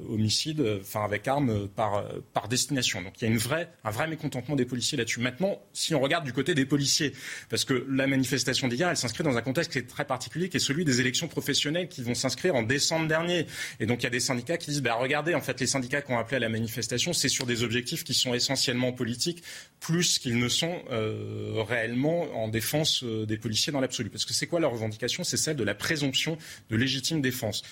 homicide, 0.09 0.63
enfin 0.81 1.03
avec 1.03 1.27
arme 1.27 1.67
par, 1.67 2.03
par 2.33 2.47
destination. 2.47 3.01
Donc 3.01 3.21
il 3.21 3.25
y 3.25 3.27
a 3.27 3.31
une 3.31 3.37
vraie, 3.37 3.69
un 3.83 3.91
vrai 3.91 4.07
mécontentement 4.07 4.55
des 4.55 4.65
policiers 4.65 4.97
là-dessus. 4.97 5.19
Maintenant, 5.19 5.59
si 5.73 5.95
on 5.95 5.99
regarde 5.99 6.25
du 6.25 6.33
côté 6.33 6.55
des 6.55 6.65
policiers, 6.65 7.13
parce 7.49 7.65
que 7.65 7.85
la 7.89 8.07
manifestation 8.07 8.67
d'hier, 8.67 8.89
elle 8.89 8.97
s'inscrit 8.97 9.23
dans 9.23 9.37
un 9.37 9.41
contexte 9.41 9.71
qui 9.71 9.79
est 9.79 9.87
très 9.87 10.05
particulier, 10.05 10.49
qui 10.49 10.57
est 10.57 10.59
celui 10.59 10.85
des 10.85 10.99
élections 10.99 11.27
professionnelles 11.27 11.87
qui 11.87 12.03
vont 12.03 12.15
s'inscrire 12.15 12.55
en 12.55 12.63
décembre 12.63 13.07
dernier. 13.07 13.47
Et 13.79 13.85
donc 13.85 14.01
il 14.01 14.03
y 14.03 14.07
a 14.07 14.11
des 14.11 14.19
syndicats 14.19 14.57
qui 14.57 14.71
disent, 14.71 14.81
bah, 14.81 14.95
regardez, 14.95 15.33
en 15.35 15.41
fait, 15.41 15.59
les 15.59 15.67
syndicats 15.67 16.01
qui 16.01 16.11
ont 16.11 16.19
appelé 16.19 16.37
à 16.37 16.39
la 16.39 16.49
manifestation, 16.49 17.13
c'est 17.13 17.29
sur 17.29 17.45
des 17.45 17.63
objectifs 17.63 18.03
qui 18.03 18.13
sont 18.13 18.33
essentiellement 18.33 18.91
politiques, 18.91 19.43
plus 19.79 20.02
qu'ils 20.03 20.37
ne 20.37 20.49
sont 20.49 20.81
euh, 20.91 21.63
réellement 21.67 22.23
en 22.35 22.47
défense 22.47 23.03
euh, 23.03 23.25
des 23.25 23.37
policiers 23.37 23.71
dans 23.71 23.79
l'absolu. 23.79 24.09
Parce 24.09 24.25
que 24.25 24.33
c'est 24.33 24.47
quoi 24.47 24.59
leur 24.59 24.71
revendication? 24.71 25.23
C'est 25.23 25.37
celle 25.37 25.55
de 25.55 25.63
la 25.63 25.75
présomption 25.75 26.37
de 26.69 26.75
légitime 26.75 27.21
défense. 27.21 27.63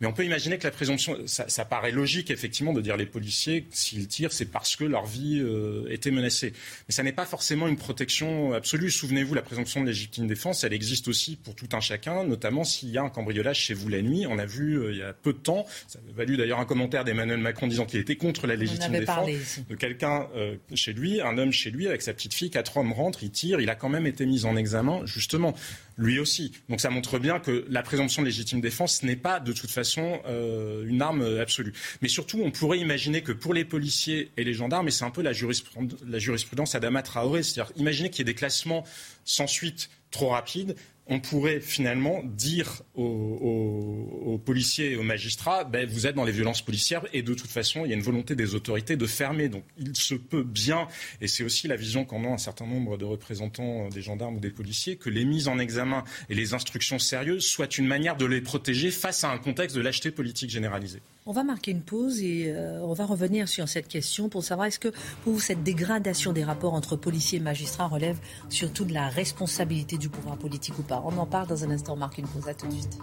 Mais 0.00 0.06
on 0.06 0.12
peut 0.12 0.24
imaginer 0.24 0.58
que 0.58 0.64
la 0.64 0.70
présomption, 0.70 1.16
ça, 1.26 1.64
paraît 1.64 1.90
logique 1.90 2.30
effectivement 2.30 2.74
de 2.74 2.82
dire 2.82 2.98
les 2.98 3.06
policiers, 3.06 3.66
s'ils 3.70 4.08
tirent, 4.08 4.32
c'est 4.32 4.44
parce 4.44 4.76
que 4.76 4.84
leur 4.84 5.06
vie 5.06 5.40
euh, 5.40 5.90
était 5.90 6.10
menacée. 6.10 6.52
Mais 6.86 6.92
ça 6.92 7.02
n'est 7.02 7.12
pas 7.12 7.24
forcément 7.24 7.66
une 7.66 7.76
protection 7.76 8.52
absolue. 8.52 8.90
Souvenez-vous, 8.90 9.32
la 9.34 9.40
présomption 9.40 9.80
de 9.80 9.86
légitime 9.86 10.26
défense, 10.26 10.64
elle 10.64 10.74
existe 10.74 11.08
aussi 11.08 11.36
pour 11.36 11.54
tout 11.54 11.68
un 11.72 11.80
chacun, 11.80 12.24
notamment 12.24 12.62
s'il 12.62 12.90
y 12.90 12.98
a 12.98 13.02
un 13.02 13.08
cambriolage 13.08 13.58
chez 13.58 13.72
vous 13.72 13.88
la 13.88 14.02
nuit. 14.02 14.26
On 14.26 14.38
a 14.38 14.44
vu 14.44 14.74
euh, 14.74 14.92
il 14.92 14.98
y 14.98 15.02
a 15.02 15.14
peu 15.14 15.32
de 15.32 15.38
temps, 15.38 15.64
ça 15.88 15.98
a 15.98 16.12
valu 16.12 16.36
d'ailleurs 16.36 16.60
un 16.60 16.66
commentaire 16.66 17.04
d'Emmanuel 17.04 17.40
Macron 17.40 17.66
disant 17.66 17.86
qu'il 17.86 18.00
était 18.00 18.16
contre 18.16 18.46
la 18.46 18.56
légitime 18.56 18.92
défense 18.92 19.30
de 19.68 19.74
quelqu'un 19.74 20.28
euh, 20.36 20.56
chez 20.74 20.92
lui, 20.92 21.22
un 21.22 21.38
homme 21.38 21.52
chez 21.52 21.70
lui 21.70 21.88
avec 21.88 22.02
sa 22.02 22.12
petite 22.12 22.34
fille, 22.34 22.50
quatre 22.50 22.76
hommes 22.76 22.92
rentrent, 22.92 23.22
il 23.22 23.30
tire, 23.30 23.60
il 23.60 23.70
a 23.70 23.74
quand 23.74 23.88
même 23.88 24.06
été 24.06 24.26
mis 24.26 24.44
en 24.44 24.56
examen 24.56 25.06
justement 25.06 25.54
lui 25.96 26.18
aussi. 26.18 26.52
Donc 26.68 26.80
ça 26.80 26.90
montre 26.90 27.18
bien 27.18 27.38
que 27.38 27.64
la 27.68 27.82
présomption 27.82 28.22
de 28.22 28.26
légitime 28.26 28.60
défense 28.60 29.02
n'est 29.02 29.16
pas 29.16 29.40
de 29.40 29.52
toute 29.52 29.70
façon 29.70 30.20
euh, 30.26 30.86
une 30.86 31.02
arme 31.02 31.22
absolue. 31.38 31.72
Mais 32.02 32.08
surtout, 32.08 32.40
on 32.44 32.50
pourrait 32.50 32.78
imaginer 32.78 33.22
que 33.22 33.32
pour 33.32 33.54
les 33.54 33.64
policiers 33.64 34.30
et 34.36 34.44
les 34.44 34.54
gendarmes, 34.54 34.88
et 34.88 34.90
c'est 34.90 35.04
un 35.04 35.10
peu 35.10 35.22
la, 35.22 35.32
jurisprudence, 35.32 35.98
la 36.06 36.18
jurisprudence 36.18 36.74
Adama 36.74 37.02
Traoré, 37.02 37.42
c'est-à-dire 37.42 37.72
imaginer 37.76 38.10
qu'il 38.10 38.20
y 38.20 38.22
ait 38.22 38.32
des 38.32 38.34
classements 38.34 38.84
sans 39.24 39.46
suite 39.46 39.90
trop 40.10 40.28
rapides, 40.28 40.76
on 41.08 41.20
pourrait 41.20 41.60
finalement 41.60 42.22
dire 42.24 42.82
aux, 42.94 44.40
policiers 44.44 44.92
et 44.92 44.96
aux 44.96 45.02
magistrats, 45.02 45.64
ben, 45.64 45.88
vous 45.88 46.06
êtes 46.06 46.14
dans 46.14 46.24
les 46.24 46.32
violences 46.32 46.62
policières 46.62 47.04
et 47.12 47.22
de 47.22 47.34
toute 47.34 47.50
façon, 47.50 47.84
il 47.84 47.90
y 47.90 47.92
a 47.92 47.96
une 47.96 48.02
volonté 48.02 48.34
des 48.34 48.54
autorités 48.54 48.96
de 48.96 49.06
fermer. 49.06 49.48
Donc 49.48 49.64
il 49.78 49.96
se 49.96 50.14
peut 50.14 50.42
bien, 50.42 50.88
et 51.20 51.28
c'est 51.28 51.44
aussi 51.44 51.68
la 51.68 51.76
vision 51.76 52.04
qu'en 52.04 52.24
ont 52.24 52.34
un 52.34 52.38
certain 52.38 52.66
nombre 52.66 52.96
de 52.96 53.04
représentants 53.04 53.88
des 53.88 54.02
gendarmes 54.02 54.36
ou 54.36 54.40
des 54.40 54.50
policiers, 54.50 54.96
que 54.96 55.10
les 55.10 55.24
mises 55.24 55.48
en 55.48 55.58
examen 55.58 56.04
et 56.28 56.34
les 56.34 56.54
instructions 56.54 56.98
sérieuses 56.98 57.46
soient 57.46 57.66
une 57.66 57.86
manière 57.86 58.16
de 58.16 58.26
les 58.26 58.40
protéger 58.40 58.90
face 58.90 59.24
à 59.24 59.30
un 59.30 59.38
contexte 59.38 59.76
de 59.76 59.80
lâcheté 59.80 60.10
politique 60.10 60.50
généralisée. 60.50 61.02
On 61.28 61.32
va 61.32 61.42
marquer 61.42 61.72
une 61.72 61.82
pause 61.82 62.22
et 62.22 62.52
euh, 62.52 62.80
on 62.82 62.92
va 62.92 63.04
revenir 63.04 63.48
sur 63.48 63.68
cette 63.68 63.88
question 63.88 64.28
pour 64.28 64.44
savoir 64.44 64.68
est-ce 64.68 64.78
que 64.78 64.92
pour 65.24 65.32
vous 65.32 65.40
cette 65.40 65.64
dégradation 65.64 66.32
des 66.32 66.44
rapports 66.44 66.74
entre 66.74 66.94
policiers 66.94 67.38
et 67.38 67.42
magistrats 67.42 67.88
relève 67.88 68.16
surtout 68.48 68.84
de 68.84 68.94
la 68.94 69.08
responsabilité 69.08 69.98
du 69.98 70.08
pouvoir 70.08 70.36
politique 70.36 70.78
ou 70.78 70.82
pas? 70.82 71.02
On 71.04 71.18
en 71.18 71.26
parle 71.26 71.48
dans 71.48 71.64
un 71.64 71.70
instant. 71.70 71.94
On 71.94 71.96
marque 71.96 72.18
une 72.18 72.28
pause. 72.28 72.46
À 72.46 72.54
tout 72.54 72.68
de 72.68 72.72
suite. 72.72 72.98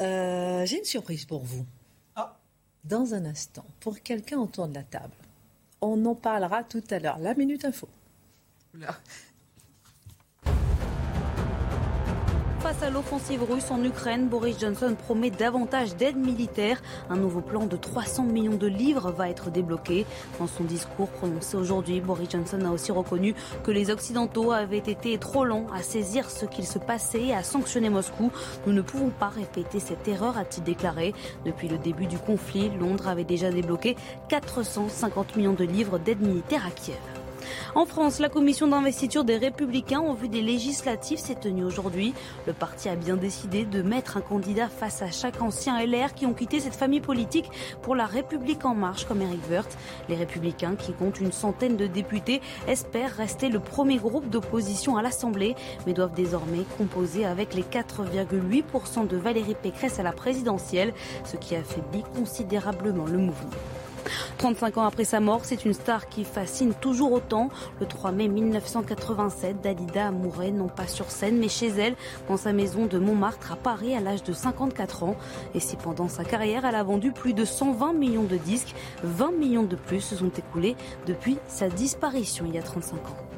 Euh, 0.00 0.64
j'ai 0.64 0.78
une 0.78 0.84
surprise 0.84 1.24
pour 1.24 1.42
vous. 1.42 1.66
Ah. 2.14 2.38
Dans 2.84 3.14
un 3.14 3.24
instant, 3.24 3.64
pour 3.80 4.00
quelqu'un 4.00 4.38
autour 4.38 4.68
de 4.68 4.74
la 4.74 4.84
table. 4.84 5.14
On 5.80 6.04
en 6.06 6.14
parlera 6.14 6.62
tout 6.62 6.84
à 6.90 7.00
l'heure. 7.00 7.18
La 7.18 7.34
minute 7.34 7.64
info. 7.64 7.88
Face 12.62 12.80
à 12.84 12.90
l'offensive 12.90 13.42
russe 13.42 13.72
en 13.72 13.82
Ukraine, 13.82 14.28
Boris 14.28 14.56
Johnson 14.60 14.94
promet 14.96 15.30
davantage 15.30 15.96
d'aide 15.96 16.16
militaire. 16.16 16.80
Un 17.10 17.16
nouveau 17.16 17.40
plan 17.40 17.66
de 17.66 17.76
300 17.76 18.22
millions 18.22 18.54
de 18.54 18.68
livres 18.68 19.10
va 19.10 19.28
être 19.28 19.50
débloqué. 19.50 20.06
Dans 20.38 20.46
son 20.46 20.62
discours 20.62 21.08
prononcé 21.08 21.56
aujourd'hui, 21.56 22.00
Boris 22.00 22.30
Johnson 22.30 22.60
a 22.64 22.70
aussi 22.70 22.92
reconnu 22.92 23.34
que 23.64 23.72
les 23.72 23.90
Occidentaux 23.90 24.52
avaient 24.52 24.78
été 24.78 25.18
trop 25.18 25.44
lents 25.44 25.66
à 25.74 25.82
saisir 25.82 26.30
ce 26.30 26.46
qu'il 26.46 26.64
se 26.64 26.78
passait 26.78 27.22
et 27.22 27.34
à 27.34 27.42
sanctionner 27.42 27.90
Moscou. 27.90 28.30
Nous 28.64 28.72
ne 28.72 28.82
pouvons 28.82 29.10
pas 29.10 29.28
répéter 29.28 29.80
cette 29.80 30.06
erreur, 30.06 30.38
a-t-il 30.38 30.62
déclaré. 30.62 31.14
Depuis 31.44 31.66
le 31.66 31.78
début 31.78 32.06
du 32.06 32.18
conflit, 32.18 32.70
Londres 32.78 33.08
avait 33.08 33.24
déjà 33.24 33.50
débloqué 33.50 33.96
450 34.28 35.34
millions 35.34 35.52
de 35.52 35.64
livres 35.64 35.98
d'aide 35.98 36.20
militaire 36.20 36.64
à 36.64 36.70
Kiev. 36.70 37.11
En 37.74 37.86
France, 37.86 38.18
la 38.18 38.28
commission 38.28 38.66
d'investiture 38.66 39.24
des 39.24 39.36
Républicains 39.36 40.00
en 40.00 40.14
vue 40.14 40.28
des 40.28 40.42
législatives 40.42 41.18
s'est 41.18 41.34
tenue 41.34 41.64
aujourd'hui. 41.64 42.14
Le 42.46 42.52
parti 42.52 42.88
a 42.88 42.96
bien 42.96 43.16
décidé 43.16 43.64
de 43.64 43.82
mettre 43.82 44.16
un 44.16 44.20
candidat 44.20 44.68
face 44.68 45.02
à 45.02 45.10
chaque 45.10 45.40
ancien 45.40 45.84
LR 45.84 46.14
qui 46.14 46.26
ont 46.26 46.34
quitté 46.34 46.60
cette 46.60 46.74
famille 46.74 47.00
politique 47.00 47.50
pour 47.82 47.94
la 47.94 48.06
République 48.06 48.64
en 48.64 48.74
marche 48.74 49.04
comme 49.04 49.22
Eric 49.22 49.40
Woerth. 49.50 49.76
Les 50.08 50.16
Républicains, 50.16 50.76
qui 50.76 50.92
comptent 50.92 51.20
une 51.20 51.32
centaine 51.32 51.76
de 51.76 51.86
députés, 51.86 52.40
espèrent 52.68 53.14
rester 53.16 53.48
le 53.48 53.60
premier 53.60 53.96
groupe 53.96 54.28
d'opposition 54.28 54.96
à 54.96 55.02
l'Assemblée, 55.02 55.56
mais 55.86 55.92
doivent 55.92 56.14
désormais 56.14 56.64
composer 56.78 57.24
avec 57.24 57.54
les 57.54 57.62
4,8% 57.62 59.06
de 59.06 59.16
Valérie 59.16 59.56
Pécresse 59.60 59.98
à 59.98 60.02
la 60.02 60.12
présidentielle, 60.12 60.92
ce 61.24 61.36
qui 61.36 61.54
affaiblit 61.54 62.04
considérablement 62.14 63.06
le 63.06 63.18
mouvement. 63.18 63.50
35 64.38 64.78
ans 64.78 64.84
après 64.84 65.04
sa 65.04 65.20
mort, 65.20 65.40
c'est 65.44 65.64
une 65.64 65.74
star 65.74 66.08
qui 66.08 66.24
fascine 66.24 66.74
toujours 66.74 67.12
autant. 67.12 67.48
Le 67.80 67.86
3 67.86 68.12
mai 68.12 68.28
1987, 68.28 69.60
Dalida 69.60 70.10
mourait 70.10 70.50
non 70.50 70.68
pas 70.68 70.86
sur 70.86 71.10
scène, 71.10 71.38
mais 71.38 71.48
chez 71.48 71.68
elle, 71.68 71.94
dans 72.28 72.36
sa 72.36 72.52
maison 72.52 72.86
de 72.86 72.98
Montmartre 72.98 73.52
à 73.52 73.56
Paris 73.56 73.94
à 73.94 74.00
l'âge 74.00 74.22
de 74.22 74.32
54 74.32 75.04
ans. 75.04 75.16
Et 75.54 75.60
si 75.60 75.76
pendant 75.76 76.08
sa 76.08 76.24
carrière, 76.24 76.64
elle 76.64 76.74
a 76.74 76.82
vendu 76.82 77.12
plus 77.12 77.34
de 77.34 77.44
120 77.44 77.92
millions 77.92 78.24
de 78.24 78.36
disques, 78.36 78.74
20 79.04 79.32
millions 79.32 79.62
de 79.62 79.76
plus 79.76 80.00
se 80.00 80.16
sont 80.16 80.30
écoulés 80.30 80.76
depuis 81.06 81.38
sa 81.48 81.68
disparition 81.68 82.44
il 82.46 82.54
y 82.54 82.58
a 82.58 82.62
35 82.62 82.96
ans. 82.96 83.31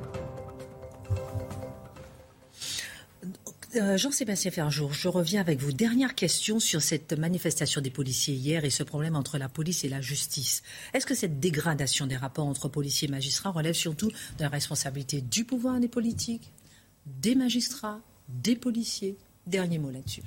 Euh, 3.76 3.96
Jean-Sébastien 3.96 4.52
Ferjour, 4.52 4.92
je 4.92 5.08
reviens 5.08 5.40
avec 5.40 5.58
vous. 5.58 5.72
Dernière 5.72 6.14
question 6.14 6.60
sur 6.60 6.80
cette 6.80 7.12
manifestation 7.12 7.80
des 7.80 7.90
policiers 7.90 8.34
hier 8.34 8.64
et 8.64 8.70
ce 8.70 8.84
problème 8.84 9.16
entre 9.16 9.36
la 9.36 9.48
police 9.48 9.84
et 9.84 9.88
la 9.88 10.00
justice. 10.00 10.62
Est-ce 10.92 11.06
que 11.06 11.14
cette 11.14 11.40
dégradation 11.40 12.06
des 12.06 12.16
rapports 12.16 12.46
entre 12.46 12.68
policiers 12.68 13.08
et 13.08 13.10
magistrats 13.10 13.50
relève 13.50 13.74
surtout 13.74 14.10
de 14.10 14.42
la 14.42 14.48
responsabilité 14.48 15.22
du 15.22 15.44
pouvoir 15.44 15.80
des 15.80 15.88
politiques, 15.88 16.52
des 17.06 17.34
magistrats, 17.34 18.00
des 18.28 18.54
policiers? 18.54 19.16
Dernier 19.46 19.78
mot 19.78 19.90
là-dessus. 19.90 20.22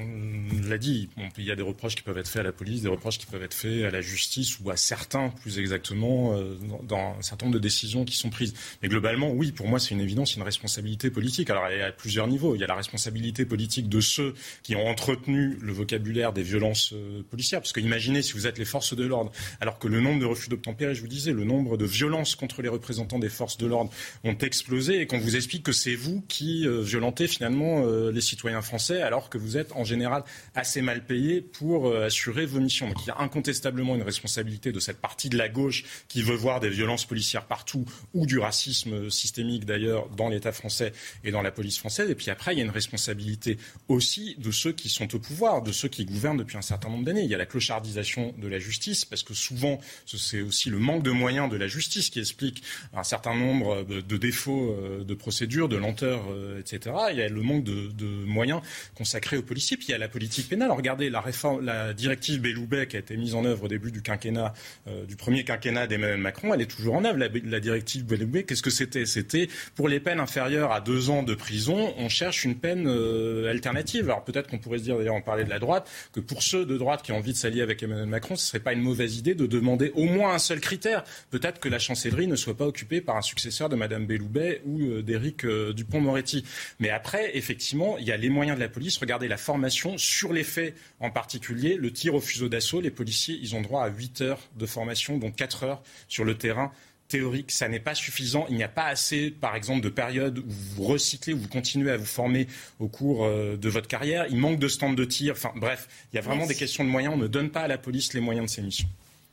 On 0.00 0.68
l'a 0.68 0.78
dit, 0.78 1.08
il 1.38 1.44
y 1.44 1.50
a 1.50 1.56
des 1.56 1.62
reproches 1.62 1.94
qui 1.94 2.02
peuvent 2.02 2.18
être 2.18 2.28
faits 2.28 2.40
à 2.40 2.44
la 2.44 2.52
police, 2.52 2.82
des 2.82 2.88
reproches 2.88 3.18
qui 3.18 3.26
peuvent 3.26 3.42
être 3.42 3.54
faits 3.54 3.84
à 3.84 3.90
la 3.90 4.00
justice 4.00 4.58
ou 4.60 4.70
à 4.70 4.76
certains, 4.76 5.30
plus 5.30 5.58
exactement, 5.58 6.34
euh, 6.36 6.56
dans 6.82 7.16
un 7.18 7.22
certain 7.22 7.46
nombre 7.46 7.58
de 7.58 7.62
décisions 7.62 8.04
qui 8.04 8.16
sont 8.16 8.30
prises. 8.30 8.54
Mais 8.82 8.88
globalement, 8.88 9.30
oui, 9.30 9.52
pour 9.52 9.68
moi, 9.68 9.78
c'est 9.78 9.94
une 9.94 10.00
évidence, 10.00 10.36
une 10.36 10.42
responsabilité 10.42 11.10
politique. 11.10 11.50
Alors, 11.50 11.64
il 11.70 11.78
y 11.78 11.82
a 11.82 11.92
plusieurs 11.92 12.26
niveaux. 12.26 12.54
Il 12.54 12.60
y 12.60 12.64
a 12.64 12.66
la 12.66 12.74
responsabilité 12.74 13.44
politique 13.44 13.88
de 13.88 14.00
ceux 14.00 14.34
qui 14.62 14.76
ont 14.76 14.86
entretenu 14.86 15.58
le 15.60 15.72
vocabulaire 15.72 16.32
des 16.32 16.42
violences 16.42 16.92
euh, 16.92 17.22
policières. 17.30 17.60
Parce 17.60 17.72
que 17.72 17.80
imaginez 17.80 18.22
si 18.22 18.32
vous 18.32 18.46
êtes 18.46 18.58
les 18.58 18.64
forces 18.64 18.94
de 18.94 19.04
l'ordre, 19.04 19.32
alors 19.60 19.78
que 19.78 19.88
le 19.88 20.00
nombre 20.00 20.20
de 20.20 20.26
refus 20.26 20.48
d'obtempérer, 20.48 20.94
je 20.94 21.00
vous 21.00 21.08
disais, 21.08 21.32
le 21.32 21.44
nombre 21.44 21.76
de 21.76 21.84
violences 21.84 22.34
contre 22.34 22.62
les 22.62 22.68
représentants 22.68 23.18
des 23.18 23.28
forces 23.28 23.58
de 23.58 23.66
l'ordre 23.66 23.90
ont 24.24 24.36
explosé 24.38 25.00
et 25.00 25.06
qu'on 25.06 25.18
vous 25.18 25.36
explique 25.36 25.62
que 25.62 25.72
c'est 25.72 25.94
vous 25.94 26.22
qui 26.28 26.66
euh, 26.66 26.82
violentez 26.82 27.28
finalement 27.28 27.60
les 28.10 28.20
citoyens 28.20 28.62
français 28.62 29.02
alors 29.02 29.28
que 29.28 29.38
vous 29.38 29.56
êtes 29.56 29.72
en 29.72 29.84
général 29.90 30.24
assez 30.54 30.80
mal 30.80 31.04
payé 31.04 31.40
pour 31.40 31.88
euh, 31.88 32.06
assurer 32.06 32.46
vos 32.46 32.60
missions. 32.60 32.88
Donc 32.88 32.98
il 33.04 33.08
y 33.08 33.10
a 33.10 33.20
incontestablement 33.20 33.94
une 33.96 34.02
responsabilité 34.02 34.72
de 34.72 34.80
cette 34.80 35.00
partie 35.00 35.28
de 35.28 35.36
la 35.36 35.48
gauche 35.48 35.84
qui 36.08 36.22
veut 36.22 36.34
voir 36.34 36.60
des 36.60 36.70
violences 36.70 37.04
policières 37.04 37.46
partout 37.46 37.84
ou 38.14 38.26
du 38.26 38.38
racisme 38.38 39.10
systémique 39.10 39.64
d'ailleurs 39.66 40.08
dans 40.10 40.28
l'État 40.28 40.52
français 40.52 40.92
et 41.24 41.30
dans 41.30 41.42
la 41.42 41.50
police 41.50 41.78
française. 41.78 42.08
Et 42.10 42.14
puis 42.14 42.30
après, 42.30 42.54
il 42.54 42.58
y 42.58 42.62
a 42.62 42.64
une 42.64 42.70
responsabilité 42.70 43.58
aussi 43.88 44.36
de 44.38 44.50
ceux 44.50 44.72
qui 44.72 44.88
sont 44.88 45.14
au 45.14 45.18
pouvoir, 45.18 45.62
de 45.62 45.72
ceux 45.72 45.88
qui 45.88 46.04
gouvernent 46.04 46.38
depuis 46.38 46.56
un 46.56 46.62
certain 46.62 46.88
nombre 46.88 47.04
d'années. 47.04 47.22
Il 47.22 47.30
y 47.30 47.34
a 47.34 47.38
la 47.38 47.46
clochardisation 47.46 48.34
de 48.38 48.48
la 48.48 48.58
justice 48.58 49.04
parce 49.04 49.22
que 49.22 49.34
souvent 49.34 49.80
c'est 50.06 50.42
aussi 50.42 50.70
le 50.70 50.78
manque 50.78 51.02
de 51.02 51.10
moyens 51.10 51.50
de 51.50 51.56
la 51.56 51.68
justice 51.68 52.10
qui 52.10 52.20
explique 52.20 52.62
un 52.94 53.04
certain 53.04 53.34
nombre 53.34 53.82
de 53.84 54.16
défauts 54.16 54.72
euh, 54.72 55.04
de 55.04 55.14
procédure, 55.14 55.68
de 55.68 55.76
lenteur, 55.76 56.24
euh, 56.30 56.60
etc. 56.60 56.94
Il 57.10 57.18
y 57.18 57.22
a 57.22 57.28
le 57.28 57.42
manque 57.42 57.64
de 57.64 58.06
moyens 58.26 58.60
consacrés 58.94 59.36
aux 59.36 59.42
policiers. 59.42 59.69
Puis 59.76 59.88
il 59.88 59.92
y 59.92 59.94
a 59.94 59.98
la 59.98 60.08
politique 60.08 60.48
pénale. 60.48 60.70
Regardez 60.70 61.10
la, 61.10 61.22
la 61.62 61.94
directive 61.94 62.40
Belloubet 62.40 62.86
qui 62.86 62.96
a 62.96 63.00
été 63.00 63.16
mise 63.16 63.34
en 63.34 63.44
œuvre 63.44 63.64
au 63.64 63.68
début 63.68 63.90
du 63.90 64.02
quinquennat, 64.02 64.52
euh, 64.88 65.04
du 65.04 65.16
premier 65.16 65.44
quinquennat 65.44 65.86
d'Emmanuel 65.86 66.18
Macron, 66.18 66.54
elle 66.54 66.60
est 66.60 66.70
toujours 66.70 66.94
en 66.94 67.04
œuvre. 67.04 67.18
La, 67.18 67.60
directive 67.60 68.04
Belloubet, 68.04 68.44
qu'est-ce 68.44 68.62
que 68.62 68.70
c'était? 68.70 69.06
C'était 69.06 69.48
pour 69.74 69.88
les 69.88 70.00
peines 70.00 70.20
inférieures 70.20 70.72
à 70.72 70.80
deux 70.80 71.10
ans 71.10 71.22
de 71.22 71.34
prison, 71.34 71.94
on 71.98 72.08
cherche 72.08 72.44
une 72.44 72.56
peine 72.56 72.86
euh, 72.86 73.50
alternative. 73.50 74.04
Alors 74.04 74.24
peut-être 74.24 74.48
qu'on 74.48 74.58
pourrait 74.58 74.78
se 74.78 74.84
dire, 74.84 74.96
d'ailleurs, 74.96 75.14
on 75.14 75.22
parlait 75.22 75.44
de 75.44 75.50
la 75.50 75.58
droite, 75.58 75.90
que 76.12 76.20
pour 76.20 76.42
ceux 76.42 76.64
de 76.64 76.76
droite 76.76 77.02
qui 77.02 77.12
ont 77.12 77.18
envie 77.18 77.32
de 77.32 77.36
s'allier 77.36 77.62
avec 77.62 77.82
Emmanuel 77.82 78.06
Macron, 78.06 78.36
ce 78.36 78.46
serait 78.46 78.60
pas 78.60 78.72
une 78.72 78.82
mauvaise 78.82 79.16
idée 79.16 79.34
de 79.34 79.46
demander 79.46 79.92
au 79.94 80.04
moins 80.04 80.34
un 80.34 80.38
seul 80.38 80.60
critère. 80.60 81.04
Peut-être 81.30 81.60
que 81.60 81.68
la 81.68 81.78
chancellerie 81.78 82.26
ne 82.26 82.36
soit 82.36 82.56
pas 82.56 82.66
occupée 82.66 83.00
par 83.00 83.16
un 83.16 83.22
successeur 83.22 83.68
de 83.68 83.76
Madame 83.76 84.06
Belloubet 84.06 84.62
ou 84.64 84.80
euh, 84.80 85.02
d'Éric 85.02 85.46
Dupont-Moretti. 85.46 86.44
Mais 86.78 86.90
après, 86.90 87.36
effectivement, 87.36 87.98
il 87.98 88.06
y 88.06 88.12
a 88.12 88.16
les 88.16 88.30
moyens 88.30 88.56
de 88.56 88.62
la 88.62 88.68
police. 88.68 88.98
Regardez 88.98 89.28
la 89.28 89.36
formation 89.60 89.98
sur 89.98 90.32
les 90.32 90.42
faits 90.42 90.74
en 91.00 91.10
particulier, 91.10 91.74
le 91.74 91.92
tir 91.92 92.14
au 92.14 92.20
fuseau 92.20 92.48
d'assaut. 92.48 92.80
Les 92.80 92.90
policiers, 92.90 93.38
ils 93.42 93.54
ont 93.54 93.60
droit 93.60 93.84
à 93.84 93.88
8 93.88 94.22
heures 94.22 94.40
de 94.56 94.64
formation, 94.64 95.18
dont 95.18 95.30
4 95.30 95.64
heures 95.64 95.82
sur 96.08 96.24
le 96.24 96.34
terrain 96.34 96.72
théorique, 97.08 97.50
ça 97.50 97.68
n'est 97.68 97.80
pas 97.80 97.94
suffisant. 97.94 98.46
Il 98.48 98.56
n'y 98.56 98.62
a 98.62 98.68
pas 98.68 98.86
assez, 98.86 99.30
par 99.30 99.54
exemple, 99.54 99.82
de 99.82 99.90
périodes 99.90 100.38
où 100.38 100.44
vous 100.46 100.84
recyclez, 100.84 101.34
où 101.34 101.38
vous 101.40 101.48
continuez 101.48 101.90
à 101.90 101.98
vous 101.98 102.06
former 102.06 102.46
au 102.78 102.88
cours 102.88 103.26
euh, 103.26 103.58
de 103.58 103.68
votre 103.68 103.86
carrière. 103.88 104.24
Il 104.30 104.38
manque 104.38 104.58
de 104.58 104.68
stands 104.68 104.94
de 104.94 105.04
tir. 105.04 105.34
Enfin, 105.36 105.52
bref, 105.56 105.88
il 106.10 106.16
y 106.16 106.18
a 106.18 106.22
vraiment 106.22 106.46
des 106.46 106.54
questions 106.54 106.82
de 106.82 106.88
moyens. 106.88 107.12
On 107.12 107.18
ne 107.18 107.26
donne 107.26 107.50
pas 107.50 107.62
à 107.62 107.68
la 107.68 107.76
police 107.76 108.14
les 108.14 108.20
moyens 108.20 108.46
de 108.46 108.50
ses 108.50 108.62
missions. 108.62 108.88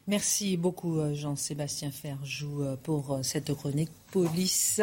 Merci 0.09 0.55
beaucoup 0.55 0.99
euh, 0.99 1.13
Jean-Sébastien 1.15 1.91
Ferjou 1.91 2.63
euh, 2.63 2.77
pour 2.81 3.11
euh, 3.11 3.23
cette 3.23 3.53
chronique. 3.53 3.91
Police, 4.09 4.81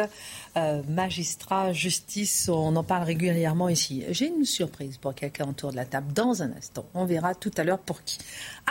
magistrat, 0.87 1.73
justice, 1.73 2.47
on 2.47 2.75
en 2.75 2.83
parle 2.83 3.03
régulièrement 3.03 3.69
ici. 3.69 4.03
J'ai 4.11 4.27
une 4.27 4.45
surprise 4.45 4.97
pour 4.97 5.15
quelqu'un 5.15 5.49
autour 5.49 5.71
de 5.71 5.75
la 5.75 5.83
table 5.83 6.13
dans 6.13 6.43
un 6.43 6.51
instant. 6.51 6.85
On 6.93 7.05
verra 7.05 7.33
tout 7.33 7.51
à 7.57 7.63
l'heure 7.63 7.79
pour 7.79 8.03
qui. 8.03 8.19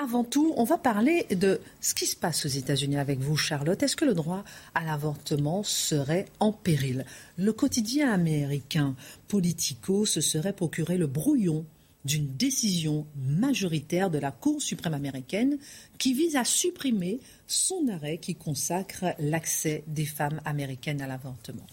Avant 0.01 0.23
tout, 0.23 0.55
on 0.57 0.63
va 0.63 0.79
parler 0.79 1.27
de 1.33 1.61
ce 1.81 1.93
qui 1.93 2.07
se 2.07 2.15
passe 2.15 2.47
aux 2.47 2.49
États-Unis 2.49 2.99
avec 2.99 3.19
vous, 3.19 3.37
Charlotte. 3.37 3.83
Est-ce 3.83 3.97
que 3.97 4.05
le 4.05 4.15
droit 4.15 4.45
à 4.77 4.85
l'avortement 4.85 5.65
serait 5.65 6.27
en 6.39 6.53
péril? 6.53 7.05
Le 7.37 7.53
quotidien 7.53 8.13
américain 8.13 8.95
Politico 9.27 10.07
se 10.07 10.21
serait 10.21 10.53
procuré 10.53 10.97
le 10.97 11.09
brouillon 11.09 11.67
d'une 12.05 12.37
décision 12.37 13.07
majoritaire 13.17 14.11
de 14.11 14.19
la 14.19 14.31
Cour 14.31 14.61
suprême 14.61 14.95
américaine 14.95 15.59
qui 15.99 16.13
vise 16.13 16.37
à 16.37 16.45
supprimer 16.45 17.21
son 17.47 17.89
arrêt 17.89 18.19
qui 18.19 18.35
consacre 18.35 19.15
l'accès 19.19 19.85
des 19.87 20.05
femmes 20.05 20.41
américaines 20.45 21.01
à 21.01 21.07
l'avortement. 21.07 21.67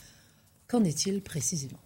Qu'en 0.67 0.83
est-il 0.83 1.21
précisément? 1.21 1.79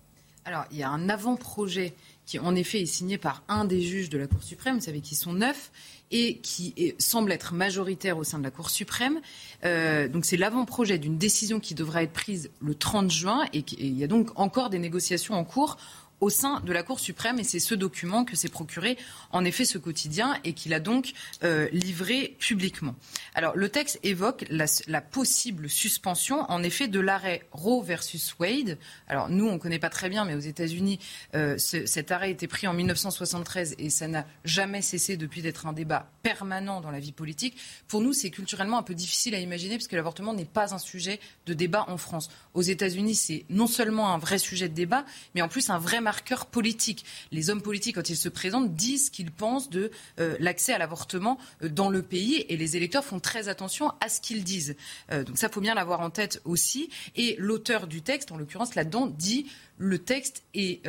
Alors, 0.47 0.65
il 0.71 0.77
y 0.77 0.84
a 0.84 0.89
un 0.89 1.10
avant-projet 1.10 1.95
qui, 2.27 2.38
en 2.38 2.55
effet, 2.55 2.81
est 2.81 2.86
signé 2.86 3.17
par 3.17 3.43
un 3.47 3.65
des 3.65 3.81
juges 3.81 4.10
de 4.10 4.17
la 4.19 4.27
Cour 4.27 4.43
suprême, 4.43 4.75
vous 4.75 4.86
savez 4.86 5.01
qu'ils 5.01 5.17
sont 5.17 5.34
neuf, 5.34 5.71
et 6.12 6.38
qui 6.38 6.93
semble 6.99 7.31
être 7.31 7.55
majoritaire 7.55 8.17
au 8.17 8.23
sein 8.23 8.38
de 8.38 8.43
la 8.43 8.51
Cour 8.51 8.69
suprême. 8.69 9.19
Euh, 9.63 10.08
donc 10.08 10.23
c'est 10.23 10.38
l'avant-projet 10.38 10.99
d'une 10.99 11.17
décision 11.17 11.60
qui 11.60 11.73
devra 11.73 12.03
être 12.03 12.13
prise 12.13 12.51
le 12.62 12.75
30 12.75 13.10
juin, 13.10 13.45
et, 13.53 13.60
et 13.60 13.63
il 13.79 13.97
y 13.97 14.03
a 14.03 14.08
donc 14.08 14.29
encore 14.39 14.69
des 14.69 14.77
négociations 14.77 15.34
en 15.34 15.43
cours 15.43 15.77
au 16.21 16.30
sein 16.30 16.62
de 16.62 16.71
la 16.71 16.84
Cour 16.84 16.99
suprême 16.99 17.39
et 17.39 17.43
c'est 17.43 17.60
ce 17.60 17.75
document 17.75 18.25
que 18.25 18.36
s'est 18.36 18.49
procuré 18.49 18.97
en 19.32 19.43
effet 19.43 19.65
ce 19.65 19.78
quotidien 19.78 20.39
et 20.43 20.54
qu'il 20.54 20.73
a 20.73 20.80
donc 20.80 21.13
euh, 21.43 21.67
livré 21.71 22.36
publiquement. 22.39 22.95
Alors 23.34 23.56
le 23.56 23.69
texte 23.69 23.99
évoque 24.04 24.45
la, 24.49 25.01
possible 25.01 25.69
suspension 25.69 26.49
en 26.49 26.63
effet 26.63 26.88
de 26.88 26.99
l'arrêt 26.99 27.47
Roe 27.51 27.84
versus 27.84 28.36
Wade. 28.39 28.78
Alors 29.08 29.30
nous 29.30 29.45
on 29.45 29.54
ne 29.54 29.58
connaît 29.58 29.80
pas 29.80 29.89
très 29.89 30.10
bien 30.10 30.25
mais 30.25 30.36
aux 30.36 30.39
États-Unis 30.39 30.99
euh, 31.36 31.58
cet 31.58 32.12
arrêt 32.12 32.32
été 32.32 32.47
pris 32.47 32.67
en 32.67 32.73
1973 32.73 33.75
et 33.78 33.89
ça 33.89 34.08
n'a 34.08 34.25
jamais 34.43 34.82
cessé 34.82 35.17
depuis 35.17 35.41
d'être 35.41 35.67
un 35.67 35.73
débat 35.73 36.10
permanent 36.23 36.82
dans 36.82 36.91
la 36.91 36.99
vie 36.99 37.12
politique. 37.12 37.58
Pour 37.88 38.01
nous 38.01 38.13
c'est 38.13 38.30
culturellement 38.30 38.78
un 38.78 38.84
peu 38.84 38.95
difficile 38.95 39.36
à 39.36 39.39
imaginer 39.39 39.78
parce 39.78 39.88
que 39.88 39.95
l'avortement 39.95 40.34
n'est 40.34 40.45
pas 40.45 40.73
un 40.73 40.80
sujet 40.80 41.19
de 41.45 41.54
débat 41.54 41.86
en 41.88 41.97
France. 41.97 42.30
Aux 42.54 42.62
États-Unis 42.62 43.15
c'est 43.15 43.45
non 43.49 43.67
seulement 43.67 44.13
un 44.13 44.17
vrai 44.17 44.38
sujet 44.38 44.69
de 44.69 44.73
débat 44.73 45.06
mais 45.34 45.41
en 45.41 45.49
plus 45.49 45.69
un 45.69 45.78
vrai 45.78 45.99
marqueur 46.06 46.46
politique. 46.46 47.04
Les 47.32 47.50
hommes 47.50 47.63
politiques, 47.63 47.96
quand 47.96 48.10
ils 48.10 48.15
se 48.15 48.30
présentent, 48.30 48.76
disent 48.76 49.08
ce 49.08 49.12
qu'ils 49.12 49.32
pensent 49.32 49.72
de 49.72 49.89
euh, 50.20 50.38
l'accès 50.39 50.72
à 50.72 50.78
l'avortement 50.78 51.39
euh, 51.63 51.68
dans 51.68 51.89
le 51.89 52.04
pays 52.04 52.46
et 52.48 52.58
les 52.58 52.78
électeurs 52.78 53.04
font 53.04 53.20
très 53.20 53.50
attention 53.50 53.91
à 54.02 54.08
ce 54.08 54.22
qu'ils 54.22 54.44
disent. 54.44 54.76
Euh, 55.12 55.24
donc 55.24 55.38
ça, 55.39 55.50
faut 55.50 55.62
bien 55.62 55.74
l'avoir 55.74 56.02
en 56.02 56.12
tête 56.12 56.41
aussi. 56.46 56.89
Et 57.15 57.36
l'auteur 57.39 57.88
du 57.88 58.04
texte, 58.04 58.32
en 58.32 58.38
l'occurrence 58.38 58.76
là-dedans, 58.76 59.08
dit 59.08 59.48
le 59.80 59.98
texte 59.98 60.44
est 60.54 60.82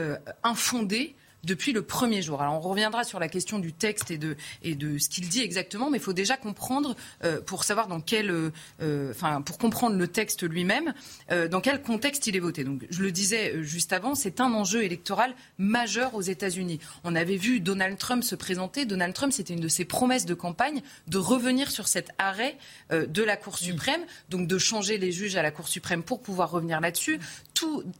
infondé 0.44 1.16
depuis 1.46 1.72
le 1.72 1.82
premier 1.82 2.20
jour. 2.20 2.42
Alors 2.42 2.54
on 2.54 2.60
reviendra 2.60 3.04
sur 3.04 3.18
la 3.18 3.28
question 3.28 3.58
du 3.58 3.72
texte 3.72 4.10
et 4.10 4.18
de, 4.18 4.36
et 4.62 4.74
de 4.74 4.98
ce 4.98 5.08
qu'il 5.08 5.28
dit 5.28 5.40
exactement, 5.40 5.88
mais 5.90 5.98
il 5.98 6.02
faut 6.02 6.12
déjà 6.12 6.36
comprendre, 6.36 6.96
euh, 7.24 7.40
pour 7.40 7.64
savoir 7.64 7.86
dans 7.86 8.00
quel, 8.00 8.30
euh, 8.30 8.50
euh, 8.82 9.10
enfin 9.12 9.40
pour 9.40 9.56
comprendre 9.56 9.96
le 9.96 10.08
texte 10.08 10.42
lui-même, 10.42 10.92
dans 11.50 11.60
quel 11.60 11.82
contexte 11.82 12.26
il 12.26 12.36
est 12.36 12.40
voté. 12.40 12.64
Donc 12.64 12.86
je 12.90 13.02
le 13.02 13.12
disais 13.12 13.62
juste 13.62 13.92
avant, 13.92 14.14
c'est 14.14 14.40
un 14.40 14.52
enjeu 14.52 14.82
électoral 14.82 15.34
majeur 15.58 16.14
aux 16.14 16.22
États-Unis. 16.22 16.80
On 17.04 17.14
avait 17.14 17.36
vu 17.36 17.60
Donald 17.60 17.96
Trump 17.96 18.24
se 18.24 18.34
présenter. 18.34 18.84
Donald 18.84 19.14
Trump, 19.14 19.32
c'était 19.32 19.54
une 19.54 19.60
de 19.60 19.68
ses 19.68 19.84
promesses 19.84 20.26
de 20.26 20.34
campagne 20.34 20.82
de 21.06 21.18
revenir 21.18 21.70
sur 21.70 21.86
cet 21.86 22.10
arrêt 22.18 22.56
de 22.90 23.22
la 23.22 23.36
Cour 23.36 23.58
suprême, 23.58 24.00
donc 24.30 24.48
de 24.48 24.58
changer 24.58 24.98
les 24.98 25.12
juges 25.12 25.36
à 25.36 25.42
la 25.42 25.52
Cour 25.52 25.68
suprême 25.68 26.02
pour 26.02 26.20
pouvoir 26.20 26.50
revenir 26.50 26.80
là-dessus. 26.80 27.20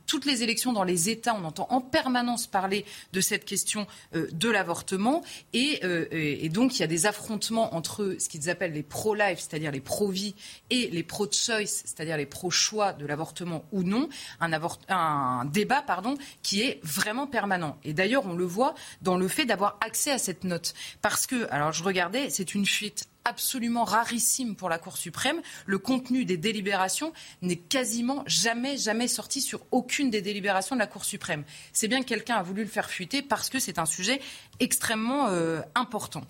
Toutes 0.06 0.24
les 0.24 0.42
élections 0.42 0.72
dans 0.72 0.84
les 0.84 1.08
États, 1.08 1.34
on 1.34 1.44
entend 1.44 1.66
en 1.70 1.80
permanence 1.80 2.46
parler 2.46 2.84
de 3.12 3.20
cette 3.20 3.44
question 3.44 3.86
euh, 4.14 4.28
de 4.32 4.50
l'avortement. 4.50 5.22
Euh, 5.54 6.06
et, 6.10 6.48
donc, 6.48 6.76
il 6.76 6.80
y 6.80 6.84
a 6.84 6.88
des 6.88 7.06
affrontements 7.06 7.74
entre 7.74 8.16
ce 8.18 8.28
qu'ils 8.28 8.50
appellent 8.50 8.72
les 8.72 8.82
pro-life, 8.82 9.38
c'est-à-dire 9.38 9.72
les 9.72 9.80
pro-vie, 9.80 10.34
et 10.70 10.88
les 10.90 11.02
pro-choice, 11.02 11.66
c'est-à-dire 11.66 12.16
les 12.16 12.26
pro-choix 12.26 12.92
de 12.92 13.06
l'avortement 13.06 13.64
ou 13.72 13.82
non. 13.82 14.08
Un, 14.40 14.52
un 14.88 15.44
débat 15.46 15.82
pardon, 15.82 16.16
qui 16.42 16.62
est 16.62 16.80
vraiment 16.82 17.26
permanent. 17.26 17.78
Et 17.84 17.92
d'ailleurs, 17.92 18.26
on 18.26 18.34
le 18.34 18.44
voit 18.44 18.74
dans 19.02 19.16
le 19.16 19.28
fait 19.28 19.46
d'avoir 19.46 19.78
accès 19.80 20.10
à 20.10 20.18
cette 20.18 20.44
note. 20.44 20.74
Parce 21.02 21.26
que, 21.26 21.50
alors 21.50 21.72
je 21.72 21.82
regardais, 21.82 22.30
c'est 22.30 22.54
une 22.54 22.66
fuite 22.66 23.08
absolument 23.26 23.84
rarissime 23.84 24.56
pour 24.56 24.68
la 24.68 24.78
Cour 24.78 24.96
suprême. 24.96 25.42
Le 25.66 25.78
contenu 25.78 26.24
des 26.24 26.36
délibérations 26.36 27.12
n'est 27.42 27.56
quasiment 27.56 28.22
jamais, 28.26 28.78
jamais 28.78 29.08
sorti 29.08 29.42
sur 29.42 29.60
aucune 29.72 30.10
des 30.10 30.22
délibérations 30.22 30.76
de 30.76 30.80
la 30.80 30.86
Cour 30.86 31.04
suprême. 31.04 31.44
C'est 31.72 31.88
bien 31.88 32.00
que 32.02 32.06
quelqu'un 32.06 32.36
a 32.36 32.42
voulu 32.42 32.62
le 32.62 32.70
faire 32.70 32.88
fuiter 32.88 33.22
parce 33.22 33.50
que 33.50 33.58
c'est 33.58 33.78
un 33.78 33.86
sujet 33.86 34.20
extrêmement 34.60 35.26
euh, 35.28 35.60
important. 35.74 36.22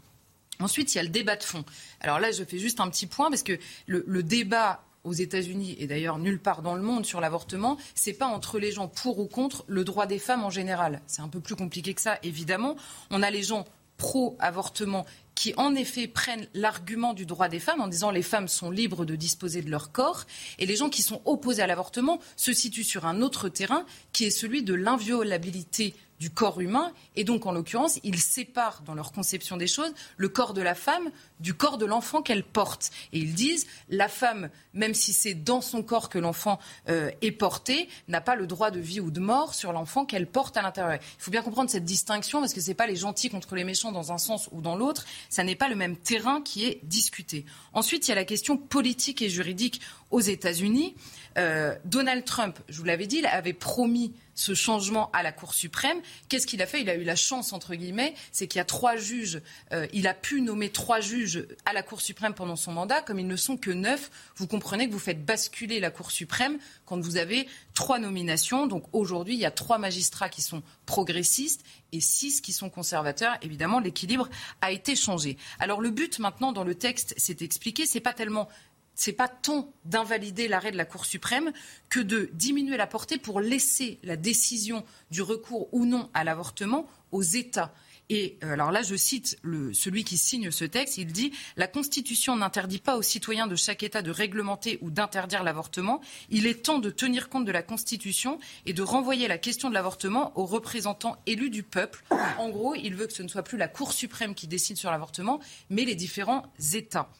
Ensuite, 0.58 0.94
il 0.94 0.96
y 0.96 1.00
a 1.00 1.04
le 1.04 1.10
débat 1.10 1.36
de 1.36 1.44
fond. 1.44 1.64
Alors 2.00 2.18
là, 2.18 2.32
je 2.32 2.42
fais 2.42 2.58
juste 2.58 2.80
un 2.80 2.88
petit 2.88 3.06
point 3.06 3.28
parce 3.28 3.42
que 3.42 3.58
le, 3.86 4.22
débat 4.22 4.82
aux 5.04 5.12
États-Unis 5.12 5.76
et 5.78 5.86
d'ailleurs 5.86 6.18
nulle 6.18 6.40
part 6.40 6.62
dans 6.62 6.74
le 6.74 6.82
monde 6.82 7.04
sur 7.04 7.20
l'avortement, 7.20 7.76
c'est 7.94 8.14
pas 8.14 8.26
entre 8.26 8.58
les 8.58 8.72
gens 8.72 8.88
pour 8.88 9.18
ou 9.18 9.26
contre 9.26 9.64
le 9.68 9.84
droit 9.84 10.06
des 10.06 10.18
femmes 10.18 10.44
en 10.44 10.50
général. 10.50 11.02
C'est 11.06 11.20
un 11.20 11.28
peu 11.28 11.40
plus 11.40 11.56
compliqué 11.56 11.92
que 11.92 12.00
ça, 12.00 12.18
évidemment. 12.22 12.76
On 13.10 13.22
a 13.22 13.30
les 13.30 13.42
gens 13.42 13.66
pro-avortement 13.98 15.06
qui 15.36 15.54
en 15.56 15.76
effet 15.76 16.08
prennent 16.08 16.48
l'argument 16.54 17.14
du 17.14 17.26
droit 17.26 17.48
des 17.48 17.60
femmes 17.60 17.80
en 17.80 17.86
disant 17.86 18.10
les 18.10 18.22
femmes 18.22 18.48
sont 18.48 18.70
libres 18.70 19.04
de 19.04 19.14
disposer 19.14 19.62
de 19.62 19.70
leur 19.70 19.92
corps 19.92 20.24
et 20.58 20.66
les 20.66 20.74
gens 20.74 20.88
qui 20.88 21.02
sont 21.02 21.22
opposés 21.26 21.62
à 21.62 21.68
l'avortement 21.68 22.18
se 22.34 22.52
situent 22.52 22.82
sur 22.82 23.06
un 23.06 23.22
autre 23.22 23.48
terrain 23.48 23.84
qui 24.12 24.24
est 24.24 24.30
celui 24.30 24.64
de 24.64 24.74
l'inviolabilité 24.74 25.94
du 26.20 26.30
corps 26.30 26.60
humain. 26.60 26.92
Et 27.14 27.24
donc, 27.24 27.46
en 27.46 27.52
l'occurrence, 27.52 27.98
ils 28.02 28.18
séparent 28.18 28.82
dans 28.82 28.94
leur 28.94 29.12
conception 29.12 29.56
des 29.56 29.66
choses 29.66 29.92
le 30.16 30.28
corps 30.28 30.54
de 30.54 30.62
la 30.62 30.74
femme 30.74 31.10
du 31.40 31.54
corps 31.54 31.78
de 31.78 31.84
l'enfant 31.84 32.22
qu'elle 32.22 32.44
porte. 32.44 32.90
Et 33.12 33.18
ils 33.18 33.34
disent, 33.34 33.66
la 33.88 34.08
femme, 34.08 34.48
même 34.72 34.94
si 34.94 35.12
c'est 35.12 35.34
dans 35.34 35.60
son 35.60 35.82
corps 35.82 36.08
que 36.08 36.18
l'enfant 36.18 36.58
euh, 36.88 37.10
est 37.20 37.32
porté, 37.32 37.88
n'a 38.08 38.20
pas 38.20 38.36
le 38.36 38.46
droit 38.46 38.70
de 38.70 38.80
vie 38.80 39.00
ou 39.00 39.10
de 39.10 39.20
mort 39.20 39.54
sur 39.54 39.72
l'enfant 39.72 40.06
qu'elle 40.06 40.26
porte 40.26 40.56
à 40.56 40.62
l'intérieur. 40.62 40.98
Il 41.02 41.22
faut 41.22 41.30
bien 41.30 41.42
comprendre 41.42 41.70
cette 41.70 41.84
distinction 41.84 42.40
parce 42.40 42.54
que 42.54 42.60
ce 42.60 42.68
n'est 42.68 42.74
pas 42.74 42.86
les 42.86 42.96
gentils 42.96 43.28
contre 43.28 43.54
les 43.54 43.64
méchants 43.64 43.92
dans 43.92 44.12
un 44.12 44.18
sens 44.18 44.48
ou 44.52 44.60
dans 44.60 44.76
l'autre. 44.76 45.04
Ça 45.28 45.44
n'est 45.44 45.56
pas 45.56 45.68
le 45.68 45.76
même 45.76 45.96
terrain 45.96 46.42
qui 46.42 46.64
est 46.64 46.80
discuté. 46.84 47.44
Ensuite, 47.72 48.06
il 48.06 48.10
y 48.10 48.12
a 48.12 48.16
la 48.16 48.24
question 48.24 48.56
politique 48.56 49.22
et 49.22 49.28
juridique 49.28 49.80
aux 50.10 50.20
États-Unis. 50.20 50.94
Euh, 51.38 51.74
Donald 51.84 52.24
Trump, 52.24 52.58
je 52.68 52.78
vous 52.78 52.84
l'avais 52.84 53.06
dit, 53.06 53.24
avait 53.26 53.52
promis 53.52 54.14
ce 54.34 54.54
changement 54.54 55.10
à 55.12 55.22
la 55.22 55.32
Cour 55.32 55.54
suprême. 55.54 55.98
Qu'est-ce 56.28 56.46
qu'il 56.46 56.60
a 56.62 56.66
fait? 56.66 56.82
Il 56.82 56.90
a 56.90 56.94
eu 56.94 57.04
la 57.04 57.16
chance, 57.16 57.52
entre 57.52 57.74
guillemets, 57.74 58.14
c'est 58.32 58.46
qu'il 58.46 58.58
y 58.58 58.60
a 58.60 58.66
trois 58.66 58.96
juges. 58.96 59.40
Euh, 59.72 59.86
il 59.92 60.06
a 60.06 60.14
pu 60.14 60.42
nommer 60.42 60.70
trois 60.70 61.00
juges 61.00 61.46
à 61.64 61.72
la 61.72 61.82
Cour 61.82 62.00
suprême 62.00 62.34
pendant 62.34 62.56
son 62.56 62.72
mandat. 62.72 63.00
Comme 63.00 63.18
ils 63.18 63.26
ne 63.26 63.36
sont 63.36 63.56
que 63.56 63.70
neuf, 63.70 64.10
vous 64.36 64.46
comprenez 64.46 64.88
que 64.88 64.92
vous 64.92 64.98
faites 64.98 65.24
basculer 65.24 65.80
la 65.80 65.90
Cour 65.90 66.10
suprême 66.10 66.58
quand 66.84 67.00
vous 67.00 67.16
avez 67.16 67.48
trois 67.72 67.98
nominations. 67.98 68.66
Donc 68.66 68.84
aujourd'hui, 68.92 69.34
il 69.34 69.40
y 69.40 69.46
a 69.46 69.50
trois 69.50 69.78
magistrats 69.78 70.28
qui 70.28 70.42
sont 70.42 70.62
progressistes 70.84 71.62
et 71.92 72.00
six 72.00 72.42
qui 72.42 72.52
sont 72.52 72.68
conservateurs. 72.68 73.36
Évidemment, 73.40 73.80
l'équilibre 73.80 74.28
a 74.60 74.70
été 74.70 74.96
changé. 74.96 75.38
Alors 75.58 75.80
le 75.80 75.90
but 75.90 76.18
maintenant 76.18 76.52
dans 76.52 76.64
le 76.64 76.74
texte, 76.74 77.14
c'est 77.16 77.40
expliqué, 77.40 77.86
c'est 77.86 78.00
pas 78.00 78.12
tellement 78.12 78.48
c'est 78.96 79.12
pas 79.12 79.28
tant 79.28 79.72
d'invalider 79.84 80.48
l'arrêt 80.48 80.72
de 80.72 80.76
la 80.76 80.84
Cour 80.84 81.04
suprême 81.04 81.52
que 81.88 82.00
de 82.00 82.30
diminuer 82.32 82.76
la 82.76 82.88
portée 82.88 83.18
pour 83.18 83.40
laisser 83.40 84.00
la 84.02 84.16
décision 84.16 84.84
du 85.12 85.22
recours 85.22 85.68
ou 85.72 85.84
non 85.84 86.10
à 86.14 86.24
l'avortement 86.24 86.88
aux 87.12 87.22
États. 87.22 87.72
Et 88.08 88.38
euh, 88.44 88.52
alors 88.52 88.70
là, 88.70 88.82
je 88.82 88.94
cite 88.94 89.38
celui 89.72 90.04
qui 90.04 90.16
signe 90.16 90.50
ce 90.50 90.64
texte, 90.64 90.96
il 90.96 91.12
dit 91.12 91.32
La 91.56 91.66
Constitution 91.66 92.36
n'interdit 92.36 92.78
pas 92.78 92.96
aux 92.96 93.02
citoyens 93.02 93.46
de 93.46 93.56
chaque 93.56 93.82
État 93.82 94.02
de 94.02 94.10
réglementer 94.10 94.78
ou 94.80 94.90
d'interdire 94.90 95.42
l'avortement. 95.42 96.00
Il 96.30 96.46
est 96.46 96.64
temps 96.64 96.78
de 96.78 96.90
tenir 96.90 97.28
compte 97.28 97.44
de 97.44 97.52
la 97.52 97.62
Constitution 97.62 98.38
et 98.64 98.72
de 98.72 98.82
renvoyer 98.82 99.28
la 99.28 99.38
question 99.38 99.68
de 99.68 99.74
l'avortement 99.74 100.32
aux 100.38 100.46
représentants 100.46 101.16
élus 101.26 101.50
du 101.50 101.62
peuple. 101.62 102.04
En 102.38 102.48
gros, 102.48 102.74
il 102.74 102.94
veut 102.94 103.06
que 103.06 103.12
ce 103.12 103.22
ne 103.22 103.28
soit 103.28 103.42
plus 103.42 103.58
la 103.58 103.68
Cour 103.68 103.92
suprême 103.92 104.34
qui 104.34 104.46
décide 104.46 104.76
sur 104.76 104.90
l'avortement, 104.90 105.40
mais 105.68 105.84
les 105.84 105.96
différents 105.96 106.44
États. 106.74 107.10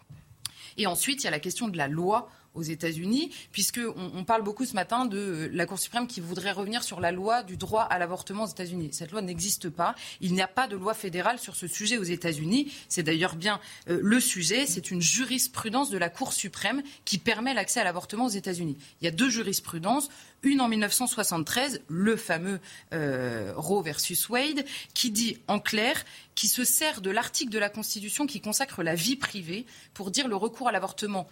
Et 0.77 0.87
ensuite, 0.87 1.22
il 1.22 1.24
y 1.24 1.29
a 1.29 1.31
la 1.31 1.41
question 1.41 1.68
de 1.68 1.77
la 1.77 1.89
loi 1.89 2.29
aux 2.57 2.62
États-Unis, 2.62 3.30
puisqu'on 3.52 3.94
on 4.14 4.24
parle 4.24 4.42
beaucoup 4.42 4.64
ce 4.64 4.74
matin 4.74 5.04
de 5.04 5.48
la 5.52 5.66
Cour 5.66 5.78
suprême 5.78 6.07
qui 6.07 6.20
voudrait 6.20 6.52
revenir 6.52 6.82
sur 6.82 7.00
la 7.00 7.12
loi 7.12 7.42
du 7.42 7.57
droit 7.57 7.82
à 7.82 7.98
l'avortement 7.98 8.44
aux 8.44 8.48
États-Unis. 8.48 8.90
Cette 8.92 9.12
loi 9.12 9.22
n'existe 9.22 9.68
pas. 9.68 9.94
Il 10.20 10.32
n'y 10.32 10.42
a 10.42 10.48
pas 10.48 10.66
de 10.66 10.76
loi 10.76 10.94
fédérale 10.94 11.38
sur 11.38 11.57
ce 11.57 11.66
sujet 11.66 11.98
aux 11.98 12.02
États-Unis. 12.02 12.72
C'est 12.88 13.02
d'ailleurs 13.02 13.36
bien 13.36 13.61
euh, 13.88 13.98
le 14.02 14.20
sujet. 14.20 14.66
C'est 14.66 14.90
une 14.90 15.00
jurisprudence 15.00 15.90
de 15.90 15.98
la 15.98 16.09
Cour 16.09 16.32
suprême 16.32 16.82
qui 17.04 17.18
permet 17.18 17.54
l'accès 17.54 17.80
à 17.80 17.84
l'avortement 17.84 18.26
aux 18.26 18.30
États-Unis. 18.30 18.76
Il 19.00 19.04
y 19.04 19.09
a 19.09 19.12
deux 19.12 19.30
jurisprudences. 19.30 20.09
Une 20.42 20.61
en 20.61 20.68
1973, 20.68 21.82
le 21.88 22.16
fameux 22.16 22.61
euh, 22.92 23.52
Roe 23.57 23.82
versus 23.82 24.28
Wade, 24.28 24.64
qui 24.94 25.11
dit 25.11 25.38
en 25.48 25.59
clair 25.59 26.04
qui 26.34 26.48
se 26.48 26.64
sert 26.64 27.00
de 27.00 27.11
l'article 27.11 27.50
de 27.50 27.59
la 27.59 27.70
Constitution 27.70 28.26
qui 28.26 28.40
consacre 28.40 28.82
la 28.82 28.94
vie 28.94 29.16
privée 29.16 29.66
pour 29.94 30.11
dire 30.11 30.28
le 30.28 30.36
recours 30.36 30.68
à 30.68 30.72
l'avortement 30.72 31.26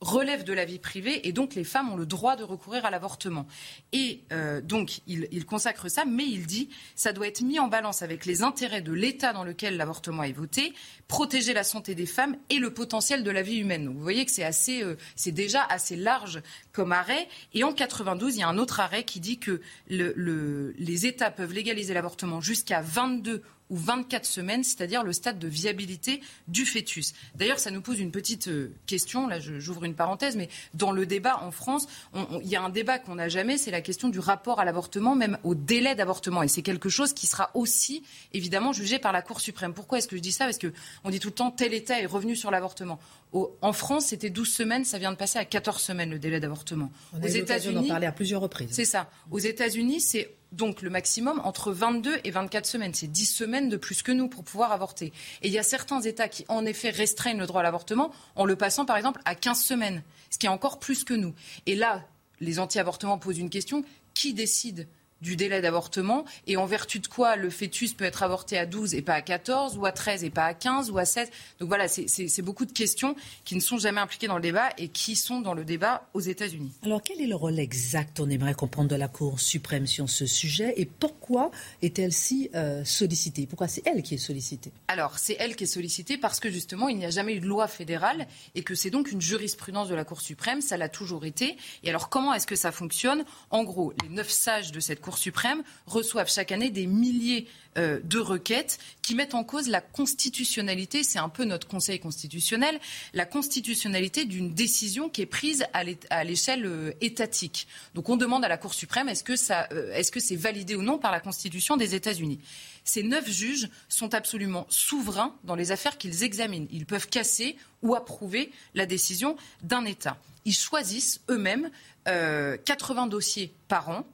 relève 0.00 0.44
de 0.44 0.52
la 0.52 0.64
vie 0.64 0.78
privée 0.78 1.26
et 1.26 1.32
donc 1.32 1.54
les 1.54 1.64
femmes 1.64 1.90
ont 1.90 1.96
le 1.96 2.06
droit 2.06 2.36
de 2.36 2.44
recourir 2.44 2.84
à 2.84 2.90
l'avortement. 2.90 3.46
Et 3.92 4.22
euh, 4.32 4.60
donc 4.60 5.00
il, 5.06 5.46
consacre 5.46 5.88
ça, 5.88 6.04
mais 6.04 6.24
il 6.24 6.46
dit 6.46 6.68
ça 6.94 7.12
doit 7.12 7.26
être 7.26 7.42
mis 7.42 7.58
en 7.58 7.68
balance 7.68 8.02
avec 8.02 8.26
les 8.26 8.42
intérêts 8.42 8.82
de 8.82 8.92
l'État 8.92 9.32
dans 9.32 9.44
lequel 9.44 9.76
l'avortement 9.76 10.22
est 10.22 10.32
voté, 10.32 10.74
protéger 11.08 11.52
la 11.52 11.64
santé 11.64 11.94
des 11.94 12.06
femmes 12.06 12.36
et 12.50 12.58
le 12.58 12.72
potentiel 12.72 13.24
de 13.24 13.30
la 13.30 13.42
vie 13.42 13.56
humaine. 13.56 13.88
Vous 13.88 14.00
voyez 14.00 14.24
que 14.24 14.30
c'est 14.30 14.44
assez, 14.44 14.82
euh, 14.82 14.96
déjà 15.26 15.62
assez 15.62 15.96
large 15.96 16.42
comme 16.72 16.92
arrêt. 16.92 17.28
Et 17.52 17.64
en 17.64 17.72
92, 17.72 18.36
il 18.36 18.40
y 18.40 18.42
a 18.42 18.48
un 18.48 18.58
autre 18.58 18.80
arrêt 18.80 19.04
qui 19.04 19.20
dit 19.20 19.38
que 19.38 19.60
les 19.88 21.06
États 21.06 21.30
peuvent 21.30 21.52
légaliser 21.52 21.94
l'avortement 21.94 22.40
jusqu'à 22.40 22.82
22 22.82 23.42
ou 23.74 23.76
24 23.76 24.24
semaines, 24.24 24.62
c'est-à-dire 24.62 25.02
le 25.02 25.12
stade 25.12 25.40
de 25.40 25.48
viabilité 25.48 26.20
du 26.46 26.64
fœtus. 26.64 27.12
D'ailleurs, 27.34 27.58
ça 27.58 27.72
nous 27.72 27.80
pose 27.80 27.98
une 27.98 28.12
petite 28.12 28.46
euh, 28.46 28.72
question, 28.86 29.26
là 29.26 29.40
j'ouvre 29.40 29.82
une 29.82 29.94
parenthèse, 29.94 30.36
mais 30.36 30.48
dans 30.74 30.92
le 30.92 31.06
débat 31.06 31.40
en 31.42 31.50
France, 31.50 31.88
il 32.14 32.48
y 32.48 32.54
a 32.54 32.62
un 32.62 32.68
débat 32.68 33.00
qu'on 33.00 33.16
n'a 33.16 33.28
jamais, 33.28 33.58
c'est 33.58 33.72
la 33.72 33.80
question 33.80 34.08
du 34.08 34.20
rapport 34.20 34.60
à 34.60 34.64
l'avortement, 34.64 35.16
même 35.16 35.38
au 35.42 35.56
délai 35.56 35.96
d'avortement. 35.96 36.44
Et 36.44 36.48
c'est 36.48 36.62
quelque 36.62 36.88
chose 36.88 37.12
qui 37.12 37.26
sera 37.26 37.50
aussi, 37.54 38.04
évidemment, 38.32 38.72
jugé 38.72 39.00
par 39.00 39.12
la 39.12 39.22
Cour 39.22 39.40
suprême. 39.40 39.74
Pourquoi 39.74 39.98
est-ce 39.98 40.06
que 40.06 40.16
je 40.16 40.22
dis 40.22 40.32
ça? 40.32 40.44
Parce 40.44 40.58
qu'on 40.58 41.10
dit 41.10 41.18
tout 41.18 41.28
le 41.28 41.34
temps, 41.34 41.50
tel 41.50 41.74
État 41.74 42.00
est 42.00 42.06
revenu 42.06 42.36
sur 42.36 42.52
l'avortement. 42.52 43.00
en 43.32 43.72
France, 43.72 44.06
c'était 44.06 44.30
12 44.30 44.48
semaines, 44.48 44.84
ça 44.84 44.98
vient 44.98 45.10
de 45.10 45.16
passer 45.16 45.40
à 45.40 45.44
14 45.44 45.82
semaines 45.82 46.10
le 46.10 46.20
délai 46.20 46.38
d'avortement. 46.38 46.92
Aux 47.20 47.26
États-Unis, 47.26 47.76
on 47.76 47.84
en 47.84 47.88
parlait 47.88 48.06
à 48.06 48.12
plusieurs 48.12 48.40
reprises. 48.40 48.68
C'est 48.70 48.84
ça. 48.84 49.10
Aux 49.32 49.40
États-Unis, 49.40 50.00
c'est 50.00 50.30
donc 50.54 50.82
le 50.82 50.90
maximum 50.90 51.40
entre 51.44 51.72
22 51.72 52.18
et 52.24 52.30
24 52.30 52.66
semaines. 52.66 52.94
C'est 52.94 53.06
10 53.06 53.26
semaines 53.26 53.68
de 53.68 53.76
plus 53.76 54.02
que 54.02 54.12
nous 54.12 54.28
pour 54.28 54.44
pouvoir 54.44 54.72
avorter. 54.72 55.12
Et 55.42 55.48
il 55.48 55.52
y 55.52 55.58
a 55.58 55.62
certains 55.62 56.00
États 56.00 56.28
qui, 56.28 56.44
en 56.48 56.64
effet, 56.66 56.90
restreignent 56.90 57.38
le 57.38 57.46
droit 57.46 57.60
à 57.60 57.64
l'avortement 57.64 58.12
en 58.36 58.44
le 58.44 58.56
passant, 58.56 58.84
par 58.84 58.96
exemple, 58.96 59.20
à 59.24 59.34
15 59.34 59.60
semaines, 59.60 60.02
ce 60.30 60.38
qui 60.38 60.46
est 60.46 60.50
encore 60.50 60.78
plus 60.78 61.04
que 61.04 61.14
nous. 61.14 61.34
Et 61.66 61.74
là, 61.74 62.06
les 62.40 62.58
anti-avortements 62.58 63.18
posent 63.18 63.38
une 63.38 63.50
question. 63.50 63.84
Qui 64.14 64.32
décide 64.32 64.86
du 65.24 65.36
délai 65.36 65.62
d'avortement 65.62 66.24
et 66.46 66.56
en 66.56 66.66
vertu 66.66 67.00
de 67.00 67.06
quoi 67.06 67.36
le 67.36 67.48
fœtus 67.48 67.94
peut 67.94 68.04
être 68.04 68.22
avorté 68.22 68.58
à 68.58 68.66
12 68.66 68.94
et 68.94 69.02
pas 69.02 69.14
à 69.14 69.22
14 69.22 69.78
ou 69.78 69.86
à 69.86 69.90
13 69.90 70.22
et 70.22 70.30
pas 70.30 70.44
à 70.44 70.54
15 70.54 70.90
ou 70.90 70.98
à 70.98 71.06
16. 71.06 71.30
Donc 71.58 71.68
voilà, 71.68 71.88
c'est 71.88 72.42
beaucoup 72.42 72.66
de 72.66 72.72
questions 72.72 73.16
qui 73.44 73.56
ne 73.56 73.60
sont 73.60 73.78
jamais 73.78 74.00
impliquées 74.00 74.26
dans 74.26 74.36
le 74.36 74.42
débat 74.42 74.68
et 74.76 74.88
qui 74.88 75.16
sont 75.16 75.40
dans 75.40 75.54
le 75.54 75.64
débat 75.64 76.06
aux 76.12 76.20
États-Unis. 76.20 76.72
Alors 76.84 77.02
quel 77.02 77.20
est 77.22 77.26
le 77.26 77.34
rôle 77.34 77.58
exact, 77.58 78.20
on 78.20 78.28
aimerait 78.28 78.54
comprendre, 78.54 78.90
de 78.90 78.96
la 78.96 79.08
Cour 79.08 79.40
suprême 79.40 79.86
sur 79.86 80.10
ce 80.10 80.26
sujet 80.26 80.74
et 80.76 80.84
pourquoi 80.84 81.50
est-elle 81.80 82.12
si 82.12 82.50
euh, 82.54 82.84
sollicitée? 82.84 83.46
Pourquoi 83.46 83.66
c'est 83.66 83.82
elle 83.86 84.02
qui 84.02 84.14
est 84.14 84.18
sollicitée? 84.18 84.72
Alors 84.88 85.18
c'est 85.18 85.36
elle 85.38 85.56
qui 85.56 85.64
est 85.64 85.68
sollicitée 85.68 86.18
parce 86.18 86.38
que 86.38 86.50
justement 86.50 86.88
il 86.88 86.98
n'y 86.98 87.06
a 87.06 87.10
jamais 87.10 87.34
eu 87.34 87.40
de 87.40 87.46
loi 87.46 87.66
fédérale 87.66 88.26
et 88.54 88.62
que 88.62 88.74
c'est 88.74 88.90
donc 88.90 89.10
une 89.10 89.22
jurisprudence 89.22 89.88
de 89.88 89.94
la 89.94 90.04
Cour 90.04 90.20
suprême, 90.20 90.60
ça 90.60 90.76
l'a 90.76 90.90
toujours 90.90 91.24
été. 91.24 91.56
Et 91.82 91.88
alors 91.88 92.10
comment 92.10 92.34
est-ce 92.34 92.46
que 92.46 92.56
ça 92.56 92.72
fonctionne? 92.72 93.24
En 93.50 93.64
gros, 93.64 93.94
les 94.02 94.08
neuf 94.10 94.28
sages 94.28 94.70
de 94.72 94.80
cette 94.80 95.00
Cour 95.00 95.13
suprême 95.18 95.62
reçoivent 95.86 96.30
chaque 96.30 96.52
année 96.52 96.70
des 96.70 96.86
milliers 96.86 97.46
euh, 97.76 97.98
de 98.04 98.20
requêtes 98.20 98.78
qui 99.02 99.16
mettent 99.16 99.34
en 99.34 99.42
cause 99.42 99.68
la 99.68 99.80
constitutionnalité, 99.80 101.02
c'est 101.02 101.18
un 101.18 101.28
peu 101.28 101.44
notre 101.44 101.66
Conseil 101.66 101.98
constitutionnel, 101.98 102.78
la 103.14 103.26
constitutionnalité 103.26 104.26
d'une 104.26 104.54
décision 104.54 105.08
qui 105.08 105.22
est 105.22 105.26
prise 105.26 105.64
à 105.72 106.22
l'échelle 106.22 106.66
euh, 106.66 106.92
étatique. 107.00 107.66
Donc 107.96 108.08
on 108.10 108.16
demande 108.16 108.44
à 108.44 108.48
la 108.48 108.58
Cour 108.58 108.74
suprême 108.74 109.08
est-ce 109.08 109.24
euh, 109.72 109.92
est-ce 109.92 110.12
que 110.12 110.20
c'est 110.20 110.36
validé 110.36 110.76
ou 110.76 110.82
non 110.82 110.98
par 110.98 111.10
la 111.10 111.18
Constitution 111.18 111.76
des 111.76 111.96
États-Unis? 111.96 112.38
Ces 112.84 113.02
neuf 113.02 113.28
juges 113.28 113.68
sont 113.88 114.14
absolument 114.14 114.66
souverains 114.68 115.34
dans 115.42 115.56
les 115.56 115.72
affaires 115.72 115.98
qu'ils 115.98 116.22
examinent. 116.22 116.68
Ils 116.70 116.86
peuvent 116.86 117.08
casser 117.08 117.56
ou 117.82 117.96
approuver 117.96 118.52
la 118.74 118.86
décision 118.86 119.36
d'un 119.62 119.84
État. 119.84 120.16
Ils 120.44 120.54
choisissent 120.54 121.20
eux-mêmes 121.28 121.70
80 122.04 123.06
dossiers 123.06 123.54
par 123.66 123.88
an 123.88 124.06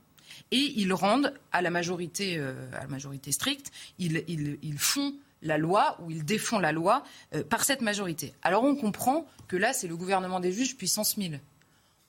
et 0.51 0.73
ils 0.75 0.93
rendent 0.93 1.33
à 1.51 1.61
la 1.61 1.69
majorité, 1.69 2.37
euh, 2.37 2.53
à 2.73 2.81
la 2.81 2.87
majorité 2.87 3.31
stricte, 3.31 3.71
ils, 3.99 4.77
font 4.77 5.13
la 5.41 5.57
loi 5.57 5.97
ou 6.01 6.11
ils 6.11 6.25
défont 6.25 6.59
la 6.59 6.71
loi 6.71 7.03
euh, 7.35 7.43
par 7.43 7.63
cette 7.63 7.81
majorité. 7.81 8.33
Alors 8.41 8.63
on 8.63 8.75
comprend 8.75 9.25
que 9.47 9.57
là, 9.57 9.73
c'est 9.73 9.87
le 9.87 9.95
gouvernement 9.95 10.39
des 10.39 10.51
juges 10.51 10.75
puissance 10.75 11.17
1000. 11.17 11.39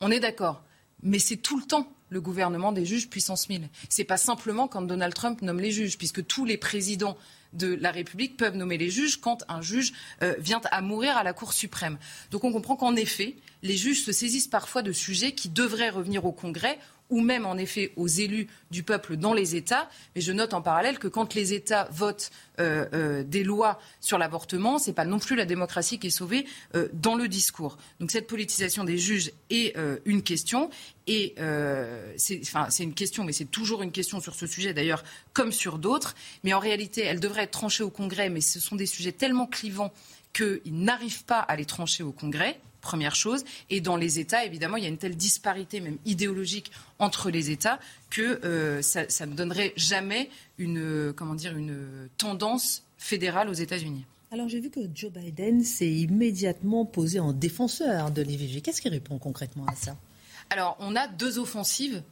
On 0.01 0.11
est 0.11 0.21
d'accord. 0.21 0.63
Mais 1.03 1.19
c'est 1.19 1.37
tout 1.37 1.59
le 1.59 1.65
temps 1.65 1.93
le 2.11 2.21
gouvernement 2.21 2.73
des 2.73 2.85
juges 2.85 3.09
puissance 3.09 3.49
1000. 3.49 3.69
C'est 3.89 4.05
pas 4.05 4.19
simplement 4.19 4.69
quand 4.69 4.83
Donald 4.83 5.15
Trump 5.15 5.43
nomme 5.43 5.61
les 5.61 5.73
juges, 5.73 5.99
puisque 5.99 6.25
tous 6.27 6.45
les 6.45 6.59
présidents 6.59 7.17
de 7.53 7.75
la 7.75 7.91
République 7.91 8.37
peuvent 8.37 8.57
nommer 8.57 8.79
les 8.79 8.91
juges 8.91 9.21
quand 9.21 9.45
un 9.49 9.63
juge 9.63 9.93
euh, 10.23 10.35
vient 10.39 10.61
à 10.71 10.81
mourir 10.81 11.17
à 11.17 11.23
la 11.23 11.33
Cour 11.33 11.53
suprême. 11.53 11.99
Donc 12.31 12.45
on 12.45 12.53
comprend 12.53 12.77
qu'en 12.77 12.97
effet, 12.97 13.37
les 13.63 13.77
juges 13.77 14.05
se 14.05 14.13
saisissent 14.13 14.49
parfois 14.49 14.83
de 14.83 14.93
sujets 14.93 15.33
qui 15.33 15.49
devraient 15.49 15.91
revenir 15.91 16.25
au 16.25 16.33
Congrès 16.33 16.79
ou 17.13 17.21
même 17.21 17.45
en 17.45 17.59
effet 17.59 17.93
aux 17.97 18.09
élus 18.09 18.49
du 18.71 18.83
peuple 18.83 19.17
dans 19.17 19.35
les 19.35 19.55
États. 19.55 19.89
Mais 20.17 20.23
je 20.23 20.33
note 20.33 20.55
en 20.55 20.63
parallèle 20.63 20.99
que 20.99 21.09
quand 21.09 21.35
les 21.35 21.53
États 21.53 21.87
votent 21.93 22.31
euh, 22.59 22.87
euh, 22.95 23.23
des 23.23 23.45
lois 23.45 23.79
sur 24.01 24.17
l'avortement, 24.17 24.79
ce 24.79 24.89
n'est 24.89 24.95
pas 24.95 25.05
non 25.05 25.19
plus 25.19 25.37
la 25.37 25.45
démocratie 25.45 25.99
qui 25.99 26.07
est 26.07 26.11
sauvée 26.11 26.47
euh, 26.75 26.89
dans 26.95 27.15
le 27.15 27.29
discours. 27.29 27.77
Donc 28.01 28.11
cette 28.11 28.27
politisation 28.27 28.83
des 28.85 28.97
juges 28.97 29.31
est 29.51 29.77
une 30.07 30.23
question. 30.23 30.71
Et 31.07 31.35
c'est 32.17 32.83
une 32.83 32.95
question, 32.95 33.25
mais 33.25 33.33
c'est 33.33 33.51
toujours 33.51 33.83
une 33.83 33.93
question 33.93 34.21
sur 34.21 34.35
ce 34.35 34.47
sujet 34.47 34.73
d'ailleurs, 34.73 35.05
comme 35.35 35.53
sur 35.53 35.79
d'autres. 35.79 36.15
Mais 36.45 36.55
en 36.55 36.61
réalité, 36.61 37.03
elle 37.03 37.21
devrait 37.21 37.43
être 37.43 37.51
tranchée 37.51 37.83
au 37.83 37.91
Congrès, 37.91 38.31
mais 38.31 38.41
ce 38.41 38.59
sont 38.59 38.77
des 38.77 38.87
sujets 38.87 39.13
tellement 39.13 39.47
clivants 39.47 39.93
qu'ils 40.33 40.61
n'arrivent 40.65 41.25
pas 41.25 41.41
à 41.41 41.57
les 41.57 41.67
trancher 41.67 42.03
au 42.03 42.13
Congrès 42.13 42.59
Première 42.83 43.15
chose. 43.15 43.45
Et 43.71 43.81
dans 43.81 43.97
les 43.97 44.19
États, 44.19 44.45
évidemment, 44.45 44.77
il 44.77 44.83
y 44.83 44.87
a 44.87 44.91
une 44.91 44.99
telle 44.99 45.17
disparité, 45.17 45.81
même 45.81 45.99
idéologique, 46.05 46.71
entre 46.99 47.31
les 47.31 47.51
États 47.51 47.81
que 48.11 48.41
euh, 48.45 48.83
ça, 48.83 49.07
ne 49.25 49.35
donnerait 49.35 49.73
jamais 49.77 50.29
une, 50.59 51.15
comment 51.17 51.35
dire, 51.35 51.57
une 51.57 52.09
tendance 52.19 52.83
fédérale 52.99 53.49
aux 53.49 53.55
États-Unis. 53.55 54.05
Alors 54.33 54.49
j'ai 54.49 54.61
vu 54.61 54.71
que 54.71 54.81
Joe 54.95 55.13
Biden 55.13 55.63
s'est 55.63 55.91
immédiatement 55.91 56.87
posé 56.87 57.21
en 57.21 57.33
défenseur 57.33 58.11
de 58.11 58.23
l'IVG. 58.23 58.63
Qu'est-ce 58.63 58.81
qu'il 58.81 58.91
répond 58.91 59.19
concrètement 59.19 59.67
à 59.67 59.75
ça? 59.75 59.97
Alors 60.49 60.77
on 60.81 60.97
a 60.97 61.07
deux 61.07 61.39
offensives 61.39 62.03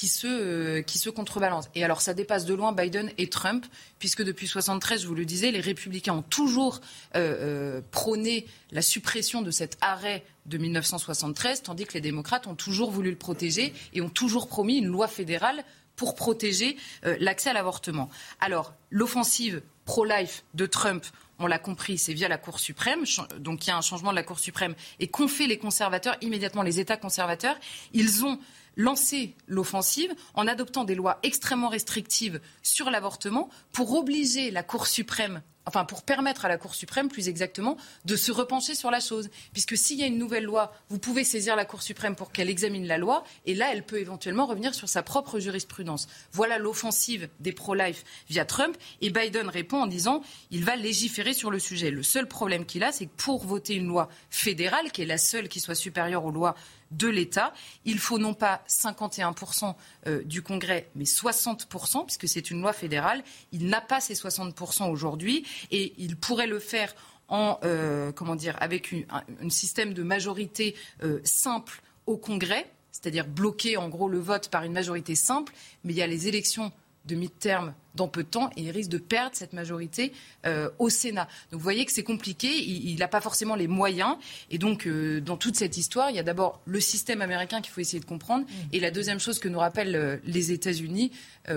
qui 0.00 0.08
se, 0.08 0.26
euh. 0.26 1.68
Et 1.74 1.84
alors, 1.84 2.00
ça 2.00 2.14
dépasse 2.14 2.46
de 2.46 2.54
loin 2.54 2.72
Biden 2.72 3.10
et 3.18 3.28
Trump, 3.28 3.66
puisque 3.98 4.22
depuis 4.22 4.44
1973, 4.44 5.02
je 5.02 5.06
vous 5.06 5.14
le 5.14 5.26
disais, 5.26 5.50
les 5.50 5.60
républicains 5.60 6.14
ont 6.14 6.22
toujours 6.22 6.80
euh, 7.16 7.76
euh, 7.78 7.80
prôné 7.90 8.46
la 8.70 8.80
suppression 8.80 9.42
de 9.42 9.50
cet 9.50 9.76
arrêt 9.82 10.24
de 10.46 10.56
1973, 10.56 11.64
tandis 11.64 11.84
que 11.84 11.92
les 11.92 12.00
démocrates 12.00 12.46
ont 12.46 12.54
toujours 12.54 12.90
voulu 12.90 13.10
le 13.10 13.16
protéger 13.16 13.74
et 13.92 14.00
ont 14.00 14.08
toujours 14.08 14.48
promis 14.48 14.78
une 14.78 14.86
loi 14.86 15.06
fédérale 15.06 15.64
pour 15.96 16.14
protéger 16.14 16.78
l'accès 17.02 17.50
à 17.50 17.52
l'avortement. 17.52 18.08
Alors, 18.40 18.72
l'offensive 18.88 19.60
pro-life 19.84 20.44
de 20.54 20.64
Trump, 20.64 21.04
on 21.38 21.46
l'a 21.46 21.58
compris, 21.58 21.98
c'est 21.98 22.14
via 22.14 22.26
la 22.28 22.38
Cour 22.38 22.58
suprême. 22.58 23.04
Donc 23.38 23.66
il 23.66 23.68
y 23.68 23.72
a 23.72 23.76
un 23.76 23.82
changement 23.82 24.10
de 24.10 24.16
la 24.16 24.22
Cour 24.22 24.38
suprême. 24.38 24.74
Et 24.98 25.08
qu'ont 25.08 25.28
fait 25.28 25.46
les 25.46 25.58
conservateurs, 25.58 26.16
immédiatement 26.22 26.62
les 26.62 26.80
États 26.80 26.96
conservateurs 26.96 27.56
Ils 27.92 28.24
ont 28.24 28.38
lancer 28.76 29.34
l'offensive 29.46 30.12
en 30.34 30.46
adoptant 30.46 30.84
des 30.84 30.94
lois 30.94 31.18
extrêmement 31.22 31.68
restrictives 31.68 32.40
sur 32.62 32.90
l'avortement 32.90 33.50
pour 33.72 33.92
obliger 33.94 34.50
la 34.50 34.62
Cour 34.62 34.86
suprême 34.86 35.42
enfin 35.70 35.84
pour 35.84 36.02
permettre 36.02 36.44
à 36.44 36.48
la 36.48 36.58
Cour 36.58 36.74
suprême, 36.74 37.08
plus 37.08 37.28
exactement, 37.28 37.76
de 38.04 38.16
se 38.16 38.32
repencher 38.32 38.74
sur 38.74 38.90
la 38.90 39.00
chose. 39.00 39.30
Puisque 39.52 39.76
s'il 39.76 39.98
y 39.98 40.02
a 40.02 40.06
une 40.06 40.18
nouvelle 40.18 40.44
loi, 40.44 40.72
vous 40.88 40.98
pouvez 40.98 41.22
saisir 41.22 41.54
la 41.54 41.64
Cour 41.64 41.82
suprême 41.82 42.16
pour 42.16 42.32
qu'elle 42.32 42.50
examine 42.50 42.86
la 42.86 42.98
loi, 42.98 43.24
et 43.46 43.54
là, 43.54 43.72
elle 43.72 43.84
peut 43.84 43.98
éventuellement 43.98 44.46
revenir 44.46 44.74
sur 44.74 44.88
sa 44.88 45.02
propre 45.02 45.38
jurisprudence. 45.38 46.08
Voilà 46.32 46.58
l'offensive 46.58 47.28
des 47.38 47.52
pro-life 47.52 48.04
via 48.28 48.44
Trump, 48.44 48.76
et 49.00 49.10
Biden 49.10 49.48
répond 49.48 49.82
en 49.82 49.86
disant 49.86 50.22
il 50.50 50.64
va 50.64 50.76
légiférer 50.76 51.34
sur 51.34 51.50
le 51.50 51.58
sujet. 51.58 51.90
Le 51.90 52.02
seul 52.02 52.26
problème 52.26 52.64
qu'il 52.66 52.82
a, 52.82 52.92
c'est 52.92 53.06
que 53.06 53.16
pour 53.16 53.46
voter 53.46 53.74
une 53.74 53.86
loi 53.86 54.08
fédérale, 54.30 54.90
qui 54.90 55.02
est 55.02 55.06
la 55.06 55.18
seule 55.18 55.48
qui 55.48 55.60
soit 55.60 55.74
supérieure 55.74 56.24
aux 56.24 56.32
lois 56.32 56.56
de 56.90 57.08
l'État. 57.08 57.52
Il 57.84 57.98
faut 57.98 58.18
non 58.18 58.34
pas 58.34 58.62
51% 58.68 59.74
euh, 60.06 60.22
du 60.24 60.42
Congrès, 60.42 60.90
mais 60.94 61.04
60%, 61.04 62.04
puisque 62.04 62.28
c'est 62.28 62.50
une 62.50 62.60
loi 62.60 62.72
fédérale. 62.72 63.22
Il 63.52 63.66
n'a 63.66 63.80
pas 63.80 64.00
ces 64.00 64.14
60% 64.14 64.90
aujourd'hui 64.90 65.46
et 65.70 65.94
il 65.98 66.16
pourrait 66.16 66.46
le 66.46 66.58
faire 66.58 66.94
en, 67.28 67.58
euh, 67.64 68.12
comment 68.12 68.34
dire, 68.34 68.56
avec 68.60 68.94
un, 69.10 69.50
système 69.50 69.94
de 69.94 70.02
majorité 70.02 70.74
euh, 71.02 71.20
simple 71.24 71.80
au 72.06 72.16
Congrès, 72.16 72.70
c'est-à-dire 72.90 73.26
bloquer 73.26 73.76
en 73.76 73.88
gros 73.88 74.08
le 74.08 74.18
vote 74.18 74.48
par 74.48 74.64
une 74.64 74.72
majorité 74.72 75.14
simple, 75.14 75.52
mais 75.84 75.92
il 75.92 75.96
y 75.96 76.02
a 76.02 76.06
les 76.06 76.26
élections 76.26 76.72
de 77.10 77.16
mi-terme 77.16 77.74
dans 77.94 78.08
peu 78.08 78.22
de 78.22 78.28
temps 78.28 78.50
et 78.56 78.62
il 78.62 78.70
risque 78.70 78.90
de 78.90 78.98
perdre 78.98 79.34
cette 79.34 79.52
majorité 79.52 80.12
euh, 80.46 80.70
au 80.78 80.88
Sénat. 80.88 81.28
Donc 81.50 81.60
vous 81.60 81.64
voyez 81.64 81.84
que 81.84 81.92
c'est 81.92 82.04
compliqué, 82.04 82.48
il 82.48 82.96
n'a 82.98 83.08
pas 83.08 83.20
forcément 83.20 83.56
les 83.56 83.66
moyens. 83.66 84.16
Et 84.50 84.58
donc 84.58 84.86
euh, 84.86 85.20
dans 85.20 85.36
toute 85.36 85.56
cette 85.56 85.76
histoire, 85.76 86.10
il 86.10 86.16
y 86.16 86.18
a 86.18 86.22
d'abord 86.22 86.60
le 86.64 86.80
système 86.80 87.20
américain 87.20 87.60
qu'il 87.60 87.72
faut 87.72 87.80
essayer 87.80 88.00
de 88.00 88.04
comprendre. 88.04 88.44
Mm. 88.44 88.52
Et 88.72 88.80
la 88.80 88.90
deuxième 88.90 89.18
chose 89.18 89.38
que 89.38 89.48
nous 89.48 89.58
rappellent 89.58 89.96
euh, 89.96 90.16
les 90.24 90.52
États-Unis, 90.52 91.12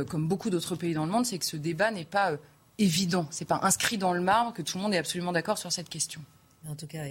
comme 0.09 0.27
beaucoup 0.27 0.49
d'autres 0.49 0.75
pays 0.75 0.93
dans 0.93 1.05
le 1.05 1.11
monde, 1.11 1.25
c'est 1.25 1.37
que 1.37 1.45
ce 1.45 1.57
débat 1.57 1.91
n'est 1.91 2.05
pas 2.05 2.37
évident, 2.79 3.27
c'est 3.29 3.45
pas 3.45 3.59
inscrit 3.61 3.99
dans 3.99 4.13
le 4.13 4.21
marbre, 4.21 4.51
que 4.53 4.63
tout 4.63 4.77
le 4.77 4.83
monde 4.83 4.93
est 4.93 4.97
absolument 4.97 5.31
d'accord 5.31 5.59
sur 5.59 5.71
cette 5.71 5.87
question. 5.87 6.19
En 6.67 6.73
tout 6.73 6.87
cas, 6.87 7.03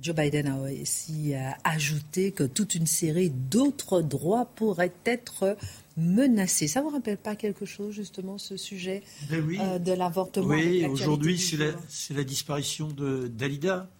Joe 0.00 0.14
Biden 0.14 0.46
a 0.46 0.56
aussi 0.56 1.32
ajouté 1.64 2.30
que 2.30 2.44
toute 2.44 2.76
une 2.76 2.86
série 2.86 3.30
d'autres 3.30 4.02
droits 4.02 4.44
pourraient 4.54 4.92
être 5.04 5.56
menacés. 5.98 6.68
Ça 6.68 6.80
ne 6.80 6.84
vous 6.84 6.90
rappelle 6.90 7.18
pas 7.18 7.36
quelque 7.36 7.66
chose, 7.66 7.94
justement, 7.94 8.38
ce 8.38 8.56
sujet 8.56 9.02
ben 9.28 9.44
euh, 9.60 9.78
de 9.78 9.92
l'avortement 9.92 10.46
Oui, 10.46 10.86
aujourd'hui, 10.86 11.38
c'est 11.38 12.14
la, 12.14 12.24
disparition 12.24 12.88
de 12.88 13.26
Dalida. 13.28 13.90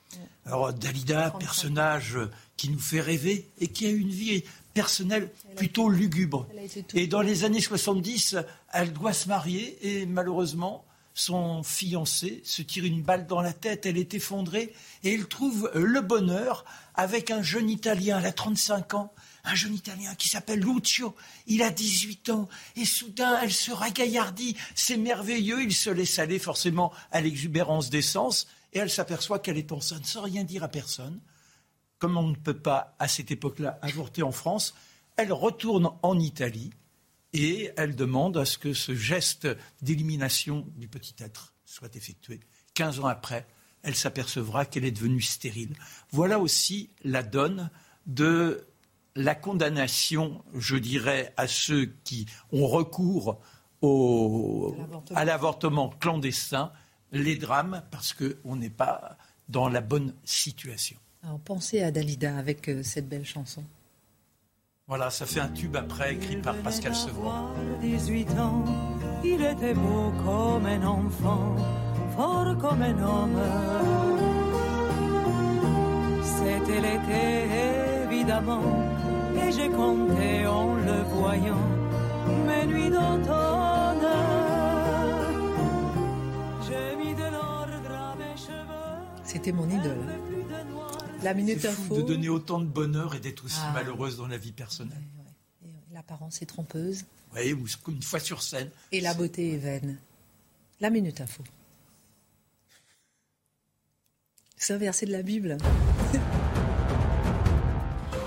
Alors, 0.47 0.73
Dalida, 0.73 1.35
personnage 1.39 2.19
qui 2.57 2.71
nous 2.71 2.79
fait 2.79 3.01
rêver 3.01 3.47
et 3.61 3.69
qui 3.69 3.87
a 3.87 3.91
une 3.91 4.09
vie 4.09 4.43
personnelle 4.73 5.31
plutôt 5.57 5.89
lugubre. 5.89 6.47
Et 6.95 7.07
dans 7.07 7.21
les 7.21 7.45
années 7.45 7.61
70, 7.61 8.37
elle 8.73 8.93
doit 8.93 9.13
se 9.13 9.29
marier 9.29 9.77
et 9.83 10.07
malheureusement, 10.07 10.85
son 11.15 11.65
fiancé 11.65 12.41
se 12.45 12.63
tire 12.63 12.85
une 12.85 13.03
balle 13.03 13.27
dans 13.27 13.41
la 13.41 13.53
tête, 13.53 13.87
elle 13.87 13.99
est 13.99 14.15
effondrée 14.15 14.73
et 15.03 15.15
elle 15.15 15.27
trouve 15.27 15.69
le 15.75 16.01
bonheur 16.01 16.65
avec 16.95 17.33
un 17.33 17.43
jeune 17.43 17.69
Italien, 17.69 18.21
elle 18.21 18.27
a 18.27 18.33
35 18.33 18.95
ans, 18.95 19.13
un 19.45 19.55
jeune 19.55 19.75
Italien 19.75 20.15
qui 20.15 20.29
s'appelle 20.29 20.61
Lucio. 20.61 21.15
Il 21.47 21.63
a 21.63 21.71
18 21.71 22.31
ans 22.31 22.49
et 22.77 22.85
soudain, 22.85 23.39
elle 23.43 23.53
se 23.53 23.71
ragaillardit. 23.71 24.57
C'est 24.75 24.97
merveilleux. 24.97 25.63
Il 25.63 25.75
se 25.75 25.91
laisse 25.91 26.19
aller 26.19 26.39
forcément 26.39 26.93
à 27.11 27.21
l'exubérance 27.21 27.91
des 27.91 28.03
sens 28.03 28.47
et 28.73 28.79
elle 28.79 28.91
s'aperçoit 28.91 29.39
qu'elle 29.39 29.59
est 29.59 29.73
enceinte 29.73 30.07
sans 30.07 30.23
rien 30.23 30.45
dire 30.45 30.63
à 30.63 30.69
personne. 30.69 31.21
Comme 31.99 32.17
on 32.17 32.29
ne 32.29 32.37
peut 32.37 32.59
pas, 32.59 32.95
à 32.99 33.09
cette 33.09 33.31
époque-là, 33.31 33.79
avorter 33.83 34.23
en 34.23 34.33
France, 34.33 34.75
elle 35.17 35.33
retourne 35.33 35.91
en 36.03 36.19
Italie 36.19 36.71
et 37.33 37.71
elle 37.77 37.97
demande 37.97 38.37
à 38.37 38.45
ce 38.45 38.57
que 38.57 38.73
ce 38.73 38.95
geste 38.95 39.49
d'élimination 39.83 40.67
du 40.77 40.89
petit 40.89 41.15
être 41.19 41.55
soit 41.65 41.95
effectué. 41.97 42.41
Quinze 42.75 43.01
ans 43.01 43.07
après, 43.07 43.47
elle 43.83 43.97
s'apercevra 43.97 44.65
qu'elle 44.65 44.85
est 44.85 44.93
devenue 44.93 45.21
stérile. 45.21 45.75
Voilà 46.11 46.39
aussi 46.39 46.91
la 47.03 47.23
donne 47.23 47.71
de 48.07 48.68
la 49.19 49.35
condamnation, 49.35 50.43
je 50.55 50.77
dirais, 50.77 51.35
à 51.37 51.49
ceux 51.49 51.93
qui 52.05 52.27
ont 52.53 52.67
recours 52.67 53.41
à 55.15 55.25
l'avortement 55.25 55.91
clandestin, 56.01 56.73
les 57.13 57.37
drames, 57.37 57.83
parce 57.91 58.15
qu'on 58.15 58.57
n'est 58.57 58.71
pas 58.71 59.17
dans 59.49 59.69
la 59.69 59.81
bonne 59.81 60.15
situation. 60.25 60.97
Alors 61.25 61.41
pensez 61.41 61.83
à 61.83 61.91
Dalida 61.91 62.37
avec 62.37 62.69
euh, 62.69 62.83
cette 62.83 63.09
belle 63.09 63.25
chanson. 63.25 63.65
Voilà, 64.87 65.11
ça 65.11 65.27
fait 65.27 65.41
un 65.41 65.49
tube 65.49 65.77
après, 65.77 66.15
écrit 66.15 66.37
par 66.37 66.55
Pascal 66.57 66.95
Sevran. 66.95 67.53
18 67.81 68.31
ans, 68.39 68.65
il 69.25 69.45
était 69.45 69.75
beau 69.75 70.13
comme 70.25 70.65
un 70.65 70.83
enfant, 70.83 71.57
fort 72.17 72.57
comme 72.59 72.83
un 72.83 73.03
homme. 73.03 73.39
C'était 76.23 76.81
l'été, 76.81 78.05
évidemment 78.05 79.08
et 79.39 79.53
j'ai 79.53 79.69
compté 79.71 80.47
en 80.47 80.75
le 80.75 81.03
voyant 81.15 81.69
mes 82.47 82.67
nuits 82.67 82.91
d'automne. 82.91 84.09
J'ai 86.67 86.97
mis 86.97 87.15
de 87.15 87.31
l'ordre 87.31 87.91
à 87.91 88.17
mes 88.17 88.37
cheveux. 88.37 89.25
C'était 89.25 89.53
mon 89.53 89.69
idole. 89.69 90.07
La 91.23 91.35
minute 91.35 91.65
info. 91.65 91.97
de 91.97 92.03
donner 92.03 92.29
autant 92.29 92.61
de 92.61 92.67
bonheur 92.67 93.15
et 93.15 93.21
d'être 93.21 93.45
aussi 93.45 93.61
ah. 93.63 93.73
malheureuse 93.73 94.17
dans 94.17 94.29
la 94.29 94.39
vie 94.39 94.53
personnelle. 94.53 95.03
L'apparence 95.93 96.43
est 96.43 96.47
trompeuse. 96.47 97.05
Oui, 97.35 97.55
une 97.89 98.03
fois 98.03 98.21
sur 98.21 98.43
scène. 98.43 98.71
Et 98.93 99.01
la 99.01 99.15
beauté 99.15 99.55
est 99.55 99.59
vaine. 99.59 99.99
La 100.81 100.91
minute 100.91 101.21
info. 101.21 101.43
C'est 104.57 104.75
un 104.75 104.79
verset 104.79 105.07
de 105.07 105.13
la 105.13 105.23
Bible. 105.23 105.57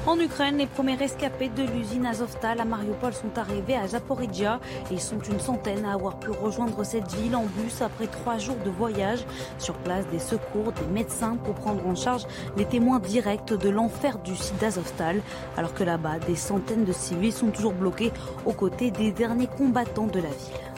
En 0.07 0.19
Ukraine, 0.19 0.57
les 0.57 0.65
premiers 0.65 0.95
rescapés 0.95 1.49
de 1.49 1.61
l'usine 1.61 2.07
Azovstal 2.07 2.59
à 2.59 2.65
Mariupol 2.65 3.13
sont 3.13 3.37
arrivés 3.37 3.75
à 3.75 3.87
Zaporizhia. 3.87 4.59
Ils 4.89 4.99
sont 4.99 5.19
une 5.19 5.39
centaine 5.39 5.85
à 5.85 5.93
avoir 5.93 6.17
pu 6.17 6.31
rejoindre 6.31 6.83
cette 6.83 7.13
ville 7.13 7.35
en 7.35 7.43
bus 7.43 7.83
après 7.83 8.07
trois 8.07 8.39
jours 8.39 8.57
de 8.65 8.71
voyage. 8.71 9.19
Sur 9.59 9.75
place, 9.75 10.07
des 10.07 10.17
secours, 10.17 10.71
des 10.71 10.87
médecins 10.91 11.37
pour 11.43 11.53
prendre 11.53 11.85
en 11.85 11.93
charge 11.93 12.25
les 12.57 12.65
témoins 12.65 12.97
directs 12.97 13.53
de 13.53 13.69
l'enfer 13.69 14.17
du 14.17 14.35
site 14.35 14.59
d'Azovstal. 14.59 15.21
Alors 15.55 15.75
que 15.75 15.83
là-bas, 15.83 16.17
des 16.17 16.35
centaines 16.35 16.83
de 16.83 16.93
civils 16.93 17.31
sont 17.31 17.51
toujours 17.51 17.73
bloqués 17.73 18.11
aux 18.47 18.53
côtés 18.53 18.89
des 18.89 19.11
derniers 19.11 19.49
combattants 19.55 20.07
de 20.07 20.19
la 20.19 20.29
ville. 20.29 20.70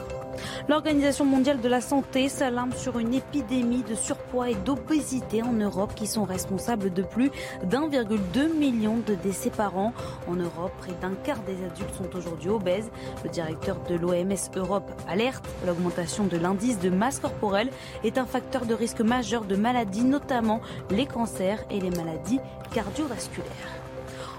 L'Organisation 0.67 1.25
mondiale 1.25 1.61
de 1.61 1.67
la 1.67 1.81
santé 1.81 2.29
s'alarme 2.29 2.73
sur 2.73 2.99
une 2.99 3.13
épidémie 3.13 3.83
de 3.83 3.95
surpoids 3.95 4.49
et 4.49 4.55
d'obésité 4.55 5.41
en 5.41 5.53
Europe 5.53 5.93
qui 5.95 6.07
sont 6.07 6.23
responsables 6.23 6.91
de 6.91 7.03
plus 7.03 7.31
d'1,2 7.63 8.53
million 8.57 8.97
de 9.05 9.15
décès 9.15 9.49
par 9.49 9.77
an. 9.77 9.93
En 10.27 10.35
Europe, 10.35 10.71
près 10.79 10.93
d'un 11.01 11.13
quart 11.23 11.41
des 11.43 11.63
adultes 11.65 11.95
sont 11.95 12.17
aujourd'hui 12.17 12.49
obèses. 12.49 12.89
Le 13.23 13.29
directeur 13.29 13.77
de 13.89 13.95
l'OMS 13.95 14.33
Europe 14.55 14.91
alerte, 15.07 15.45
l'augmentation 15.65 16.25
de 16.25 16.37
l'indice 16.37 16.79
de 16.79 16.89
masse 16.89 17.19
corporelle 17.19 17.69
est 18.03 18.17
un 18.17 18.25
facteur 18.25 18.65
de 18.65 18.73
risque 18.73 19.01
majeur 19.01 19.45
de 19.45 19.55
maladies, 19.55 20.03
notamment 20.03 20.61
les 20.89 21.05
cancers 21.05 21.63
et 21.69 21.79
les 21.79 21.91
maladies 21.91 22.39
cardiovasculaires. 22.73 23.82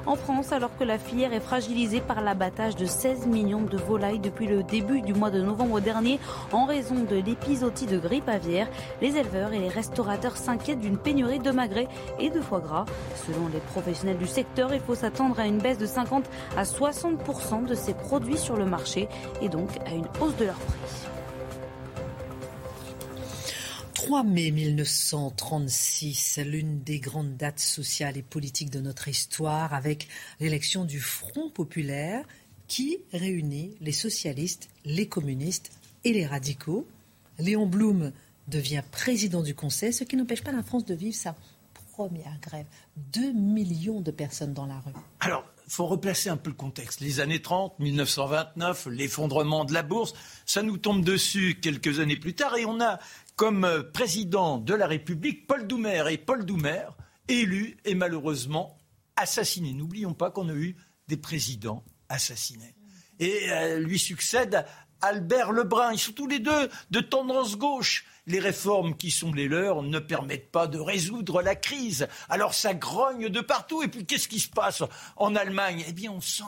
En 0.06 0.16
France, 0.16 0.52
alors 0.52 0.76
que 0.76 0.84
la 0.84 0.98
filière 0.98 1.32
est 1.32 1.40
fragilisée 1.40 2.00
par 2.00 2.20
l'abattage 2.20 2.76
de 2.76 2.84
16 2.84 3.26
millions 3.26 3.62
de 3.62 3.78
volailles 3.78 4.18
depuis 4.18 4.46
le 4.46 4.62
début 4.62 5.00
du 5.00 5.14
mois 5.14 5.30
de 5.30 5.40
novembre 5.40 5.80
dernier 5.80 6.20
en 6.52 6.66
raison 6.66 6.96
de 7.04 7.16
l'épisodie 7.16 7.86
de 7.86 7.98
grippe 7.98 8.28
aviaire, 8.28 8.68
les 9.00 9.16
éleveurs 9.16 9.54
et 9.54 9.58
les 9.58 9.68
restaurateurs 9.68 10.36
s'inquiètent 10.36 10.80
d'une 10.80 10.98
pénurie 10.98 11.38
de 11.38 11.50
magret 11.50 11.88
et 12.20 12.28
de 12.28 12.42
foie 12.42 12.60
gras. 12.60 12.84
Selon 13.26 13.48
les 13.48 13.60
professionnels 13.60 14.18
du 14.18 14.26
secteur, 14.26 14.74
il 14.74 14.80
faut 14.80 14.94
s'attendre 14.94 15.40
à 15.40 15.46
une 15.46 15.58
baisse 15.58 15.78
de 15.78 15.86
50 15.86 16.24
à 16.56 16.64
60% 16.64 17.64
de 17.64 17.74
ces 17.74 17.94
produits 17.94 18.38
sur 18.38 18.56
le 18.56 18.66
marché 18.66 19.08
et 19.40 19.48
donc 19.48 19.70
à 19.86 19.94
une 19.94 20.08
hausse 20.20 20.36
de 20.36 20.44
leur 20.44 20.54
prix. 20.56 21.13
3 24.06 24.22
mai 24.22 24.50
1936, 24.50 26.38
l'une 26.44 26.82
des 26.82 27.00
grandes 27.00 27.38
dates 27.38 27.58
sociales 27.58 28.18
et 28.18 28.22
politiques 28.22 28.68
de 28.68 28.78
notre 28.78 29.08
histoire, 29.08 29.72
avec 29.72 30.08
l'élection 30.40 30.84
du 30.84 31.00
Front 31.00 31.48
populaire 31.48 32.22
qui 32.68 32.98
réunit 33.14 33.74
les 33.80 33.92
socialistes, 33.92 34.68
les 34.84 35.08
communistes 35.08 35.72
et 36.04 36.12
les 36.12 36.26
radicaux. 36.26 36.86
Léon 37.38 37.66
Blum 37.66 38.12
devient 38.46 38.82
président 38.92 39.42
du 39.42 39.54
Conseil, 39.54 39.94
ce 39.94 40.04
qui 40.04 40.16
n'empêche 40.16 40.44
pas 40.44 40.52
la 40.52 40.62
France 40.62 40.84
de 40.84 40.94
vivre 40.94 41.16
sa 41.16 41.34
première 41.94 42.38
grève. 42.42 42.66
2 43.14 43.32
millions 43.32 44.02
de 44.02 44.10
personnes 44.10 44.52
dans 44.52 44.66
la 44.66 44.80
rue. 44.80 44.92
Alors, 45.20 45.46
il 45.66 45.72
faut 45.72 45.86
replacer 45.86 46.28
un 46.28 46.36
peu 46.36 46.50
le 46.50 46.56
contexte. 46.56 47.00
Les 47.00 47.20
années 47.20 47.40
30, 47.40 47.78
1929, 47.78 48.88
l'effondrement 48.90 49.64
de 49.64 49.72
la 49.72 49.82
bourse, 49.82 50.12
ça 50.44 50.62
nous 50.62 50.76
tombe 50.76 51.02
dessus 51.02 51.58
quelques 51.60 52.00
années 52.00 52.18
plus 52.18 52.34
tard 52.34 52.56
et 52.56 52.66
on 52.66 52.80
a 52.80 52.98
comme 53.36 53.64
euh, 53.64 53.82
président 53.82 54.58
de 54.58 54.74
la 54.74 54.86
République 54.86 55.46
Paul 55.46 55.66
Doumer. 55.66 56.04
Et 56.10 56.18
Paul 56.18 56.44
Doumer, 56.44 56.86
élu 57.28 57.76
et 57.84 57.94
malheureusement 57.94 58.78
assassiné. 59.16 59.72
N'oublions 59.72 60.14
pas 60.14 60.30
qu'on 60.30 60.48
a 60.48 60.54
eu 60.54 60.76
des 61.08 61.16
présidents 61.16 61.84
assassinés. 62.08 62.74
Et 63.18 63.50
euh, 63.50 63.78
lui 63.78 63.98
succède 63.98 64.64
Albert 65.00 65.52
Lebrun. 65.52 65.92
Ils 65.92 65.98
sont 65.98 66.12
tous 66.12 66.26
les 66.26 66.38
deux 66.38 66.68
de 66.90 67.00
tendance 67.00 67.56
gauche. 67.56 68.06
Les 68.26 68.40
réformes 68.40 68.96
qui 68.96 69.10
sont 69.10 69.32
les 69.32 69.48
leurs 69.48 69.82
ne 69.82 69.98
permettent 69.98 70.50
pas 70.50 70.66
de 70.66 70.78
résoudre 70.78 71.42
la 71.42 71.54
crise. 71.54 72.08
Alors 72.28 72.54
ça 72.54 72.72
grogne 72.74 73.28
de 73.28 73.40
partout. 73.40 73.82
Et 73.82 73.88
puis 73.88 74.06
qu'est-ce 74.06 74.28
qui 74.28 74.40
se 74.40 74.48
passe 74.48 74.82
en 75.16 75.36
Allemagne? 75.36 75.84
Eh 75.86 75.92
bien 75.92 76.10
on 76.10 76.20
sent 76.20 76.44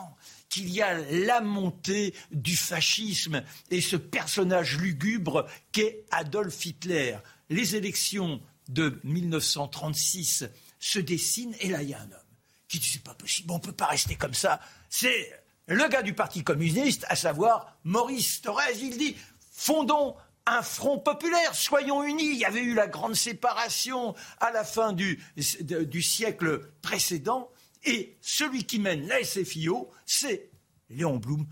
qu'il 0.48 0.70
y 0.70 0.82
a 0.82 0.98
la 1.10 1.40
montée 1.40 2.14
du 2.30 2.56
fascisme 2.56 3.42
et 3.70 3.80
ce 3.80 3.96
personnage 3.96 4.78
lugubre 4.78 5.46
qu'est 5.72 6.04
Adolf 6.10 6.64
Hitler. 6.64 7.16
Les 7.50 7.76
élections 7.76 8.40
de 8.68 9.00
1936 9.04 10.46
se 10.78 10.98
dessinent 10.98 11.54
et 11.60 11.68
là 11.68 11.82
il 11.82 11.90
y 11.90 11.94
a 11.94 12.00
un 12.00 12.04
homme 12.04 12.26
qui 12.68 12.78
dit 12.78 12.88
c'est 12.88 13.02
pas 13.02 13.14
possible, 13.14 13.50
on 13.52 13.56
ne 13.56 13.60
peut 13.60 13.72
pas 13.72 13.86
rester 13.86 14.16
comme 14.16 14.34
ça. 14.34 14.60
C'est 14.88 15.32
le 15.68 15.88
gars 15.88 16.02
du 16.02 16.14
Parti 16.14 16.42
communiste, 16.42 17.04
à 17.08 17.16
savoir 17.16 17.76
Maurice 17.84 18.40
Thorez. 18.40 18.78
Il 18.80 18.98
dit 18.98 19.16
fondons 19.52 20.16
un 20.46 20.62
front 20.62 20.98
populaire, 20.98 21.54
soyons 21.54 22.04
unis. 22.04 22.30
Il 22.30 22.38
y 22.38 22.44
avait 22.44 22.62
eu 22.62 22.74
la 22.74 22.86
grande 22.86 23.16
séparation 23.16 24.14
à 24.40 24.52
la 24.52 24.64
fin 24.64 24.92
du, 24.92 25.22
du 25.36 26.02
siècle 26.02 26.70
précédent. 26.82 27.50
Et 27.86 28.16
celui 28.20 28.64
qui 28.64 28.80
mène 28.80 29.06
la 29.06 29.22
SFIO, 29.22 29.90
c'est 30.04 30.50
Léon 30.90 31.16
Blum, 31.16 31.46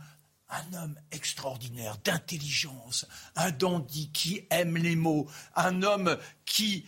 un 0.51 0.83
homme 0.83 0.97
extraordinaire, 1.13 1.97
d'intelligence, 2.05 3.07
un 3.37 3.53
dandy 3.53 4.11
qui 4.13 4.45
aime 4.51 4.77
les 4.77 4.97
mots, 4.97 5.27
un 5.55 5.83
homme 5.83 6.19
qui 6.45 6.87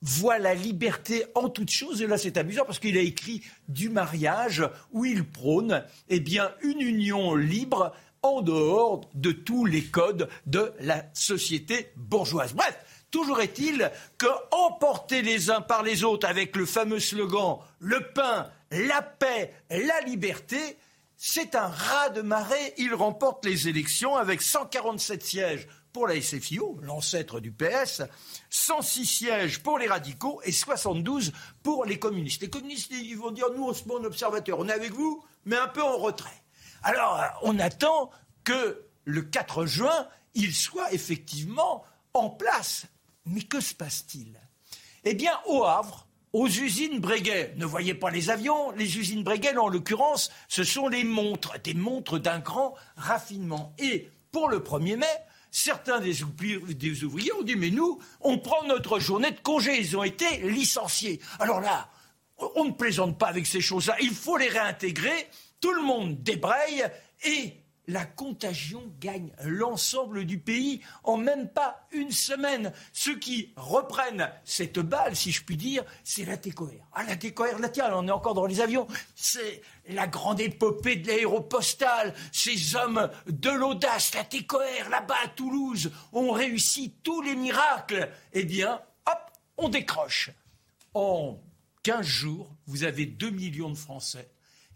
voit 0.00 0.38
la 0.38 0.54
liberté 0.54 1.24
en 1.34 1.48
toute 1.48 1.70
chose. 1.70 2.02
Et 2.02 2.06
là, 2.06 2.18
c'est 2.18 2.36
amusant 2.36 2.64
parce 2.64 2.78
qu'il 2.78 2.96
a 2.96 3.00
écrit 3.00 3.42
du 3.68 3.88
mariage 3.88 4.62
où 4.92 5.04
il 5.04 5.24
prône 5.24 5.84
eh 6.08 6.20
bien, 6.20 6.52
une 6.62 6.80
union 6.80 7.34
libre 7.34 7.92
en 8.22 8.42
dehors 8.42 9.10
de 9.14 9.32
tous 9.32 9.64
les 9.64 9.84
codes 9.84 10.28
de 10.46 10.72
la 10.80 11.04
société 11.14 11.92
bourgeoise. 11.96 12.54
Bref, 12.54 12.78
Toujours 13.14 13.40
est-il 13.40 13.92
que 14.18 14.26
emportés 14.50 15.22
les 15.22 15.48
uns 15.48 15.60
par 15.60 15.84
les 15.84 16.02
autres 16.02 16.26
avec 16.26 16.56
le 16.56 16.66
fameux 16.66 16.98
slogan 16.98 17.58
le 17.78 18.00
pain, 18.12 18.50
la 18.74 19.02
paix, 19.02 19.54
la 19.70 20.00
liberté, 20.02 20.78
c'est 21.16 21.54
un 21.54 21.68
rat 21.68 22.10
de 22.10 22.22
marée. 22.22 22.74
Il 22.76 22.94
remporte 22.94 23.44
les 23.44 23.68
élections 23.68 24.16
avec 24.16 24.42
147 24.42 25.22
sièges 25.22 25.68
pour 25.92 26.08
la 26.08 26.20
SFIO, 26.20 26.80
l'ancêtre 26.82 27.38
du 27.38 27.52
PS, 27.52 28.02
106 28.50 29.06
sièges 29.06 29.62
pour 29.62 29.78
les 29.78 29.86
radicaux 29.86 30.40
et 30.42 30.50
72 30.50 31.32
pour 31.62 31.84
les 31.84 32.00
communistes. 32.00 32.42
Les 32.42 32.50
communistes, 32.50 32.90
ils 32.90 33.16
vont 33.16 33.30
dire, 33.30 33.46
nous, 33.54 33.64
on 33.64 33.72
se 33.72 33.86
met 33.86 33.94
en 33.94 34.04
observateur, 34.04 34.58
on 34.58 34.68
est 34.68 34.72
avec 34.72 34.92
vous, 34.92 35.24
mais 35.44 35.56
un 35.56 35.68
peu 35.68 35.82
en 35.82 35.96
retrait. 35.96 36.42
Alors, 36.82 37.20
on 37.42 37.58
attend 37.60 38.10
que 38.42 38.84
le 39.04 39.22
4 39.22 39.66
juin, 39.66 40.08
il 40.34 40.52
soit 40.52 40.92
effectivement 40.92 41.84
en 42.12 42.28
place. 42.28 42.86
Mais 43.26 43.42
que 43.42 43.60
se 43.60 43.72
passe-t-il? 43.72 44.38
Eh 45.04 45.14
bien, 45.14 45.38
au 45.46 45.64
Havre, 45.64 46.08
aux 46.34 46.48
usines 46.48 46.98
Breguet. 46.98 47.54
Ne 47.56 47.64
voyez 47.64 47.94
pas 47.94 48.10
les 48.10 48.28
avions, 48.28 48.72
les 48.72 48.98
usines 48.98 49.22
Breguet, 49.22 49.56
en 49.56 49.68
l'occurrence, 49.68 50.30
ce 50.48 50.64
sont 50.64 50.88
les 50.88 51.04
montres, 51.04 51.54
des 51.62 51.74
montres 51.74 52.18
d'un 52.18 52.40
grand 52.40 52.74
raffinement. 52.96 53.72
Et 53.78 54.10
pour 54.32 54.48
le 54.48 54.58
1er 54.58 54.96
mai, 54.96 55.06
certains 55.52 56.00
des, 56.00 56.24
ouvriers 56.24 57.32
ont 57.38 57.42
dit, 57.42 57.54
mais 57.54 57.70
nous, 57.70 58.00
on 58.20 58.38
prend 58.38 58.66
notre 58.66 58.98
journée 58.98 59.30
de 59.30 59.38
congé, 59.38 59.78
ils 59.78 59.96
ont 59.96 60.02
été 60.02 60.50
licenciés. 60.50 61.20
Alors 61.38 61.60
là, 61.60 61.88
on 62.56 62.64
ne 62.64 62.72
plaisante 62.72 63.16
pas 63.16 63.28
avec 63.28 63.46
ces 63.46 63.60
choses-là, 63.60 63.96
il 64.02 64.10
faut 64.10 64.36
les 64.36 64.48
réintégrer, 64.48 65.28
tout 65.60 65.72
le 65.72 65.82
monde 65.82 66.20
débraye 66.24 66.84
et 67.24 67.54
la 67.86 68.04
contagion 68.04 68.82
gagne 69.00 69.30
l'ensemble 69.44 70.24
du 70.24 70.38
pays 70.38 70.80
en 71.02 71.16
même 71.16 71.48
pas 71.48 71.86
une 71.92 72.10
semaine. 72.10 72.72
Ceux 72.92 73.18
qui 73.18 73.52
reprennent 73.56 74.30
cette 74.44 74.78
balle, 74.78 75.14
si 75.14 75.32
je 75.32 75.44
puis 75.44 75.56
dire, 75.56 75.84
c'est 76.02 76.24
la 76.24 76.36
TCOR. 76.36 76.70
Ah, 76.92 77.04
la 77.04 77.16
TCOR, 77.16 77.58
là, 77.58 77.68
tiens, 77.68 77.90
on 77.94 78.08
est 78.08 78.12
encore 78.12 78.34
dans 78.34 78.46
les 78.46 78.60
avions. 78.60 78.86
C'est 79.14 79.62
la 79.88 80.06
grande 80.06 80.40
épopée 80.40 80.96
de 80.96 81.08
l'aéropostale. 81.08 82.14
Ces 82.32 82.76
hommes 82.76 83.10
de 83.26 83.50
l'audace, 83.50 84.14
la 84.14 84.24
TCOR, 84.24 84.88
là-bas 84.90 85.16
à 85.24 85.28
Toulouse, 85.28 85.92
ont 86.12 86.32
réussi 86.32 86.94
tous 87.02 87.20
les 87.22 87.36
miracles. 87.36 88.08
Eh 88.32 88.44
bien, 88.44 88.80
hop, 89.06 89.30
on 89.58 89.68
décroche. 89.68 90.30
En 90.94 91.38
15 91.82 92.06
jours, 92.06 92.54
vous 92.66 92.84
avez 92.84 93.04
2 93.04 93.30
millions 93.30 93.70
de 93.70 93.76
Français 93.76 94.30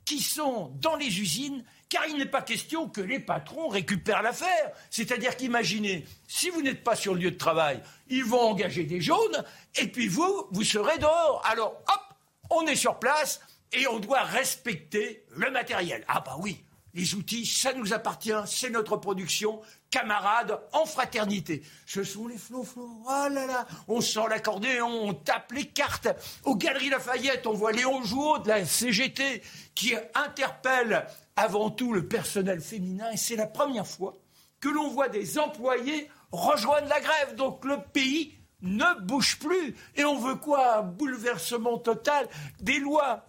qui 0.08 0.22
sont 0.22 0.72
dans 0.80 0.96
les 0.96 1.20
usines 1.20 1.62
car 1.88 2.06
il 2.06 2.16
n'est 2.16 2.26
pas 2.26 2.42
question 2.42 2.88
que 2.88 3.00
les 3.00 3.18
patrons 3.18 3.68
récupèrent 3.68 4.22
l'affaire. 4.22 4.72
C'est-à-dire 4.90 5.36
qu'imaginez, 5.36 6.06
si 6.26 6.50
vous 6.50 6.62
n'êtes 6.62 6.84
pas 6.84 6.96
sur 6.96 7.14
le 7.14 7.20
lieu 7.20 7.30
de 7.30 7.38
travail, 7.38 7.82
ils 8.08 8.24
vont 8.24 8.40
engager 8.40 8.84
des 8.84 9.00
jaunes, 9.00 9.44
et 9.80 9.88
puis 9.88 10.08
vous, 10.08 10.46
vous 10.50 10.64
serez 10.64 10.98
dehors. 10.98 11.42
Alors, 11.46 11.72
hop, 11.86 12.02
on 12.50 12.66
est 12.66 12.76
sur 12.76 12.98
place, 12.98 13.40
et 13.72 13.86
on 13.86 13.98
doit 13.98 14.22
respecter 14.22 15.24
le 15.30 15.50
matériel. 15.50 16.04
Ah 16.08 16.22
bah 16.24 16.36
oui, 16.38 16.62
les 16.98 17.14
outils, 17.14 17.46
ça 17.46 17.72
nous 17.74 17.92
appartient, 17.92 18.32
c'est 18.46 18.70
notre 18.70 18.96
production, 18.96 19.60
camarades, 19.88 20.60
en 20.72 20.84
fraternité. 20.84 21.62
Ce 21.86 22.02
sont 22.02 22.26
les 22.26 22.36
flots-flots. 22.36 23.02
Oh 23.04 23.26
là 23.30 23.46
là, 23.46 23.68
on 23.86 24.00
sent 24.00 24.26
l'accordéon, 24.28 24.88
on 24.88 25.14
tape 25.14 25.52
les 25.52 25.66
cartes. 25.66 26.08
Aux 26.42 26.56
Galeries 26.56 26.90
Lafayette, 26.90 27.46
on 27.46 27.52
voit 27.52 27.70
Léon 27.70 28.02
Jouot 28.02 28.38
de 28.38 28.48
la 28.48 28.66
CGT 28.66 29.42
qui 29.76 29.94
interpelle 30.12 31.06
avant 31.36 31.70
tout 31.70 31.92
le 31.92 32.08
personnel 32.08 32.60
féminin. 32.60 33.12
Et 33.12 33.16
c'est 33.16 33.36
la 33.36 33.46
première 33.46 33.86
fois 33.86 34.18
que 34.58 34.68
l'on 34.68 34.88
voit 34.88 35.08
des 35.08 35.38
employés 35.38 36.10
rejoindre 36.32 36.88
la 36.88 37.00
grève. 37.00 37.36
Donc 37.36 37.64
le 37.64 37.80
pays 37.92 38.34
ne 38.60 39.00
bouge 39.02 39.38
plus. 39.38 39.76
Et 39.94 40.04
on 40.04 40.18
veut 40.18 40.34
quoi? 40.34 40.78
Un 40.78 40.82
bouleversement 40.82 41.78
total 41.78 42.28
des 42.60 42.80
lois. 42.80 43.24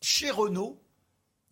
Chez 0.00 0.30
Renault, 0.30 0.80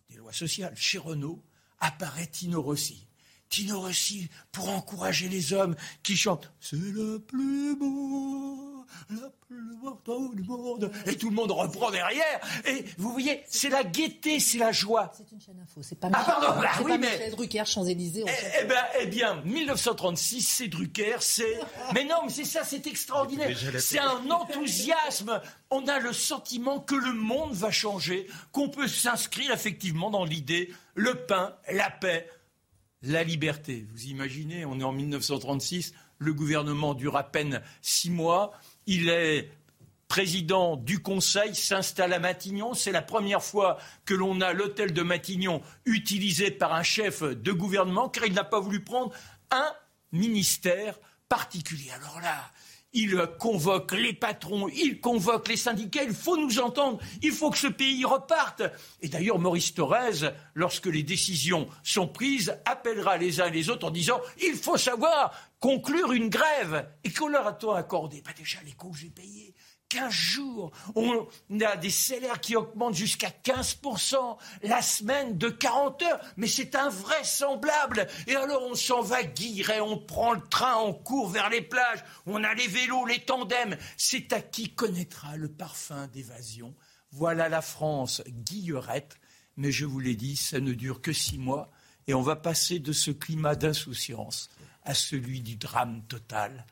des 0.09 0.15
lois 0.15 0.33
sociales, 0.33 0.73
chez 0.75 0.97
Renault, 0.97 1.43
apparaît 1.79 2.27
Tino 2.27 2.61
Rossi. 2.61 3.07
Tino 3.49 3.81
Rossi 3.81 4.29
pour 4.51 4.69
encourager 4.69 5.27
les 5.27 5.53
hommes 5.53 5.75
qui 6.03 6.15
chantent 6.15 6.51
C'est 6.59 6.77
le 6.77 7.19
plus 7.19 7.75
beau, 7.75 8.68
le 9.09 9.19
plus 9.47 10.35
du 10.35 10.43
monde. 10.43 10.91
Et 11.05 11.15
tout 11.17 11.29
le 11.29 11.35
monde 11.35 11.51
reprend 11.51 11.91
derrière. 11.91 12.39
Et 12.65 12.85
vous 12.97 13.11
voyez, 13.11 13.43
c'est 13.47 13.69
la 13.69 13.83
gaieté, 13.83 14.39
c'est 14.39 14.57
la 14.57 14.71
joie. 14.71 15.11
C'est 15.15 15.31
une 15.31 15.41
chaîne 15.41 15.59
info, 15.61 15.81
c'est 15.81 15.99
pas 15.99 16.09
Ah, 16.13 16.23
pardon, 16.23 16.61
bah 16.61 16.69
c'est 16.77 16.83
oui, 16.83 16.91
pas 16.91 16.97
mais. 16.97 17.11
Michel 17.11 17.31
Drucker, 17.31 17.65
Champs-Élysées. 17.65 18.25
Eh, 18.27 18.61
eh 18.61 18.65
ben, 18.65 18.83
eh 19.01 19.07
bien, 19.07 19.41
1936, 19.45 20.41
c'est 20.41 20.67
Drucker, 20.67 21.17
c'est. 21.21 21.59
Mais 21.93 22.03
non, 22.03 22.17
mais 22.25 22.29
c'est 22.29 22.45
ça, 22.45 22.63
c'est 22.63 22.85
extraordinaire. 22.87 23.57
C'est 23.79 23.99
un 23.99 24.29
enthousiasme. 24.29 25.41
On 25.71 25.87
a 25.87 25.99
le 25.99 26.13
sentiment 26.13 26.79
que 26.79 26.95
le 26.95 27.13
monde 27.13 27.53
va 27.53 27.71
changer, 27.71 28.27
qu'on 28.51 28.69
peut 28.69 28.87
s'inscrire 28.87 29.51
effectivement 29.51 30.09
dans 30.09 30.25
l'idée 30.25 30.71
le 30.95 31.15
pain, 31.25 31.55
la 31.71 31.89
paix, 31.89 32.29
la 33.01 33.23
liberté. 33.23 33.87
Vous 33.91 34.05
imaginez, 34.05 34.65
on 34.65 34.79
est 34.79 34.83
en 34.83 34.91
1936, 34.91 35.93
le 36.17 36.33
gouvernement 36.33 36.93
dure 36.93 37.15
à 37.15 37.23
peine 37.23 37.61
six 37.81 38.09
mois, 38.09 38.51
il 38.89 39.09
est 39.09 39.51
président 40.07 40.75
du 40.75 40.99
Conseil, 40.99 41.53
s'installe 41.53 42.11
à 42.11 42.19
Matignon. 42.19 42.73
C'est 42.73 42.91
la 42.91 43.03
première 43.03 43.43
fois 43.43 43.77
que 44.03 44.15
l'on 44.15 44.41
a 44.41 44.51
l'hôtel 44.51 44.91
de 44.91 45.03
Matignon 45.03 45.61
utilisé 45.85 46.49
par 46.49 46.73
un 46.73 46.81
chef 46.81 47.21
de 47.21 47.51
gouvernement, 47.51 48.09
car 48.09 48.25
il 48.25 48.33
n'a 48.33 48.43
pas 48.43 48.59
voulu 48.59 48.83
prendre 48.83 49.13
un 49.51 49.71
ministère 50.11 50.95
particulier. 51.29 51.91
Alors 51.91 52.19
là, 52.21 52.51
il 52.93 53.15
convoque 53.37 53.91
les 53.91 54.13
patrons, 54.13 54.67
il 54.69 54.99
convoque 54.99 55.47
les 55.47 55.57
syndicats, 55.57 56.03
il 56.03 56.13
faut 56.13 56.37
nous 56.37 56.59
entendre, 56.59 56.99
il 57.21 57.31
faut 57.31 57.51
que 57.51 57.57
ce 57.57 57.67
pays 57.67 58.03
reparte. 58.05 58.63
Et 59.01 59.09
d'ailleurs, 59.09 59.39
Maurice 59.39 59.73
Thorez, 59.73 60.29
lorsque 60.55 60.87
les 60.87 61.03
décisions 61.03 61.67
sont 61.83 62.07
prises, 62.07 62.57
appellera 62.65 63.17
les 63.17 63.41
uns 63.41 63.47
et 63.47 63.51
les 63.51 63.69
autres 63.69 63.87
en 63.87 63.91
disant 63.91 64.19
il 64.41 64.55
faut 64.55 64.77
savoir 64.77 65.33
conclure 65.59 66.11
une 66.11 66.29
grève. 66.29 66.89
Et 67.03 67.11
qu'on 67.11 67.27
leur 67.27 67.47
a-t-on 67.47 67.71
accordé 67.71 68.21
bah 68.25 68.31
Déjà, 68.37 68.59
les 68.65 68.71
congés 68.71 69.09
payés, 69.09 69.53
15 69.89 70.11
jours. 70.11 70.71
On 70.95 71.27
a 71.61 71.75
des 71.75 71.89
salaires 71.89 72.39
qui 72.39 72.55
augmentent 72.55 72.95
jusqu'à 72.95 73.29
15%, 73.43 74.37
la 74.63 74.81
semaine 74.81 75.37
de 75.37 75.49
40 75.49 76.01
heures. 76.03 76.21
Mais 76.37 76.47
c'est 76.47 76.75
invraisemblable. 76.75 78.07
Et 78.27 78.35
alors 78.35 78.63
on 78.63 78.75
s'en 78.75 79.01
va 79.01 79.23
guirer, 79.23 79.81
on 79.81 79.97
prend 79.97 80.33
le 80.33 80.47
train, 80.47 80.77
on 80.77 80.93
court 80.93 81.29
vers 81.29 81.49
les 81.49 81.61
plages, 81.61 82.03
on 82.25 82.43
a 82.43 82.53
les 82.53 82.67
vélos, 82.67 83.05
les 83.05 83.25
tandems. 83.25 83.77
C'est 83.97 84.31
à 84.31 84.41
qui 84.41 84.69
connaîtra 84.69 85.35
le 85.35 85.49
parfum 85.49 86.07
d'évasion? 86.07 86.75
Voilà 87.11 87.49
la 87.49 87.61
France, 87.61 88.21
guillerette. 88.27 89.19
Mais 89.57 89.71
je 89.71 89.85
vous 89.85 89.99
l'ai 89.99 90.15
dit, 90.15 90.37
ça 90.37 90.59
ne 90.59 90.73
dure 90.73 91.01
que 91.01 91.11
six 91.11 91.37
mois. 91.37 91.71
Et 92.07 92.13
on 92.13 92.21
va 92.21 92.35
passer 92.35 92.79
de 92.79 92.93
ce 92.93 93.11
climat 93.11 93.55
d'insouciance 93.55 94.49
à 94.83 94.93
celui 94.93 95.41
du 95.41 95.57
drame 95.57 96.03
total 96.07 96.65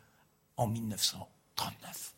en 0.55 0.68
1939. 0.68 2.16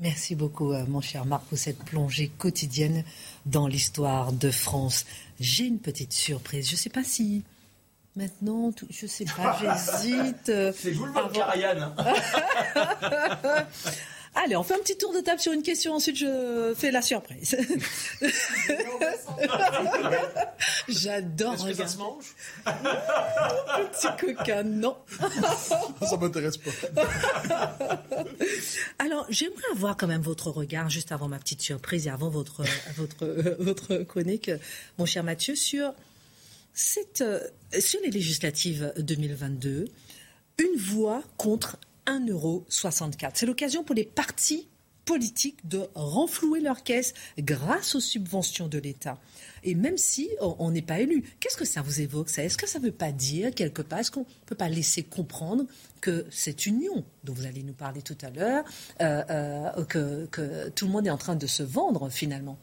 Merci 0.00 0.36
beaucoup, 0.36 0.72
euh, 0.72 0.84
mon 0.86 1.00
cher 1.00 1.24
Marc, 1.24 1.44
pour 1.46 1.58
cette 1.58 1.78
plongée 1.84 2.30
quotidienne 2.38 3.02
dans 3.46 3.66
l'histoire 3.66 4.32
de 4.32 4.50
France. 4.50 5.06
J'ai 5.40 5.64
une 5.64 5.80
petite 5.80 6.12
surprise. 6.12 6.68
Je 6.68 6.74
ne 6.74 6.78
sais 6.78 6.90
pas 6.90 7.02
si 7.02 7.42
maintenant, 8.14 8.72
je 8.90 9.06
ne 9.06 9.08
sais 9.08 9.24
pas, 9.24 9.58
j'hésite. 10.02 10.48
Euh, 10.50 10.72
C'est 10.76 10.92
vous 10.92 11.06
le 11.06 11.40
Ariane. 11.40 11.94
Allez, 14.34 14.56
on 14.56 14.62
fait 14.62 14.74
un 14.74 14.78
petit 14.78 14.96
tour 14.96 15.12
de 15.12 15.20
table 15.20 15.40
sur 15.40 15.52
une 15.52 15.62
question, 15.62 15.94
ensuite 15.94 16.16
je 16.16 16.74
fais 16.76 16.90
la 16.90 17.02
surprise. 17.02 17.56
J'adore 20.88 21.54
Est-ce 21.54 21.66
que 21.66 21.74
ça 21.74 21.86
se 21.86 21.96
mange 21.98 22.34
Petit 22.64 24.08
coquin, 24.18 24.62
non. 24.62 24.96
Ça 26.08 26.16
m'intéresse 26.16 26.56
pas. 26.56 26.70
Alors, 28.98 29.26
j'aimerais 29.28 29.70
avoir 29.72 29.96
quand 29.96 30.06
même 30.06 30.22
votre 30.22 30.50
regard, 30.50 30.90
juste 30.90 31.12
avant 31.12 31.28
ma 31.28 31.38
petite 31.38 31.62
surprise 31.62 32.06
et 32.06 32.10
avant 32.10 32.28
votre, 32.28 32.64
votre, 32.96 33.26
votre 33.58 33.96
chronique, 34.04 34.50
mon 34.98 35.06
cher 35.06 35.24
Mathieu, 35.24 35.54
sur, 35.54 35.92
cette, 36.74 37.24
sur 37.78 38.00
les 38.02 38.10
législatives 38.10 38.92
2022, 38.98 39.88
une 40.58 40.78
voix 40.78 41.22
contre 41.36 41.78
1,64€. 42.08 43.30
C'est 43.34 43.46
l'occasion 43.46 43.84
pour 43.84 43.94
les 43.94 44.04
partis 44.04 44.66
politiques 45.04 45.66
de 45.66 45.88
renflouer 45.94 46.60
leur 46.60 46.82
caisse 46.82 47.14
grâce 47.38 47.94
aux 47.94 48.00
subventions 48.00 48.68
de 48.68 48.78
l'État. 48.78 49.18
Et 49.64 49.74
même 49.74 49.96
si 49.96 50.28
on 50.40 50.70
n'est 50.70 50.82
pas 50.82 51.00
élu, 51.00 51.24
qu'est-ce 51.40 51.56
que 51.56 51.64
ça 51.64 51.80
vous 51.80 52.02
évoque 52.02 52.28
Est-ce 52.36 52.58
que 52.58 52.68
ça 52.68 52.78
ne 52.78 52.84
veut 52.84 52.92
pas 52.92 53.10
dire 53.10 53.54
quelque 53.54 53.80
part, 53.80 54.00
est-ce 54.00 54.10
qu'on 54.10 54.20
ne 54.20 54.46
peut 54.46 54.54
pas 54.54 54.68
laisser 54.68 55.02
comprendre 55.02 55.64
que 56.02 56.26
cette 56.30 56.66
union 56.66 57.04
dont 57.24 57.32
vous 57.32 57.46
allez 57.46 57.62
nous 57.62 57.72
parler 57.72 58.02
tout 58.02 58.18
à 58.20 58.28
l'heure, 58.28 58.64
euh, 59.00 59.22
euh, 59.30 59.84
que 59.86 60.68
tout 60.70 60.84
le 60.84 60.92
monde 60.92 61.06
est 61.06 61.10
en 61.10 61.16
train 61.16 61.36
de 61.36 61.46
se 61.46 61.62
vendre 61.62 62.10
finalement? 62.10 62.58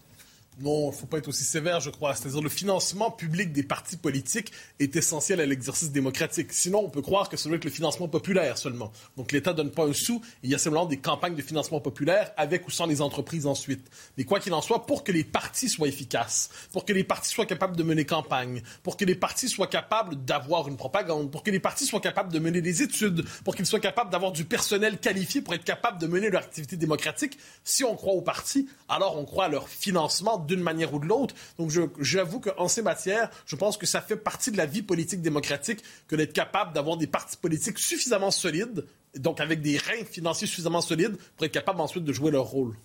Non, 0.57 0.85
il 0.85 0.87
ne 0.87 0.91
faut 0.93 1.05
pas 1.05 1.17
être 1.17 1.27
aussi 1.27 1.43
sévère, 1.43 1.81
je 1.81 1.89
crois. 1.89 2.15
C'est-à-dire 2.15 2.41
le 2.41 2.49
financement 2.49 3.11
public 3.11 3.51
des 3.51 3.63
partis 3.63 3.97
politiques 3.97 4.53
est 4.79 4.95
essentiel 4.95 5.41
à 5.41 5.45
l'exercice 5.45 5.91
démocratique. 5.91 6.53
Sinon, 6.53 6.85
on 6.85 6.89
peut 6.89 7.01
croire 7.01 7.27
que 7.27 7.35
c'est 7.35 7.49
avec 7.49 7.65
le 7.65 7.69
financement 7.69 8.07
populaire 8.07 8.57
seulement. 8.57 8.91
Donc 9.17 9.33
l'État 9.33 9.51
ne 9.51 9.57
donne 9.57 9.71
pas 9.71 9.85
un 9.85 9.91
sou. 9.91 10.21
Il 10.43 10.49
y 10.49 10.55
a 10.55 10.57
simplement 10.57 10.85
des 10.85 10.97
campagnes 10.97 11.35
de 11.35 11.41
financement 11.41 11.81
populaire 11.81 12.31
avec 12.37 12.65
ou 12.67 12.71
sans 12.71 12.85
les 12.85 13.01
entreprises 13.01 13.45
ensuite. 13.45 13.85
Mais 14.17 14.23
quoi 14.23 14.39
qu'il 14.39 14.53
en 14.53 14.61
soit, 14.61 14.85
pour 14.85 15.03
que 15.03 15.11
les 15.11 15.25
partis 15.25 15.67
soient 15.67 15.89
efficaces, 15.89 16.49
pour 16.71 16.85
que 16.85 16.93
les 16.93 17.03
partis 17.03 17.29
soient 17.29 17.45
capables 17.45 17.75
de 17.75 17.83
mener 17.83 18.05
campagne, 18.05 18.61
pour 18.81 18.95
que 18.95 19.03
les 19.03 19.15
partis 19.15 19.49
soient 19.49 19.67
capables 19.67 20.23
d'avoir 20.23 20.69
une 20.69 20.77
propagande, 20.77 21.31
pour 21.31 21.43
que 21.43 21.51
les 21.51 21.59
partis 21.59 21.85
soient 21.85 21.99
capables 21.99 22.31
de 22.31 22.39
mener 22.39 22.61
des 22.61 22.81
études, 22.81 23.25
pour 23.43 23.55
qu'ils 23.55 23.65
soient 23.65 23.81
capables 23.81 24.09
d'avoir 24.09 24.31
du 24.31 24.45
personnel 24.45 24.99
qualifié 24.99 25.41
pour 25.41 25.53
être 25.53 25.65
capables 25.65 25.99
de 25.99 26.07
mener 26.07 26.29
leur 26.29 26.43
activité 26.43 26.77
démocratique, 26.77 27.37
si 27.65 27.83
on 27.83 27.95
croit 27.95 28.13
aux 28.13 28.21
partis, 28.21 28.69
alors 28.87 29.17
on 29.17 29.25
croit 29.25 29.45
à 29.45 29.49
leur 29.49 29.67
financement 29.67 30.44
d'une 30.45 30.61
manière 30.61 30.93
ou 30.93 30.99
de 30.99 31.05
l'autre. 31.05 31.35
Donc, 31.57 31.71
j'avoue 31.99 32.39
qu'en 32.39 32.67
ces 32.67 32.81
matières, 32.81 33.29
je 33.45 33.55
pense 33.55 33.77
que 33.77 33.85
ça 33.85 34.01
fait 34.01 34.15
partie 34.15 34.51
de 34.51 34.57
la 34.57 34.65
vie 34.65 34.81
politique 34.81 35.21
démocratique 35.21 35.81
que 36.07 36.15
d'être 36.15 36.33
capable 36.33 36.73
d'avoir 36.73 36.97
des 36.97 37.07
partis 37.07 37.37
politiques 37.37 37.79
suffisamment 37.79 38.31
solides, 38.31 38.85
donc 39.15 39.39
avec 39.39 39.61
des 39.61 39.77
reins 39.77 40.05
financiers 40.09 40.47
suffisamment 40.47 40.81
solides 40.81 41.17
pour 41.37 41.45
être 41.45 41.51
capable 41.51 41.81
ensuite 41.81 42.03
de 42.03 42.13
jouer 42.13 42.31
leur 42.31 42.45
rôle. 42.45 42.75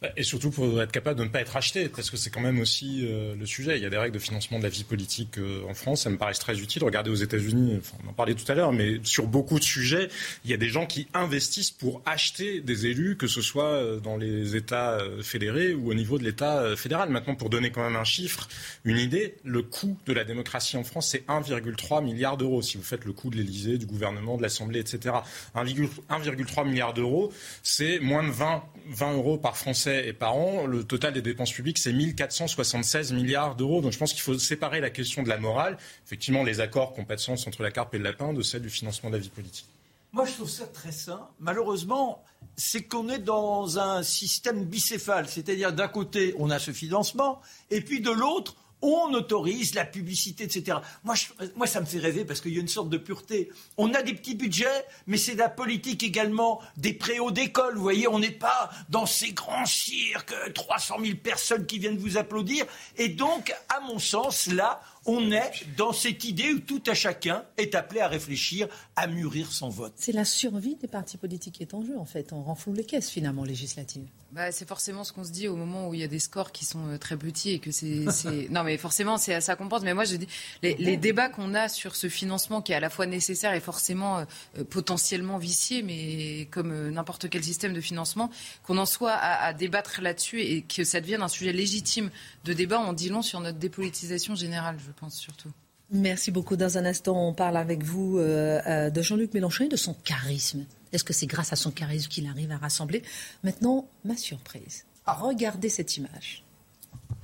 Bah, 0.00 0.10
et 0.16 0.22
surtout 0.22 0.52
pour 0.52 0.80
être 0.80 0.92
capable 0.92 1.18
de 1.18 1.24
ne 1.24 1.28
pas 1.28 1.40
être 1.40 1.56
acheté, 1.56 1.88
parce 1.88 2.08
que 2.08 2.16
c'est 2.16 2.30
quand 2.30 2.40
même 2.40 2.60
aussi 2.60 3.00
euh, 3.02 3.34
le 3.34 3.46
sujet. 3.46 3.78
Il 3.78 3.82
y 3.82 3.86
a 3.86 3.90
des 3.90 3.96
règles 3.96 4.14
de 4.14 4.20
financement 4.20 4.58
de 4.58 4.62
la 4.62 4.68
vie 4.68 4.84
politique 4.84 5.38
euh, 5.38 5.68
en 5.68 5.74
France, 5.74 6.02
ça 6.02 6.10
me 6.10 6.16
paraît 6.16 6.34
très 6.34 6.60
utile. 6.60 6.84
Regardez 6.84 7.10
aux 7.10 7.16
États-Unis, 7.16 7.80
on 8.04 8.10
en 8.10 8.12
parlait 8.12 8.34
tout 8.34 8.50
à 8.50 8.54
l'heure, 8.54 8.72
mais 8.72 9.00
sur 9.02 9.26
beaucoup 9.26 9.58
de 9.58 9.64
sujets, 9.64 10.08
il 10.44 10.52
y 10.52 10.54
a 10.54 10.56
des 10.56 10.68
gens 10.68 10.86
qui 10.86 11.08
investissent 11.14 11.72
pour 11.72 12.00
acheter 12.06 12.60
des 12.60 12.86
élus, 12.86 13.16
que 13.16 13.26
ce 13.26 13.42
soit 13.42 13.72
euh, 13.72 13.98
dans 13.98 14.16
les 14.16 14.54
États 14.54 14.98
fédérés 15.22 15.74
ou 15.74 15.90
au 15.90 15.94
niveau 15.94 16.16
de 16.16 16.24
l'État 16.24 16.76
fédéral. 16.76 17.10
Maintenant, 17.10 17.34
pour 17.34 17.50
donner 17.50 17.70
quand 17.70 17.82
même 17.82 17.96
un 17.96 18.04
chiffre, 18.04 18.48
une 18.84 18.98
idée, 18.98 19.34
le 19.42 19.62
coût 19.62 19.96
de 20.06 20.12
la 20.12 20.22
démocratie 20.22 20.76
en 20.76 20.84
France, 20.84 21.08
c'est 21.08 21.26
1,3 21.26 22.04
milliard 22.04 22.36
d'euros. 22.36 22.62
Si 22.62 22.76
vous 22.76 22.84
faites 22.84 23.04
le 23.04 23.12
coût 23.12 23.30
de 23.30 23.36
l'Élysée, 23.36 23.78
du 23.78 23.86
gouvernement, 23.86 24.36
de 24.36 24.42
l'Assemblée, 24.42 24.78
etc. 24.78 25.16
1,3 25.56 26.68
milliard 26.68 26.94
d'euros, 26.94 27.32
c'est 27.64 27.98
moins 27.98 28.22
de 28.22 28.30
20, 28.30 28.62
20 28.90 29.12
euros 29.14 29.38
par 29.38 29.56
Français 29.56 29.87
et 29.88 30.12
par 30.12 30.36
an. 30.36 30.66
Le 30.66 30.84
total 30.84 31.12
des 31.12 31.22
dépenses 31.22 31.52
publiques, 31.52 31.78
c'est 31.78 31.92
1476 31.92 33.12
milliards 33.12 33.56
d'euros. 33.56 33.80
Donc 33.80 33.92
je 33.92 33.98
pense 33.98 34.12
qu'il 34.12 34.22
faut 34.22 34.38
séparer 34.38 34.80
la 34.80 34.90
question 34.90 35.22
de 35.22 35.28
la 35.28 35.38
morale, 35.38 35.78
effectivement 36.06 36.42
les 36.44 36.60
accords 36.60 36.94
qui 36.94 37.00
n'ont 37.00 37.06
pas 37.06 37.16
de 37.16 37.20
sens 37.20 37.46
entre 37.46 37.62
la 37.62 37.70
carpe 37.70 37.94
et 37.94 37.98
le 37.98 38.04
lapin, 38.04 38.32
de 38.32 38.42
celle 38.42 38.62
du 38.62 38.70
financement 38.70 39.10
de 39.10 39.16
la 39.16 39.20
vie 39.20 39.30
politique. 39.30 39.66
Moi, 40.12 40.24
je 40.24 40.32
trouve 40.32 40.48
ça 40.48 40.66
très 40.66 40.92
sain. 40.92 41.28
Malheureusement, 41.38 42.24
c'est 42.56 42.82
qu'on 42.82 43.10
est 43.10 43.18
dans 43.18 43.78
un 43.78 44.02
système 44.02 44.64
bicéphale. 44.64 45.28
C'est-à-dire, 45.28 45.72
d'un 45.72 45.88
côté, 45.88 46.34
on 46.38 46.50
a 46.50 46.58
ce 46.58 46.70
financement, 46.70 47.40
et 47.70 47.82
puis 47.82 48.00
de 48.00 48.10
l'autre, 48.10 48.56
on 48.82 49.12
autorise 49.12 49.74
la 49.74 49.84
publicité, 49.84 50.44
etc. 50.44 50.78
Moi, 51.04 51.14
moi, 51.56 51.66
ça 51.66 51.80
me 51.80 51.86
fait 51.86 51.98
rêver 51.98 52.24
parce 52.24 52.40
qu'il 52.40 52.52
y 52.54 52.58
a 52.58 52.60
une 52.60 52.68
sorte 52.68 52.90
de 52.90 52.98
pureté. 52.98 53.50
On 53.76 53.92
a 53.94 54.02
des 54.02 54.14
petits 54.14 54.34
budgets, 54.34 54.84
mais 55.06 55.16
c'est 55.16 55.34
la 55.34 55.48
politique 55.48 56.02
également 56.02 56.60
des 56.76 56.92
préaux 56.92 57.30
d'école. 57.30 57.76
Vous 57.76 57.82
voyez, 57.82 58.08
on 58.08 58.18
n'est 58.18 58.30
pas 58.30 58.70
dans 58.88 59.06
ces 59.06 59.32
grands 59.32 59.66
cirques, 59.66 60.34
300 60.54 60.96
000 61.02 61.16
personnes 61.22 61.66
qui 61.66 61.78
viennent 61.78 61.98
vous 61.98 62.16
applaudir. 62.16 62.66
Et 62.96 63.08
donc, 63.08 63.54
à 63.68 63.80
mon 63.80 63.98
sens, 63.98 64.46
là, 64.46 64.80
on 65.06 65.32
est 65.32 65.64
dans 65.76 65.92
cette 65.92 66.24
idée 66.24 66.52
où 66.52 66.60
tout 66.60 66.82
à 66.86 66.94
chacun 66.94 67.44
est 67.56 67.74
appelé 67.74 68.00
à 68.00 68.08
réfléchir, 68.08 68.68
à 68.94 69.06
mûrir 69.06 69.50
son 69.50 69.70
vote. 69.70 69.94
C'est 69.96 70.12
la 70.12 70.24
survie 70.24 70.76
des 70.76 70.88
partis 70.88 71.16
politiques 71.16 71.54
qui 71.54 71.62
est 71.62 71.74
en 71.74 71.82
jeu, 71.82 71.96
en 71.98 72.04
fait. 72.04 72.32
On 72.32 72.42
renfloue 72.42 72.74
les 72.74 72.84
caisses, 72.84 73.10
finalement, 73.10 73.44
législatives. 73.44 74.06
Bah, 74.30 74.52
c'est 74.52 74.68
forcément 74.68 75.04
ce 75.04 75.12
qu'on 75.14 75.24
se 75.24 75.30
dit 75.30 75.48
au 75.48 75.56
moment 75.56 75.88
où 75.88 75.94
il 75.94 76.00
y 76.00 76.04
a 76.04 76.08
des 76.08 76.18
scores 76.18 76.52
qui 76.52 76.66
sont 76.66 76.86
euh, 76.88 76.98
très 76.98 77.16
petits 77.16 77.52
et 77.52 77.58
que 77.60 77.70
c'est. 77.70 78.04
non, 78.50 78.62
mais 78.62 78.76
forcément, 78.76 79.16
c'est 79.16 79.32
à 79.32 79.40
ça 79.40 79.56
qu'on 79.56 79.68
pense. 79.68 79.82
Mais 79.82 79.94
moi, 79.94 80.04
je 80.04 80.16
dis, 80.16 80.28
les, 80.62 80.98
débats 80.98 81.30
qu'on 81.30 81.54
a 81.54 81.68
sur 81.68 81.96
ce 81.96 82.10
financement 82.10 82.60
qui 82.60 82.72
est 82.72 82.74
à 82.74 82.80
la 82.80 82.90
fois 82.90 83.06
nécessaire 83.06 83.54
et 83.54 83.60
forcément 83.60 84.18
euh, 84.18 84.64
potentiellement 84.68 85.38
vicié, 85.38 85.82
mais 85.82 86.46
comme 86.50 86.72
euh, 86.72 86.90
n'importe 86.90 87.30
quel 87.30 87.42
système 87.42 87.72
de 87.72 87.80
financement, 87.80 88.30
qu'on 88.64 88.76
en 88.76 88.84
soit 88.84 89.12
à, 89.12 89.46
à 89.46 89.52
débattre 89.54 90.02
là-dessus 90.02 90.42
et 90.42 90.60
que 90.60 90.84
ça 90.84 91.00
devienne 91.00 91.22
un 91.22 91.28
sujet 91.28 91.52
légitime 91.52 92.10
de 92.44 92.52
débat, 92.52 92.80
on 92.80 92.92
dit 92.92 93.08
long 93.08 93.22
sur 93.22 93.40
notre 93.40 93.58
dépolitisation 93.58 94.34
générale, 94.34 94.76
je 94.84 94.92
pense 94.92 95.14
surtout. 95.14 95.50
Merci 95.90 96.30
beaucoup. 96.30 96.56
Dans 96.56 96.76
un 96.76 96.84
instant, 96.84 97.28
on 97.28 97.32
parle 97.32 97.56
avec 97.56 97.82
vous 97.82 98.18
de 98.18 99.02
Jean-Luc 99.02 99.32
Mélenchon 99.32 99.64
et 99.64 99.68
de 99.68 99.76
son 99.76 99.94
charisme. 99.94 100.66
Est-ce 100.92 101.04
que 101.04 101.12
c'est 101.12 101.26
grâce 101.26 101.52
à 101.52 101.56
son 101.56 101.70
charisme 101.70 102.08
qu'il 102.08 102.26
arrive 102.26 102.52
à 102.52 102.58
rassembler 102.58 103.02
Maintenant, 103.42 103.88
ma 104.04 104.16
surprise. 104.16 104.84
Regardez 105.06 105.68
cette 105.68 105.96
image. 105.96 106.44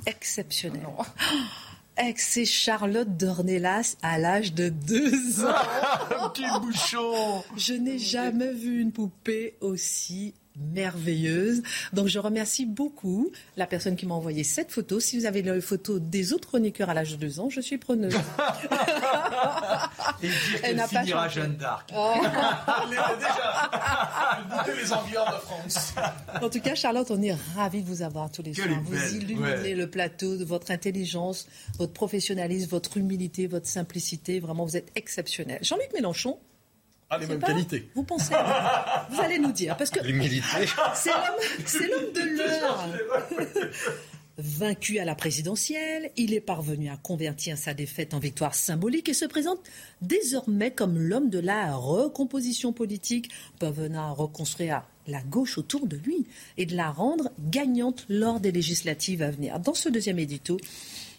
Exceptionnelle. 0.06 0.86
Ex, 1.96 2.44
Charlotte 2.44 3.16
Dornelas 3.16 3.96
à 4.02 4.18
l'âge 4.18 4.52
de 4.52 4.68
deux 4.68 5.44
ans. 5.46 5.54
Petit 6.32 6.44
bouchon. 6.60 7.44
Je 7.56 7.74
n'ai 7.74 7.98
jamais 7.98 8.52
vu 8.52 8.80
une 8.80 8.90
poupée 8.90 9.54
aussi 9.60 10.34
merveilleuse. 10.57 11.62
Donc 11.92 12.09
je 12.09 12.18
remercie 12.18 12.66
beaucoup 12.66 13.30
la 13.57 13.66
personne 13.66 13.96
qui 13.96 14.07
m'a 14.07 14.14
envoyé 14.14 14.44
cette 14.44 14.70
photo. 14.70 15.00
Si 15.00 15.18
vous 15.18 15.26
avez 15.26 15.42
les 15.42 15.61
photos 15.61 16.00
des 16.00 16.32
autres 16.32 16.48
chroniqueurs 16.48 16.90
à 16.90 16.94
l'âge 16.94 17.12
de 17.12 17.16
deux 17.16 17.40
ans, 17.40 17.50
je 17.50 17.61
suis 17.61 17.78
preneuse. 17.78 18.14
Et 20.22 20.28
dire 20.28 20.61
qu'elle 20.61 20.80
finira. 20.80 21.28
Jeanne 21.28 21.57
d'Arc. 21.57 21.90
Oh. 21.96 22.14
Déjà. 22.90 24.74
Les 24.74 24.92
ambiants 24.92 25.26
de 25.26 25.40
France. 25.40 25.94
En 26.40 26.48
tout 26.48 26.61
cas, 26.61 26.74
Charlotte, 26.74 27.11
on 27.11 27.20
est 27.22 27.34
ravis 27.57 27.82
de 27.82 27.88
vous 27.88 28.02
avoir 28.02 28.30
tous 28.30 28.42
les 28.42 28.52
Quelle 28.52 28.70
soirs. 28.70 28.82
Vous 28.84 29.14
illuminez 29.16 29.46
ouais. 29.46 29.74
le 29.74 29.88
plateau 29.88 30.36
de 30.36 30.44
votre 30.44 30.70
intelligence, 30.70 31.48
votre 31.78 31.92
professionnalisme, 31.92 32.68
votre 32.70 32.96
humilité, 32.96 33.46
votre 33.46 33.66
simplicité. 33.66 34.40
Vraiment, 34.40 34.64
vous 34.64 34.76
êtes 34.76 34.92
exceptionnel. 34.94 35.59
Jean-Luc 35.62 35.92
Mélenchon, 35.94 36.38
Ah, 37.14 37.18
les 37.18 37.26
mêmes 37.26 37.38
pas- 37.40 37.48
qualités. 37.48 37.88
Vous 37.94 38.02
pensez 38.04 38.34
Vous 39.10 39.20
allez 39.20 39.38
nous 39.38 39.52
dire. 39.52 39.76
Parce 39.76 39.90
que 39.90 40.04
L'humilité. 40.04 40.44
c'est 40.94 41.10
l'homme, 41.10 41.40
c'est 41.66 41.88
l'homme 41.88 42.12
de 42.12 42.20
l'heure. 42.38 42.88
Vaincu 44.36 44.98
à 44.98 45.04
la 45.04 45.14
présidentielle, 45.14 46.10
il 46.16 46.34
est 46.34 46.40
parvenu 46.40 46.88
à 46.90 46.96
convertir 46.96 47.56
sa 47.56 47.72
défaite 47.72 48.14
en 48.14 48.18
victoire 48.18 48.56
symbolique 48.56 49.08
et 49.08 49.14
se 49.14 49.26
présente 49.26 49.60
désormais 50.02 50.72
comme 50.72 50.98
l'homme 50.98 51.30
de 51.30 51.38
la 51.38 51.76
recomposition 51.76 52.72
politique, 52.72 53.30
parvenant 53.60 54.08
à 54.08 54.10
reconstruire 54.10 54.82
la 55.06 55.20
gauche 55.20 55.56
autour 55.56 55.86
de 55.86 55.96
lui 55.96 56.26
et 56.56 56.66
de 56.66 56.74
la 56.74 56.90
rendre 56.90 57.30
gagnante 57.38 58.06
lors 58.08 58.40
des 58.40 58.50
législatives 58.50 59.22
à 59.22 59.30
venir. 59.30 59.60
Dans 59.60 59.74
ce 59.74 59.88
deuxième 59.88 60.18
édito, 60.18 60.58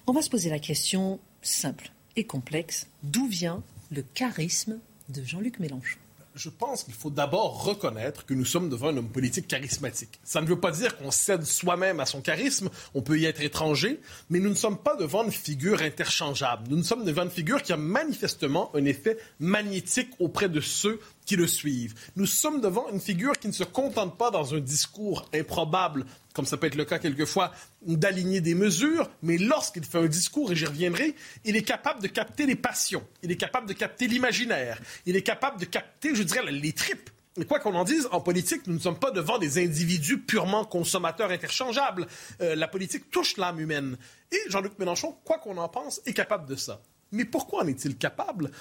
on 0.07 0.11
va 0.11 0.21
se 0.21 0.29
poser 0.29 0.49
la 0.49 0.59
question 0.59 1.19
simple 1.41 1.91
et 2.17 2.25
complexe 2.25 2.87
d'où 3.03 3.27
vient 3.27 3.63
le 3.91 4.01
charisme 4.13 4.77
de 5.09 5.23
Jean-Luc 5.23 5.59
Mélenchon 5.59 5.99
Je 6.35 6.49
pense 6.49 6.83
qu'il 6.83 6.93
faut 6.93 7.09
d'abord 7.09 7.63
reconnaître 7.63 8.25
que 8.25 8.33
nous 8.33 8.45
sommes 8.45 8.69
devant 8.69 8.89
un 8.89 8.97
homme 8.97 9.09
politique 9.09 9.47
charismatique. 9.47 10.19
Ça 10.23 10.41
ne 10.41 10.47
veut 10.47 10.59
pas 10.59 10.71
dire 10.71 10.97
qu'on 10.97 11.11
cède 11.11 11.43
soi-même 11.43 11.99
à 11.99 12.05
son 12.05 12.21
charisme, 12.21 12.69
on 12.93 13.01
peut 13.01 13.19
y 13.19 13.25
être 13.25 13.41
étranger, 13.41 13.99
mais 14.29 14.39
nous 14.39 14.49
ne 14.49 14.55
sommes 14.55 14.77
pas 14.77 14.95
devant 14.95 15.23
une 15.23 15.31
figure 15.31 15.81
interchangeable. 15.81 16.67
Nous 16.69 16.77
ne 16.77 16.83
sommes 16.83 17.05
devant 17.05 17.23
une 17.23 17.29
figure 17.29 17.61
qui 17.61 17.73
a 17.73 17.77
manifestement 17.77 18.75
un 18.75 18.85
effet 18.85 19.17
magnétique 19.39 20.09
auprès 20.19 20.49
de 20.49 20.61
ceux 20.61 20.99
qui 21.25 21.35
le 21.35 21.47
suivent. 21.47 21.95
Nous 22.15 22.25
sommes 22.25 22.61
devant 22.61 22.89
une 22.89 22.99
figure 22.99 23.33
qui 23.33 23.47
ne 23.47 23.53
se 23.53 23.63
contente 23.63 24.17
pas 24.17 24.31
dans 24.31 24.53
un 24.53 24.59
discours 24.59 25.27
improbable, 25.33 26.05
comme 26.33 26.45
ça 26.45 26.57
peut 26.57 26.67
être 26.67 26.75
le 26.75 26.85
cas 26.85 26.99
quelquefois, 26.99 27.51
d'aligner 27.81 28.41
des 28.41 28.55
mesures, 28.55 29.09
mais 29.23 29.37
lorsqu'il 29.37 29.83
fait 29.83 29.99
un 29.99 30.07
discours, 30.07 30.51
et 30.51 30.55
j'y 30.55 30.65
reviendrai, 30.65 31.15
il 31.43 31.55
est 31.55 31.63
capable 31.63 32.01
de 32.01 32.07
capter 32.07 32.45
les 32.45 32.55
passions, 32.55 33.03
il 33.23 33.31
est 33.31 33.37
capable 33.37 33.67
de 33.67 33.73
capter 33.73 34.07
l'imaginaire, 34.07 34.79
il 35.05 35.15
est 35.15 35.23
capable 35.23 35.59
de 35.59 35.65
capter, 35.65 36.15
je 36.15 36.23
dirais, 36.23 36.51
les 36.51 36.73
tripes. 36.73 37.09
Et 37.37 37.43
quoi 37.43 37.59
qu'on 37.59 37.75
en 37.75 37.83
dise, 37.83 38.07
en 38.11 38.21
politique, 38.21 38.65
nous 38.65 38.75
ne 38.75 38.79
sommes 38.79 38.97
pas 38.97 39.11
devant 39.11 39.37
des 39.37 39.61
individus 39.61 40.19
purement 40.19 40.63
consommateurs 40.63 41.31
interchangeables. 41.31 42.07
Euh, 42.39 42.55
la 42.55 42.69
politique 42.69 43.11
touche 43.11 43.35
l'âme 43.35 43.59
humaine. 43.59 43.97
Et 44.31 44.39
Jean-Luc 44.49 44.79
Mélenchon, 44.79 45.17
quoi 45.25 45.37
qu'on 45.39 45.57
en 45.57 45.67
pense, 45.67 46.01
est 46.05 46.13
capable 46.13 46.47
de 46.47 46.55
ça. 46.55 46.81
Mais 47.11 47.25
pourquoi 47.25 47.63
en 47.63 47.67
est-il 47.67 47.97
capable? 47.97 48.51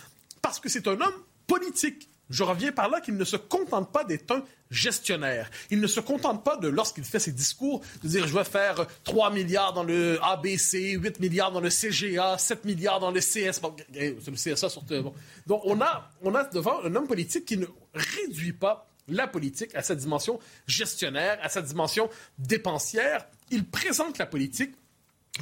Parce 0.42 0.58
que 0.58 0.68
c'est 0.68 0.88
un 0.88 1.00
homme 1.00 1.22
politique. 1.46 2.08
Je 2.30 2.42
reviens 2.42 2.72
par 2.72 2.88
là 2.88 3.00
qu'il 3.00 3.16
ne 3.16 3.24
se 3.24 3.36
contente 3.36 3.92
pas 3.92 4.04
d'être 4.04 4.30
un 4.30 4.42
gestionnaire. 4.70 5.50
Il 5.70 5.80
ne 5.80 5.86
se 5.86 6.00
contente 6.00 6.42
pas 6.42 6.56
de, 6.56 6.68
lorsqu'il 6.68 7.04
fait 7.04 7.18
ses 7.18 7.32
discours, 7.32 7.82
de 8.02 8.08
dire 8.08 8.26
je 8.26 8.34
vais 8.34 8.44
faire 8.44 8.86
3 9.04 9.30
milliards 9.30 9.72
dans 9.72 9.84
le 9.84 10.18
ABC, 10.22 10.92
8 10.92 11.20
milliards 11.20 11.52
dans 11.52 11.60
le 11.60 11.68
CGA, 11.68 12.38
7 12.38 12.64
milliards 12.64 13.00
dans 13.00 13.10
le 13.10 13.20
CS. 13.20 13.60
Le 13.92 14.32
CSA 14.32 14.68
surtout. 14.68 15.12
Donc 15.46 15.60
on 15.64 15.80
a, 15.80 16.10
on 16.22 16.34
a 16.34 16.44
devant 16.44 16.82
un 16.82 16.94
homme 16.94 17.06
politique 17.06 17.44
qui 17.44 17.58
ne 17.58 17.66
réduit 17.94 18.54
pas 18.54 18.88
la 19.08 19.26
politique 19.26 19.74
à 19.74 19.82
sa 19.82 19.94
dimension 19.94 20.38
gestionnaire, 20.66 21.38
à 21.42 21.48
sa 21.48 21.60
dimension 21.60 22.08
dépensière. 22.38 23.26
Il 23.50 23.66
présente 23.66 24.18
la 24.18 24.26
politique 24.26 24.74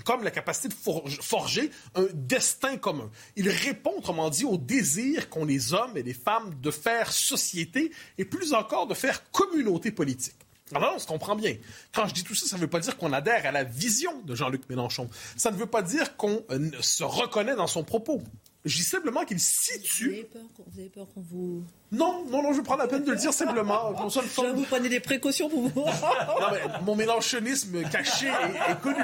comme 0.04 0.22
la 0.24 0.30
capacité 0.30 0.68
de 0.68 0.74
for- 0.74 1.08
forger 1.20 1.70
un 1.94 2.06
destin 2.14 2.76
commun. 2.76 3.10
Il 3.36 3.48
répond, 3.48 3.92
autrement 3.98 4.30
dit, 4.30 4.44
au 4.44 4.56
désir 4.56 5.28
qu'ont 5.28 5.44
les 5.44 5.74
hommes 5.74 5.96
et 5.96 6.02
les 6.02 6.14
femmes 6.14 6.54
de 6.60 6.70
faire 6.70 7.12
société 7.12 7.92
et 8.18 8.24
plus 8.24 8.54
encore 8.54 8.86
de 8.86 8.94
faire 8.94 9.30
communauté 9.30 9.90
politique. 9.90 10.34
Alors, 10.74 10.94
on 10.96 10.98
se 10.98 11.06
comprend 11.06 11.36
bien. 11.36 11.54
Quand 11.92 12.06
je 12.06 12.14
dis 12.14 12.24
tout 12.24 12.34
ça, 12.34 12.46
ça 12.46 12.56
ne 12.56 12.62
veut 12.62 12.66
pas 12.70 12.80
dire 12.80 12.96
qu'on 12.96 13.12
adhère 13.12 13.44
à 13.44 13.52
la 13.52 13.62
vision 13.64 14.22
de 14.22 14.34
Jean-Luc 14.34 14.66
Mélenchon. 14.70 15.10
Ça 15.36 15.50
ne 15.50 15.56
veut 15.56 15.66
pas 15.66 15.82
dire 15.82 16.16
qu'on 16.16 16.42
euh, 16.50 16.70
se 16.80 17.04
reconnaît 17.04 17.56
dans 17.56 17.66
son 17.66 17.84
propos. 17.84 18.22
Je 18.64 18.76
dis 18.76 18.84
simplement 18.84 19.24
qu'il 19.24 19.38
Vous 19.38 19.42
situe... 19.42 20.12
avez 20.12 20.22
peur 20.24 20.42
qu'on- 20.56 20.62
vous 20.70 20.78
avez 20.78 20.88
peur 20.88 21.08
qu'on 21.12 21.20
vous... 21.20 21.64
Non, 21.90 22.24
non, 22.30 22.42
non, 22.42 22.52
je 22.52 22.60
prends 22.60 22.76
la 22.76 22.86
peine 22.86 23.02
de 23.04 23.10
le 23.10 23.16
dire 23.16 23.32
simplement. 23.34 23.92
Qu'on 23.96 24.08
soit 24.08 24.22
Vous 24.54 24.62
prenez 24.62 24.88
des 24.88 25.00
précautions 25.00 25.48
pour 25.50 25.68
vous. 25.68 25.80
non, 25.80 26.46
mais 26.52 26.60
mon 26.84 26.94
mélanchonisme 26.94 27.82
caché 27.90 28.28
est, 28.28 28.72
est 28.72 28.80
connu. 28.80 29.02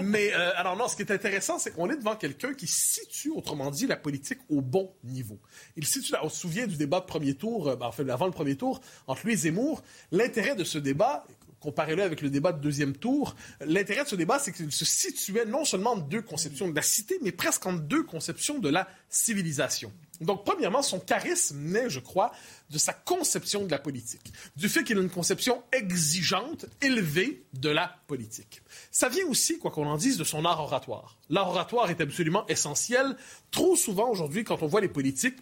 Mais 0.00 0.32
euh, 0.32 0.52
alors 0.56 0.76
non, 0.76 0.86
ce 0.88 0.96
qui 0.96 1.02
est 1.02 1.10
intéressant, 1.10 1.58
c'est 1.58 1.72
qu'on 1.72 1.90
est 1.90 1.96
devant 1.96 2.14
quelqu'un 2.16 2.54
qui 2.54 2.66
situe, 2.66 3.30
autrement 3.30 3.70
dit, 3.70 3.86
la 3.86 3.96
politique 3.96 4.38
au 4.48 4.60
bon 4.62 4.92
niveau. 5.04 5.38
Il 5.76 5.84
situe, 5.86 6.14
on 6.22 6.28
se 6.28 6.38
souvient 6.40 6.66
du 6.66 6.76
débat 6.76 7.00
de 7.00 7.06
premier 7.06 7.34
tour, 7.34 7.68
euh, 7.68 7.76
enfin 7.80 8.08
avant 8.08 8.26
le 8.26 8.32
premier 8.32 8.56
tour, 8.56 8.80
entre 9.06 9.26
lui 9.26 9.34
et 9.34 9.36
Zemmour. 9.36 9.82
L'intérêt 10.12 10.54
de 10.54 10.64
ce 10.64 10.78
débat, 10.78 11.24
comparez-le 11.60 12.02
avec 12.02 12.22
le 12.22 12.30
débat 12.30 12.52
de 12.52 12.60
deuxième 12.60 12.96
tour, 12.96 13.36
l'intérêt 13.60 14.04
de 14.04 14.08
ce 14.08 14.16
débat, 14.16 14.38
c'est 14.38 14.52
qu'il 14.52 14.72
se 14.72 14.84
situait 14.84 15.44
non 15.44 15.64
seulement 15.64 15.92
en 15.92 15.96
deux 15.96 16.22
conceptions 16.22 16.68
de 16.68 16.74
la 16.74 16.82
cité, 16.82 17.18
mais 17.22 17.32
presque 17.32 17.66
en 17.66 17.74
deux 17.74 18.02
conceptions 18.02 18.58
de 18.58 18.68
la 18.68 18.88
civilisation. 19.08 19.92
Donc, 20.20 20.44
premièrement, 20.44 20.82
son 20.82 21.00
charisme 21.00 21.58
naît, 21.58 21.88
je 21.88 22.00
crois, 22.00 22.32
de 22.70 22.78
sa 22.78 22.92
conception 22.92 23.64
de 23.64 23.70
la 23.70 23.78
politique, 23.78 24.32
du 24.56 24.68
fait 24.68 24.84
qu'il 24.84 24.98
a 24.98 25.00
une 25.00 25.10
conception 25.10 25.62
exigeante, 25.72 26.66
élevée 26.82 27.44
de 27.54 27.70
la 27.70 27.96
politique. 28.06 28.62
Ça 28.90 29.08
vient 29.08 29.26
aussi, 29.26 29.58
quoi 29.58 29.70
qu'on 29.70 29.86
en 29.86 29.96
dise, 29.96 30.18
de 30.18 30.24
son 30.24 30.44
art 30.44 30.60
oratoire. 30.60 31.16
L'art 31.30 31.48
oratoire 31.48 31.90
est 31.90 32.00
absolument 32.00 32.46
essentiel. 32.48 33.16
Trop 33.50 33.76
souvent 33.76 34.10
aujourd'hui, 34.10 34.44
quand 34.44 34.62
on 34.62 34.66
voit 34.66 34.82
les 34.82 34.88
politiques, 34.88 35.36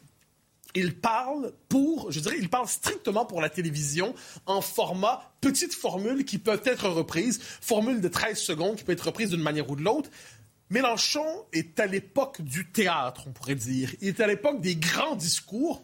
il 0.75 0.95
parle 0.95 1.53
pour, 1.69 2.13
je 2.13 2.21
dirais, 2.21 2.37
il 2.39 2.49
parle 2.49 2.69
strictement 2.69 3.25
pour 3.25 3.41
la 3.41 3.49
télévision 3.49 4.15
en 4.47 4.61
format 4.61 5.33
petite 5.41 5.75
formule 5.75 6.25
qui 6.25 6.39
peut 6.39 6.61
être 6.65 6.89
reprise, 6.89 7.41
formule 7.61 8.01
de 8.01 8.09
13 8.09 8.39
secondes 8.39 8.77
qui 8.77 8.85
peut 8.85 8.93
être 8.93 9.07
reprise 9.07 9.31
d'une 9.31 9.43
manière 9.43 9.71
ou 9.71 9.77
de 9.77 9.83
l'autre. 9.83 10.11
Mélenchon 10.71 11.25
est 11.53 11.81
à 11.81 11.87
l'époque 11.87 12.43
du 12.43 12.71
théâtre, 12.71 13.25
on 13.27 13.33
pourrait 13.33 13.55
dire. 13.55 13.95
Il 14.03 14.09
est 14.09 14.21
à 14.21 14.27
l'époque 14.27 14.61
des 14.61 14.77
grands 14.77 15.17
discours, 15.17 15.83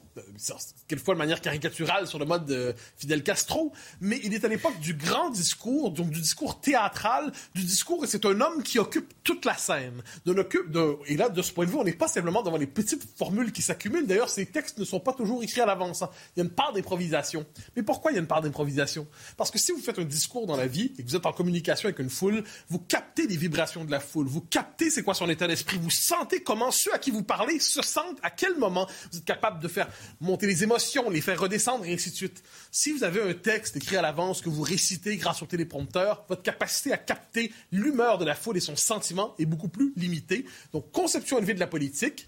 quelquefois 0.89 1.15
de 1.15 1.19
manière 1.19 1.41
caricaturale 1.41 2.07
sur 2.07 2.19
le 2.19 2.25
mode 2.25 2.47
de 2.47 2.75
Fidel 2.97 3.23
Castro, 3.23 3.73
mais 4.01 4.21
il 4.25 4.35
est 4.35 4.45
à 4.45 4.49
l'époque 4.49 4.79
du 4.81 4.95
grand 4.95 5.31
discours, 5.31 5.91
donc 5.91 6.11
du 6.11 6.21
discours 6.21 6.61
théâtral, 6.61 7.33
du 7.55 7.63
discours, 7.63 8.05
et 8.05 8.07
c'est 8.07 8.25
un 8.25 8.41
homme 8.41 8.63
qui 8.63 8.79
occupe 8.79 9.13
toute 9.25 9.45
la 9.45 9.57
scène. 9.57 10.03
D'un 10.27 10.37
occupe, 10.39 10.77
et 11.07 11.17
là, 11.17 11.29
de 11.29 11.43
ce 11.43 11.53
point 11.53 11.65
de 11.65 11.71
vue, 11.71 11.77
on 11.77 11.85
n'est 11.85 11.93
pas 11.93 12.09
simplement 12.09 12.43
devant 12.43 12.57
les 12.57 12.67
petites 12.67 13.07
formules 13.17 13.53
qui 13.53 13.63
s'accumulent. 13.63 14.07
D'ailleurs, 14.07 14.31
ces 14.31 14.47
textes 14.47 14.79
ne 14.79 14.85
sont 14.85 15.01
pas 15.01 15.13
toujours 15.13 15.43
écrits 15.43 15.61
à 15.61 15.67
l'avance. 15.67 16.03
hein. 16.03 16.11
Il 16.37 16.41
y 16.41 16.43
a 16.43 16.45
une 16.45 16.51
part 16.51 16.73
d'improvisation. 16.73 17.47
Mais 17.77 17.83
pourquoi 17.83 18.11
il 18.11 18.15
y 18.15 18.19
a 18.19 18.21
une 18.21 18.27
part 18.27 18.43
d'improvisation? 18.43 19.07
Parce 19.37 19.51
que 19.51 19.59
si 19.59 19.73
vous 19.73 19.81
faites 19.81 19.99
un 19.99 20.05
discours 20.05 20.47
dans 20.47 20.57
la 20.57 20.67
vie 20.67 20.93
et 20.99 21.03
que 21.03 21.09
vous 21.09 21.17
êtes 21.17 21.27
en 21.27 21.33
communication 21.33 21.89
avec 21.89 21.99
une 21.99 22.11
foule, 22.11 22.45
vous 22.69 22.79
captez 22.79 23.27
les 23.27 23.37
vibrations 23.37 23.85
de 23.85 23.91
la 23.91 24.01
foule, 24.01 24.27
vous 24.27 24.41
captez 24.41 24.91
c'est 24.91 25.03
quoi 25.03 25.15
son 25.15 25.29
état 25.29 25.47
d'esprit, 25.47 25.79
vous 25.79 25.91
sentez 25.91 26.43
comment 26.43 26.71
ceux 26.71 26.93
à 26.95 26.99
qui 26.99 27.11
vous 27.11 27.23
parlez 27.23 27.59
se 27.59 27.83
sentent, 27.83 28.19
à 28.23 28.31
quel 28.31 28.59
moment 28.59 28.87
vous 29.11 29.19
êtes 29.19 29.25
capable 29.25 29.61
de 29.61 29.69
faire 29.69 29.89
monter 30.21 30.47
les 30.47 30.63
émotions, 30.63 31.11
les 31.11 31.21
faire 31.21 31.41
redescendre 31.41 31.85
et 31.85 31.95
ainsi 31.95 32.11
de 32.11 32.17
suite. 32.17 32.43
Si 32.71 32.93
vous 32.93 33.05
avez 33.05 33.23
un 33.23 33.35
texte 33.35 33.77
écrit 33.77 33.97
à 33.97 34.03
l'avance 34.03 34.41
que 34.41 34.49
vous 34.49 34.63
récitez 34.63 35.17
grâce 35.17 35.43
au 35.43 35.47
téléprompteur, 35.47 36.25
votre 36.29 36.43
capacité 36.43 36.93
à 36.93 36.97
capter 36.97 37.53
l'humeur 37.73 38.19
de 38.19 38.25
la 38.25 38.35
foule 38.35 38.57
et 38.57 38.61
son 38.61 38.77
sentiment 38.77 39.35
est 39.39 39.47
beaucoup 39.47 39.69
plus 39.69 39.93
limitée. 39.97 40.45
Donc, 40.73 40.91
conception 40.93 41.39
élevée 41.39 41.55
de 41.55 41.61
la 41.61 41.67
politique, 41.67 42.27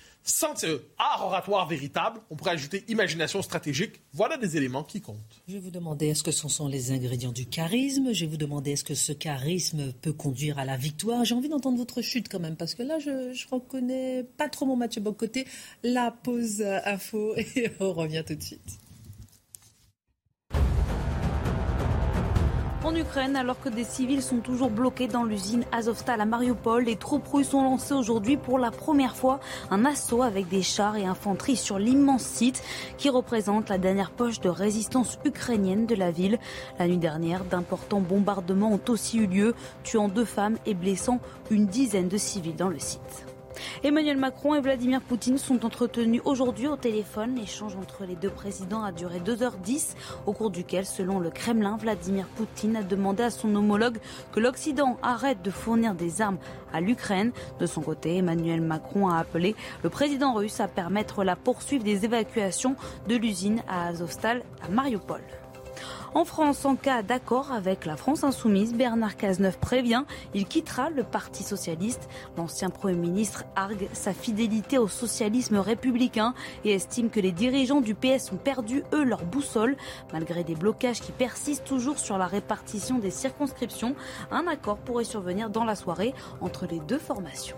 euh, 0.64 0.78
art 0.98 1.24
oratoire 1.24 1.66
véritable, 1.66 2.20
on 2.30 2.36
pourrait 2.36 2.52
ajouter 2.52 2.84
imagination 2.88 3.42
stratégique. 3.42 4.00
Voilà 4.12 4.36
des 4.36 4.56
éléments 4.56 4.84
qui 4.84 5.00
comptent. 5.00 5.42
Je 5.48 5.54
vais 5.54 5.60
vous 5.60 5.70
demander 5.70 6.08
est-ce 6.08 6.22
que 6.22 6.30
ce 6.30 6.48
sont 6.48 6.68
les 6.68 6.92
ingrédients 6.92 7.32
du 7.32 7.46
charisme? 7.46 8.12
Je 8.12 8.24
vais 8.24 8.30
vous 8.30 8.36
demander 8.36 8.72
est-ce 8.72 8.84
que 8.84 8.94
ce 8.94 9.12
charisme 9.12 9.92
peut 10.02 10.12
conduire 10.12 10.58
à 10.58 10.64
la 10.64 10.76
victoire? 10.76 11.24
J'ai 11.24 11.34
envie 11.34 11.48
d'entendre 11.48 11.78
votre 11.78 12.02
chute 12.02 12.28
quand 12.28 12.40
même, 12.40 12.56
parce 12.56 12.74
que 12.74 12.82
là, 12.82 12.98
je 12.98 13.10
ne 13.10 13.50
reconnais 13.50 14.24
pas 14.36 14.48
trop 14.48 14.66
mon 14.66 14.76
Mathieu 14.76 15.00
Bocoté. 15.00 15.46
La 15.82 16.10
pause 16.10 16.62
info 16.62 17.34
et 17.36 17.70
on 17.80 17.92
revient 17.92 18.24
tout 18.26 18.34
de 18.34 18.42
suite. 18.42 18.85
En 22.86 22.94
Ukraine, 22.94 23.34
alors 23.34 23.58
que 23.58 23.68
des 23.68 23.82
civils 23.82 24.22
sont 24.22 24.38
toujours 24.38 24.70
bloqués 24.70 25.08
dans 25.08 25.24
l'usine 25.24 25.64
Azovstal 25.72 26.20
à 26.20 26.24
Mariupol, 26.24 26.84
les 26.84 26.94
troupes 26.94 27.26
russes 27.26 27.52
ont 27.52 27.64
lancé 27.64 27.94
aujourd'hui 27.94 28.36
pour 28.36 28.60
la 28.60 28.70
première 28.70 29.16
fois 29.16 29.40
un 29.72 29.84
assaut 29.84 30.22
avec 30.22 30.48
des 30.48 30.62
chars 30.62 30.94
et 30.94 31.04
infanterie 31.04 31.56
sur 31.56 31.80
l'immense 31.80 32.22
site 32.22 32.62
qui 32.96 33.10
représente 33.10 33.70
la 33.70 33.78
dernière 33.78 34.12
poche 34.12 34.38
de 34.38 34.48
résistance 34.48 35.18
ukrainienne 35.24 35.86
de 35.86 35.96
la 35.96 36.12
ville. 36.12 36.38
La 36.78 36.86
nuit 36.86 36.96
dernière, 36.96 37.42
d'importants 37.42 38.00
bombardements 38.00 38.70
ont 38.70 38.80
aussi 38.88 39.18
eu 39.18 39.26
lieu, 39.26 39.56
tuant 39.82 40.08
deux 40.08 40.24
femmes 40.24 40.56
et 40.64 40.74
blessant 40.74 41.18
une 41.50 41.66
dizaine 41.66 42.06
de 42.06 42.18
civils 42.18 42.54
dans 42.54 42.68
le 42.68 42.78
site. 42.78 43.26
Emmanuel 43.84 44.16
Macron 44.16 44.54
et 44.54 44.60
Vladimir 44.60 45.00
Poutine 45.00 45.38
sont 45.38 45.64
entretenus 45.64 46.22
aujourd'hui 46.24 46.68
au 46.68 46.76
téléphone. 46.76 47.36
L'échange 47.36 47.76
entre 47.76 48.04
les 48.04 48.14
deux 48.14 48.30
présidents 48.30 48.82
a 48.82 48.92
duré 48.92 49.20
2h10, 49.20 49.94
au 50.26 50.32
cours 50.32 50.50
duquel, 50.50 50.86
selon 50.86 51.18
le 51.18 51.30
Kremlin, 51.30 51.76
Vladimir 51.76 52.26
Poutine 52.36 52.76
a 52.76 52.82
demandé 52.82 53.22
à 53.22 53.30
son 53.30 53.54
homologue 53.54 53.98
que 54.32 54.40
l'Occident 54.40 54.98
arrête 55.02 55.42
de 55.42 55.50
fournir 55.50 55.94
des 55.94 56.22
armes 56.22 56.38
à 56.72 56.80
l'Ukraine. 56.80 57.32
De 57.60 57.66
son 57.66 57.82
côté, 57.82 58.16
Emmanuel 58.16 58.60
Macron 58.60 59.08
a 59.08 59.18
appelé 59.18 59.54
le 59.82 59.90
président 59.90 60.34
russe 60.34 60.60
à 60.60 60.68
permettre 60.68 61.24
la 61.24 61.36
poursuite 61.36 61.84
des 61.84 62.04
évacuations 62.04 62.76
de 63.08 63.16
l'usine 63.16 63.62
à 63.68 63.88
Azovstal 63.88 64.42
à 64.62 64.68
Mariupol. 64.68 65.22
En 66.14 66.24
France, 66.24 66.64
en 66.64 66.76
cas 66.76 67.02
d'accord 67.02 67.52
avec 67.52 67.84
la 67.84 67.96
France 67.96 68.24
insoumise, 68.24 68.74
Bernard 68.74 69.16
Cazeneuve 69.16 69.58
prévient, 69.58 70.04
il 70.34 70.46
quittera 70.46 70.90
le 70.90 71.02
Parti 71.02 71.42
socialiste. 71.42 72.08
L'ancien 72.36 72.70
Premier 72.70 72.96
ministre 72.96 73.44
argue 73.54 73.88
sa 73.92 74.12
fidélité 74.12 74.78
au 74.78 74.88
socialisme 74.88 75.58
républicain 75.58 76.34
et 76.64 76.72
estime 76.72 77.10
que 77.10 77.20
les 77.20 77.32
dirigeants 77.32 77.80
du 77.80 77.94
PS 77.94 78.32
ont 78.32 78.36
perdu, 78.36 78.82
eux, 78.92 79.04
leur 79.04 79.24
boussole. 79.24 79.76
Malgré 80.12 80.44
des 80.44 80.54
blocages 80.54 81.00
qui 81.00 81.12
persistent 81.12 81.64
toujours 81.64 81.98
sur 81.98 82.18
la 82.18 82.26
répartition 82.26 82.98
des 82.98 83.10
circonscriptions, 83.10 83.94
un 84.30 84.46
accord 84.46 84.78
pourrait 84.78 85.04
survenir 85.04 85.50
dans 85.50 85.64
la 85.64 85.74
soirée 85.74 86.14
entre 86.40 86.66
les 86.66 86.80
deux 86.80 86.98
formations. 86.98 87.56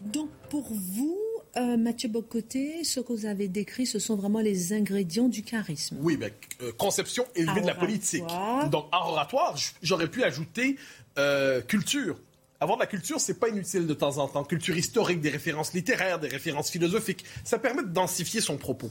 Donc 0.00 0.30
pour 0.48 0.64
vous, 0.72 1.18
euh, 1.56 1.76
Mathieu 1.76 2.08
Bocoté, 2.08 2.84
ce 2.84 3.00
que 3.00 3.12
vous 3.12 3.26
avez 3.26 3.48
décrit, 3.48 3.86
ce 3.86 3.98
sont 3.98 4.16
vraiment 4.16 4.40
les 4.40 4.72
ingrédients 4.72 5.28
du 5.28 5.42
charisme. 5.42 5.96
Oui, 6.00 6.16
ben, 6.16 6.30
euh, 6.62 6.72
conception 6.72 7.24
élevée 7.34 7.60
de 7.62 7.66
la 7.66 7.74
politique. 7.74 8.24
Donc, 8.70 8.86
en 8.92 9.10
oratoire, 9.10 9.56
j'aurais 9.82 10.08
pu 10.08 10.22
ajouter 10.22 10.76
euh, 11.18 11.60
culture. 11.60 12.16
Avoir 12.60 12.76
de 12.76 12.82
la 12.82 12.86
culture, 12.86 13.18
c'est 13.20 13.40
pas 13.40 13.48
inutile 13.48 13.86
de 13.86 13.94
temps 13.94 14.18
en 14.18 14.28
temps. 14.28 14.44
Culture 14.44 14.76
historique, 14.76 15.20
des 15.20 15.30
références 15.30 15.72
littéraires, 15.72 16.18
des 16.18 16.28
références 16.28 16.70
philosophiques. 16.70 17.24
Ça 17.42 17.58
permet 17.58 17.82
de 17.82 17.88
densifier 17.88 18.40
son 18.42 18.58
propos. 18.58 18.90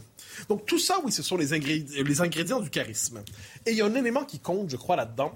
Donc, 0.50 0.66
tout 0.66 0.80
ça, 0.80 1.00
oui, 1.04 1.12
ce 1.12 1.22
sont 1.22 1.38
les, 1.38 1.46
les 1.48 2.22
ingrédients 2.22 2.60
du 2.60 2.70
charisme. 2.72 3.22
Et 3.68 3.72
il 3.72 3.78
y 3.78 3.82
a 3.82 3.86
un 3.86 3.94
élément 3.94 4.26
qui 4.26 4.40
compte, 4.40 4.70
je 4.72 4.76
crois, 4.76 4.96
là-dedans, 4.96 5.34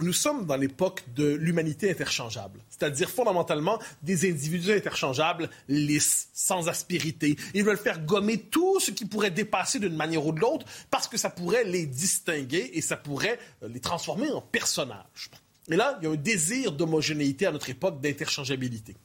nous 0.00 0.12
sommes 0.12 0.46
dans 0.46 0.56
l'époque 0.56 1.04
de 1.14 1.34
l'humanité 1.34 1.90
interchangeable, 1.90 2.60
c'est-à-dire 2.70 3.10
fondamentalement 3.10 3.78
des 4.02 4.28
individus 4.30 4.72
interchangeables, 4.72 5.50
lisses, 5.68 6.28
sans 6.32 6.68
aspérité. 6.68 7.36
Ils 7.54 7.64
veulent 7.64 7.76
faire 7.76 8.00
gommer 8.00 8.38
tout 8.38 8.80
ce 8.80 8.90
qui 8.90 9.04
pourrait 9.04 9.30
dépasser 9.30 9.78
d'une 9.78 9.96
manière 9.96 10.24
ou 10.26 10.32
de 10.32 10.40
l'autre 10.40 10.66
parce 10.90 11.08
que 11.08 11.18
ça 11.18 11.30
pourrait 11.30 11.64
les 11.64 11.86
distinguer 11.86 12.70
et 12.72 12.80
ça 12.80 12.96
pourrait 12.96 13.38
euh, 13.62 13.68
les 13.68 13.80
transformer 13.80 14.30
en 14.30 14.40
personnages. 14.40 15.30
Et 15.68 15.76
là, 15.76 15.96
il 16.00 16.04
y 16.04 16.06
a 16.08 16.10
un 16.10 16.16
désir 16.16 16.72
d'homogénéité 16.72 17.46
à 17.46 17.52
notre 17.52 17.70
époque, 17.70 18.00
d'interchangeabilité. 18.00 18.96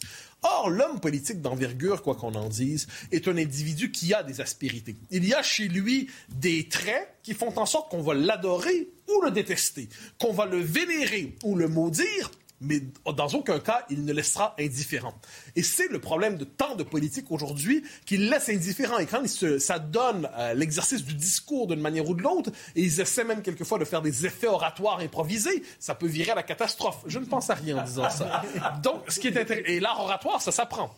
Or, 0.41 0.69
l'homme 0.69 0.99
politique 0.99 1.41
d'envergure, 1.41 2.01
quoi 2.01 2.15
qu'on 2.15 2.33
en 2.33 2.49
dise, 2.49 2.87
est 3.11 3.27
un 3.27 3.37
individu 3.37 3.91
qui 3.91 4.13
a 4.13 4.23
des 4.23 4.41
aspérités. 4.41 4.95
Il 5.11 5.25
y 5.25 5.33
a 5.33 5.43
chez 5.43 5.67
lui 5.67 6.09
des 6.29 6.67
traits 6.67 7.19
qui 7.23 7.33
font 7.33 7.55
en 7.57 7.65
sorte 7.65 7.91
qu'on 7.91 8.01
va 8.01 8.13
l'adorer 8.13 8.89
ou 9.07 9.21
le 9.21 9.31
détester, 9.31 9.89
qu'on 10.19 10.33
va 10.33 10.45
le 10.45 10.59
vénérer 10.59 11.35
ou 11.43 11.55
le 11.55 11.67
maudire, 11.67 12.31
mais 12.61 12.81
dans 13.05 13.27
aucun 13.29 13.59
cas, 13.59 13.85
il 13.89 14.05
ne 14.05 14.13
laissera 14.13 14.55
indifférent. 14.59 15.13
Et 15.55 15.63
c'est 15.63 15.87
le 15.89 15.99
problème 15.99 16.37
de 16.37 16.43
tant 16.43 16.75
de 16.75 16.83
politiques 16.83 17.31
aujourd'hui 17.31 17.83
qu'ils 18.05 18.29
laissent 18.29 18.49
indifférent. 18.49 18.97
Et 18.97 19.05
quand 19.05 19.21
ils 19.21 19.59
ça 19.59 19.79
donne 19.79 20.29
euh, 20.37 20.53
l'exercice 20.53 21.03
du 21.03 21.13
discours 21.13 21.67
d'une 21.67 21.79
manière 21.79 22.07
ou 22.09 22.15
de 22.15 22.21
l'autre, 22.21 22.51
et 22.75 22.81
ils 22.81 22.99
essaient 22.99 23.23
même 23.23 23.41
quelquefois 23.41 23.77
de 23.77 23.85
faire 23.85 24.01
des 24.01 24.25
effets 24.25 24.47
oratoires 24.47 24.99
improvisés, 24.99 25.63
ça 25.79 25.95
peut 25.95 26.07
virer 26.07 26.31
à 26.31 26.35
la 26.35 26.43
catastrophe. 26.43 27.03
Je 27.05 27.19
ne 27.19 27.25
pense 27.25 27.49
à 27.49 27.55
rien 27.55 27.77
en 27.77 27.83
disant 27.83 28.09
ça. 28.09 28.43
Donc, 28.83 29.03
ce 29.09 29.19
qui 29.19 29.27
est 29.27 29.37
intéressant, 29.37 29.67
et 29.67 29.79
l'art 29.79 29.99
oratoire, 29.99 30.41
ça 30.41 30.51
s'apprend. 30.51 30.91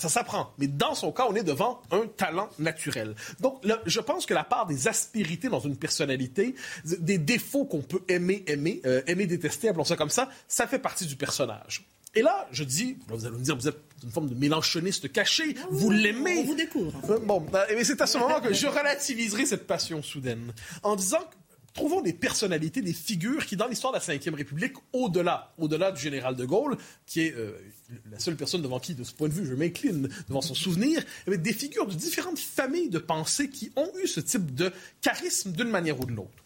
Ça 0.00 0.08
s'apprend. 0.08 0.54
Mais 0.56 0.66
dans 0.66 0.94
son 0.94 1.12
cas, 1.12 1.26
on 1.28 1.34
est 1.34 1.42
devant 1.42 1.82
un 1.90 2.06
talent 2.06 2.48
naturel. 2.58 3.14
Donc, 3.40 3.60
je 3.84 4.00
pense 4.00 4.24
que 4.24 4.32
la 4.32 4.44
part 4.44 4.66
des 4.66 4.88
aspérités 4.88 5.50
dans 5.50 5.60
une 5.60 5.76
personnalité, 5.76 6.54
des 6.84 7.18
défauts 7.18 7.66
qu'on 7.66 7.82
peut 7.82 8.00
aimer, 8.08 8.42
aimer, 8.46 8.80
euh, 8.86 9.02
aimer, 9.06 9.26
détester, 9.26 9.68
appelons 9.68 9.84
ça 9.84 9.96
comme 9.96 10.08
ça, 10.08 10.30
ça 10.48 10.66
fait 10.66 10.78
partie 10.78 11.04
du 11.04 11.16
personnage. 11.16 11.86
Et 12.14 12.22
là, 12.22 12.48
je 12.50 12.64
dis, 12.64 12.96
vous 13.08 13.26
allez 13.26 13.36
me 13.36 13.44
dire, 13.44 13.54
vous 13.56 13.68
êtes 13.68 13.78
une 14.02 14.10
forme 14.10 14.30
de 14.30 14.34
mélanchoniste 14.34 15.12
caché, 15.12 15.54
vous 15.70 15.90
l'aimez. 15.90 16.38
On 16.38 16.44
vous 16.44 16.54
découvre. 16.54 17.00
Euh, 17.10 17.18
bon, 17.20 17.44
mais 17.52 17.84
c'est 17.84 18.00
à 18.00 18.06
ce 18.06 18.16
moment 18.16 18.40
que 18.40 18.54
je 18.54 18.66
relativiserai 18.66 19.44
cette 19.44 19.66
passion 19.66 20.02
soudaine 20.02 20.54
en 20.82 20.96
disant 20.96 21.18
que 21.18 21.36
trouvons 21.80 22.02
des 22.02 22.12
personnalités, 22.12 22.82
des 22.82 22.92
figures 22.92 23.46
qui, 23.46 23.56
dans 23.56 23.66
l'histoire 23.66 23.92
de 23.92 23.98
la 23.98 24.16
Ve 24.18 24.34
République, 24.34 24.74
au-delà, 24.92 25.54
au-delà 25.56 25.92
du 25.92 26.00
général 26.00 26.36
de 26.36 26.44
Gaulle, 26.44 26.76
qui 27.06 27.22
est 27.22 27.34
euh, 27.34 27.58
la 28.10 28.18
seule 28.18 28.36
personne 28.36 28.60
devant 28.60 28.78
qui, 28.78 28.94
de 28.94 29.02
ce 29.02 29.14
point 29.14 29.28
de 29.28 29.32
vue, 29.32 29.46
je 29.46 29.54
m'incline 29.54 30.10
devant 30.28 30.42
son 30.42 30.54
souvenir, 30.54 31.02
eh 31.26 31.38
des 31.38 31.52
figures 31.54 31.86
de 31.86 31.94
différentes 31.94 32.38
familles 32.38 32.90
de 32.90 32.98
pensée 32.98 33.48
qui 33.48 33.72
ont 33.76 33.90
eu 34.02 34.06
ce 34.06 34.20
type 34.20 34.54
de 34.54 34.70
charisme 35.00 35.52
d'une 35.52 35.70
manière 35.70 35.98
ou 35.98 36.04
de 36.04 36.12
l'autre. 36.12 36.44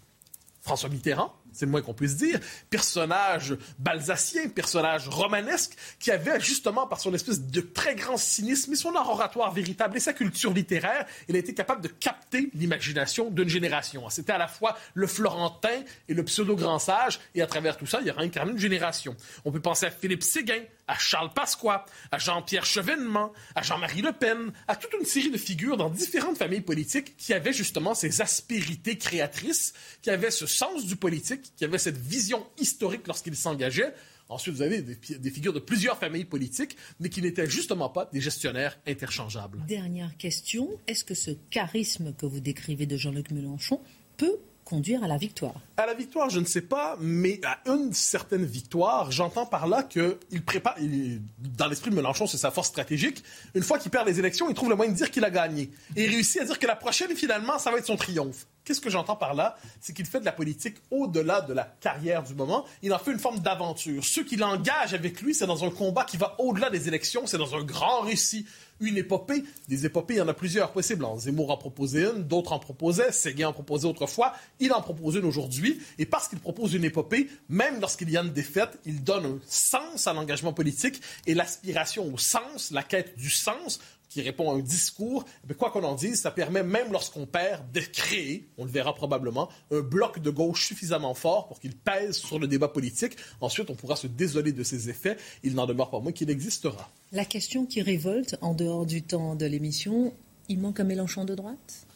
François 0.62 0.88
Mitterrand, 0.88 1.34
c'est 1.54 1.66
le 1.66 1.70
moins 1.70 1.82
qu'on 1.82 1.94
puisse 1.94 2.16
dire, 2.16 2.38
personnage 2.68 3.56
balsacien, 3.78 4.48
personnage 4.48 5.08
romanesque, 5.08 5.76
qui 5.98 6.10
avait 6.10 6.40
justement, 6.40 6.86
par 6.86 7.00
son 7.00 7.14
espèce 7.14 7.40
de 7.40 7.60
très 7.60 7.94
grand 7.94 8.16
cynisme 8.16 8.72
et 8.72 8.76
son 8.76 8.94
oratoire 8.94 9.52
véritable 9.52 9.96
et 9.96 10.00
sa 10.00 10.12
culture 10.12 10.52
littéraire, 10.52 11.06
il 11.28 11.36
a 11.36 11.38
été 11.38 11.54
capable 11.54 11.80
de 11.80 11.88
capter 11.88 12.50
l'imagination 12.54 13.30
d'une 13.30 13.48
génération. 13.48 14.08
C'était 14.10 14.32
à 14.32 14.38
la 14.38 14.48
fois 14.48 14.76
le 14.94 15.06
Florentin 15.06 15.82
et 16.08 16.14
le 16.14 16.24
pseudo-grand 16.24 16.78
sage, 16.78 17.20
et 17.34 17.42
à 17.42 17.46
travers 17.46 17.76
tout 17.76 17.86
ça, 17.86 18.00
il 18.02 18.10
a 18.10 18.18
incarné 18.18 18.52
une 18.52 18.58
génération. 18.58 19.16
On 19.44 19.52
peut 19.52 19.60
penser 19.60 19.86
à 19.86 19.90
Philippe 19.90 20.22
Séguin, 20.22 20.62
à 20.86 20.98
Charles 20.98 21.32
Pasqua, 21.32 21.86
à 22.10 22.18
Jean-Pierre 22.18 22.66
Chevènement, 22.66 23.32
à 23.54 23.62
Jean-Marie 23.62 24.02
Le 24.02 24.12
Pen, 24.12 24.52
à 24.68 24.76
toute 24.76 24.92
une 24.98 25.06
série 25.06 25.30
de 25.30 25.38
figures 25.38 25.76
dans 25.76 25.90
différentes 25.90 26.36
familles 26.36 26.60
politiques 26.60 27.16
qui 27.16 27.32
avaient 27.32 27.52
justement 27.52 27.94
ces 27.94 28.20
aspérités 28.20 28.98
créatrices, 28.98 29.72
qui 30.02 30.10
avaient 30.10 30.30
ce 30.30 30.46
sens 30.46 30.84
du 30.84 30.96
politique, 30.96 31.43
qui 31.56 31.64
avaient 31.64 31.78
cette 31.78 31.98
vision 31.98 32.44
historique 32.58 33.06
lorsqu'ils 33.06 33.36
s'engageaient. 33.36 33.94
Ensuite, 34.28 34.54
vous 34.54 34.62
avez 34.62 34.80
des, 34.80 35.30
figures 35.30 35.52
de 35.52 35.58
plusieurs 35.58 35.98
familles 35.98 36.24
politiques, 36.24 36.76
mais 36.98 37.10
qui 37.10 37.20
n'étaient 37.20 37.48
justement 37.48 37.90
pas 37.90 38.08
des 38.12 38.20
gestionnaires 38.20 38.78
interchangeables. 38.86 39.64
Dernière 39.66 40.16
question, 40.16 40.70
est-ce 40.86 41.04
que 41.04 41.14
ce 41.14 41.32
charisme 41.50 42.14
que 42.14 42.24
vous 42.24 42.40
décrivez 42.40 42.86
de 42.86 42.96
Jean-Luc 42.96 43.30
Mélenchon 43.32 43.80
peut 44.16 44.38
conduire 44.64 45.04
à 45.04 45.08
la 45.08 45.18
victoire? 45.18 45.60
À 45.76 45.84
la 45.84 45.92
victoire, 45.92 46.30
je 46.30 46.40
ne 46.40 46.46
sais 46.46 46.62
pas, 46.62 46.96
mais 47.00 47.38
à 47.44 47.60
une 47.66 47.92
certaine 47.92 48.46
victoire, 48.46 49.12
j'entends 49.12 49.44
par 49.44 49.66
là 49.66 49.82
qu'il 49.82 50.42
prépare, 50.44 50.76
dans 50.78 51.68
l'esprit 51.68 51.90
de 51.90 51.96
Mélenchon, 51.96 52.26
c'est 52.26 52.38
sa 52.38 52.50
force 52.50 52.68
stratégique. 52.68 53.22
Une 53.54 53.62
fois 53.62 53.78
qu'il 53.78 53.90
perd 53.90 54.08
les 54.08 54.18
élections, 54.18 54.48
il 54.48 54.54
trouve 54.54 54.70
le 54.70 54.76
moyen 54.76 54.92
de 54.92 54.96
dire 54.96 55.10
qu'il 55.10 55.24
a 55.24 55.30
gagné. 55.30 55.70
Et 55.96 56.04
il 56.04 56.10
réussit 56.10 56.40
à 56.40 56.44
dire 56.46 56.58
que 56.58 56.66
la 56.66 56.76
prochaine, 56.76 57.14
finalement, 57.14 57.58
ça 57.58 57.70
va 57.70 57.76
être 57.76 57.86
son 57.86 57.96
triomphe. 57.96 58.46
Qu'est-ce 58.64 58.80
que 58.80 58.90
j'entends 58.90 59.16
par 59.16 59.34
là? 59.34 59.56
C'est 59.80 59.92
qu'il 59.92 60.06
fait 60.06 60.20
de 60.20 60.24
la 60.24 60.32
politique 60.32 60.76
au-delà 60.90 61.42
de 61.42 61.52
la 61.52 61.64
carrière 61.80 62.22
du 62.22 62.34
moment. 62.34 62.64
Il 62.82 62.94
en 62.94 62.98
fait 62.98 63.12
une 63.12 63.18
forme 63.18 63.40
d'aventure. 63.40 64.04
Ce 64.04 64.20
qui 64.20 64.36
l'engage 64.36 64.94
avec 64.94 65.20
lui, 65.20 65.34
c'est 65.34 65.46
dans 65.46 65.64
un 65.64 65.70
combat 65.70 66.04
qui 66.04 66.16
va 66.16 66.34
au-delà 66.38 66.70
des 66.70 66.88
élections, 66.88 67.26
c'est 67.26 67.38
dans 67.38 67.54
un 67.54 67.62
grand 67.62 68.00
récit 68.00 68.46
une 68.80 68.96
épopée. 68.96 69.44
Des 69.68 69.86
épopées, 69.86 70.14
il 70.14 70.18
y 70.18 70.20
en 70.20 70.28
a 70.28 70.34
plusieurs 70.34 70.72
possibles. 70.72 71.04
Zemmour 71.18 71.50
en 71.50 71.56
proposait 71.56 72.04
une, 72.04 72.24
d'autres 72.24 72.52
en 72.52 72.58
proposaient, 72.58 73.12
Séguin 73.12 73.48
en 73.48 73.52
proposait 73.52 73.86
autrefois, 73.86 74.32
il 74.60 74.72
en 74.72 74.80
propose 74.80 75.16
une 75.16 75.24
aujourd'hui. 75.24 75.80
Et 75.98 76.06
parce 76.06 76.28
qu'il 76.28 76.40
propose 76.40 76.74
une 76.74 76.84
épopée, 76.84 77.28
même 77.48 77.80
lorsqu'il 77.80 78.10
y 78.10 78.16
a 78.16 78.22
une 78.22 78.32
défaite, 78.32 78.78
il 78.84 79.04
donne 79.04 79.26
un 79.26 79.38
sens 79.46 80.06
à 80.06 80.12
l'engagement 80.12 80.52
politique 80.52 81.00
et 81.26 81.34
l'aspiration 81.34 82.12
au 82.12 82.18
sens, 82.18 82.70
la 82.70 82.82
quête 82.82 83.16
du 83.16 83.30
sens, 83.30 83.80
qui 84.14 84.22
répond 84.22 84.52
à 84.52 84.54
un 84.54 84.60
discours, 84.60 85.24
mais 85.48 85.54
quoi 85.54 85.72
qu'on 85.72 85.82
en 85.82 85.96
dise, 85.96 86.20
ça 86.20 86.30
permet, 86.30 86.62
même 86.62 86.92
lorsqu'on 86.92 87.26
perd, 87.26 87.72
de 87.72 87.80
créer, 87.80 88.48
on 88.58 88.64
le 88.64 88.70
verra 88.70 88.94
probablement, 88.94 89.48
un 89.72 89.80
bloc 89.80 90.20
de 90.20 90.30
gauche 90.30 90.68
suffisamment 90.68 91.14
fort 91.14 91.48
pour 91.48 91.58
qu'il 91.58 91.74
pèse 91.74 92.18
sur 92.18 92.38
le 92.38 92.46
débat 92.46 92.68
politique. 92.68 93.16
Ensuite, 93.40 93.70
on 93.70 93.74
pourra 93.74 93.96
se 93.96 94.06
désoler 94.06 94.52
de 94.52 94.62
ses 94.62 94.88
effets. 94.88 95.16
Il 95.42 95.56
n'en 95.56 95.66
demeure 95.66 95.90
pas 95.90 95.98
moins 95.98 96.12
qu'il 96.12 96.30
existera. 96.30 96.88
La 97.10 97.24
question 97.24 97.66
qui 97.66 97.82
révolte, 97.82 98.36
en 98.40 98.54
dehors 98.54 98.86
du 98.86 99.02
temps 99.02 99.34
de 99.34 99.46
l'émission, 99.46 100.14
il 100.48 100.60
manque 100.60 100.78
un 100.78 100.84
Mélenchon 100.84 101.24
de 101.24 101.34
droite? 101.34 101.86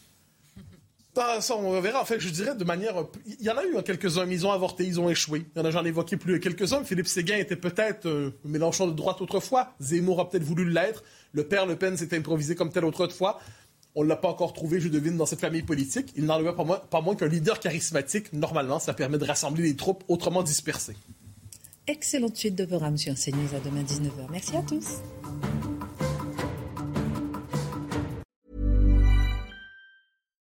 Ça, 1.41 1.57
on 1.57 1.81
verra. 1.81 2.01
En 2.01 2.05
fait, 2.05 2.21
je 2.21 2.29
dirais 2.29 2.55
de 2.55 2.65
manière. 2.65 2.95
Il 3.27 3.45
y 3.45 3.51
en 3.51 3.57
a 3.57 3.65
eu 3.65 3.77
hein, 3.77 3.83
quelques-uns, 3.83 4.27
mais 4.27 4.35
ils 4.35 4.47
ont 4.47 4.53
avorté, 4.53 4.85
ils 4.85 5.01
ont 5.01 5.09
échoué. 5.09 5.45
Il 5.55 5.59
y 5.59 5.63
en 5.63 5.65
a, 5.65 5.71
j'en 5.71 5.85
ai 5.85 5.89
évoqué 5.89 6.17
plus 6.17 6.41
quelques-uns. 6.41 6.85
Philippe 6.85 7.09
Séguin 7.09 7.37
était 7.37 7.57
peut-être 7.57 8.07
euh, 8.07 8.31
Mélenchon 8.45 8.87
de 8.87 8.93
droite 8.93 9.21
autrefois. 9.21 9.75
Zemmour 9.81 10.21
a 10.21 10.29
peut-être 10.29 10.45
voulu 10.45 10.69
l'être. 10.69 11.03
Le 11.33 11.45
père 11.45 11.67
Le 11.67 11.77
Pen 11.77 11.97
s'est 11.97 12.17
improvisé 12.17 12.55
comme 12.55 12.71
tel 12.71 12.85
autre 12.85 13.09
fois. 13.09 13.41
On 13.95 14.05
ne 14.05 14.09
l'a 14.09 14.17
pas 14.17 14.29
encore 14.29 14.53
trouvé, 14.53 14.81
je 14.81 14.89
devine, 14.89 15.17
dans 15.17 15.27
cette 15.27 15.41
famille 15.41 15.63
politique. 15.63 16.13
Il 16.17 16.25
n'en 16.27 16.43
pas 16.53 16.65
moins, 16.65 16.79
pas 16.79 17.01
moins 17.01 17.17
qu'un 17.17 17.27
leader 17.27 17.59
charismatique. 17.59 18.33
Normalement, 18.33 18.79
ça 18.79 18.95
permet 18.95 19.19
de 19.19 19.25
rassembler 19.25 19.65
les 19.65 19.77
troupes 19.77 20.05
autrement 20.09 20.43
dispersées. 20.43 20.97
Excellente 21.87 22.37
suite 22.37 22.55
de 22.55 22.65
programme 22.65 22.99
sur 22.99 23.15
CNews 23.15 23.55
à 23.57 23.61
demain 23.61 23.83
19h. 23.83 24.29
Merci 24.31 24.57
à 24.57 24.63
tous. 24.63 25.78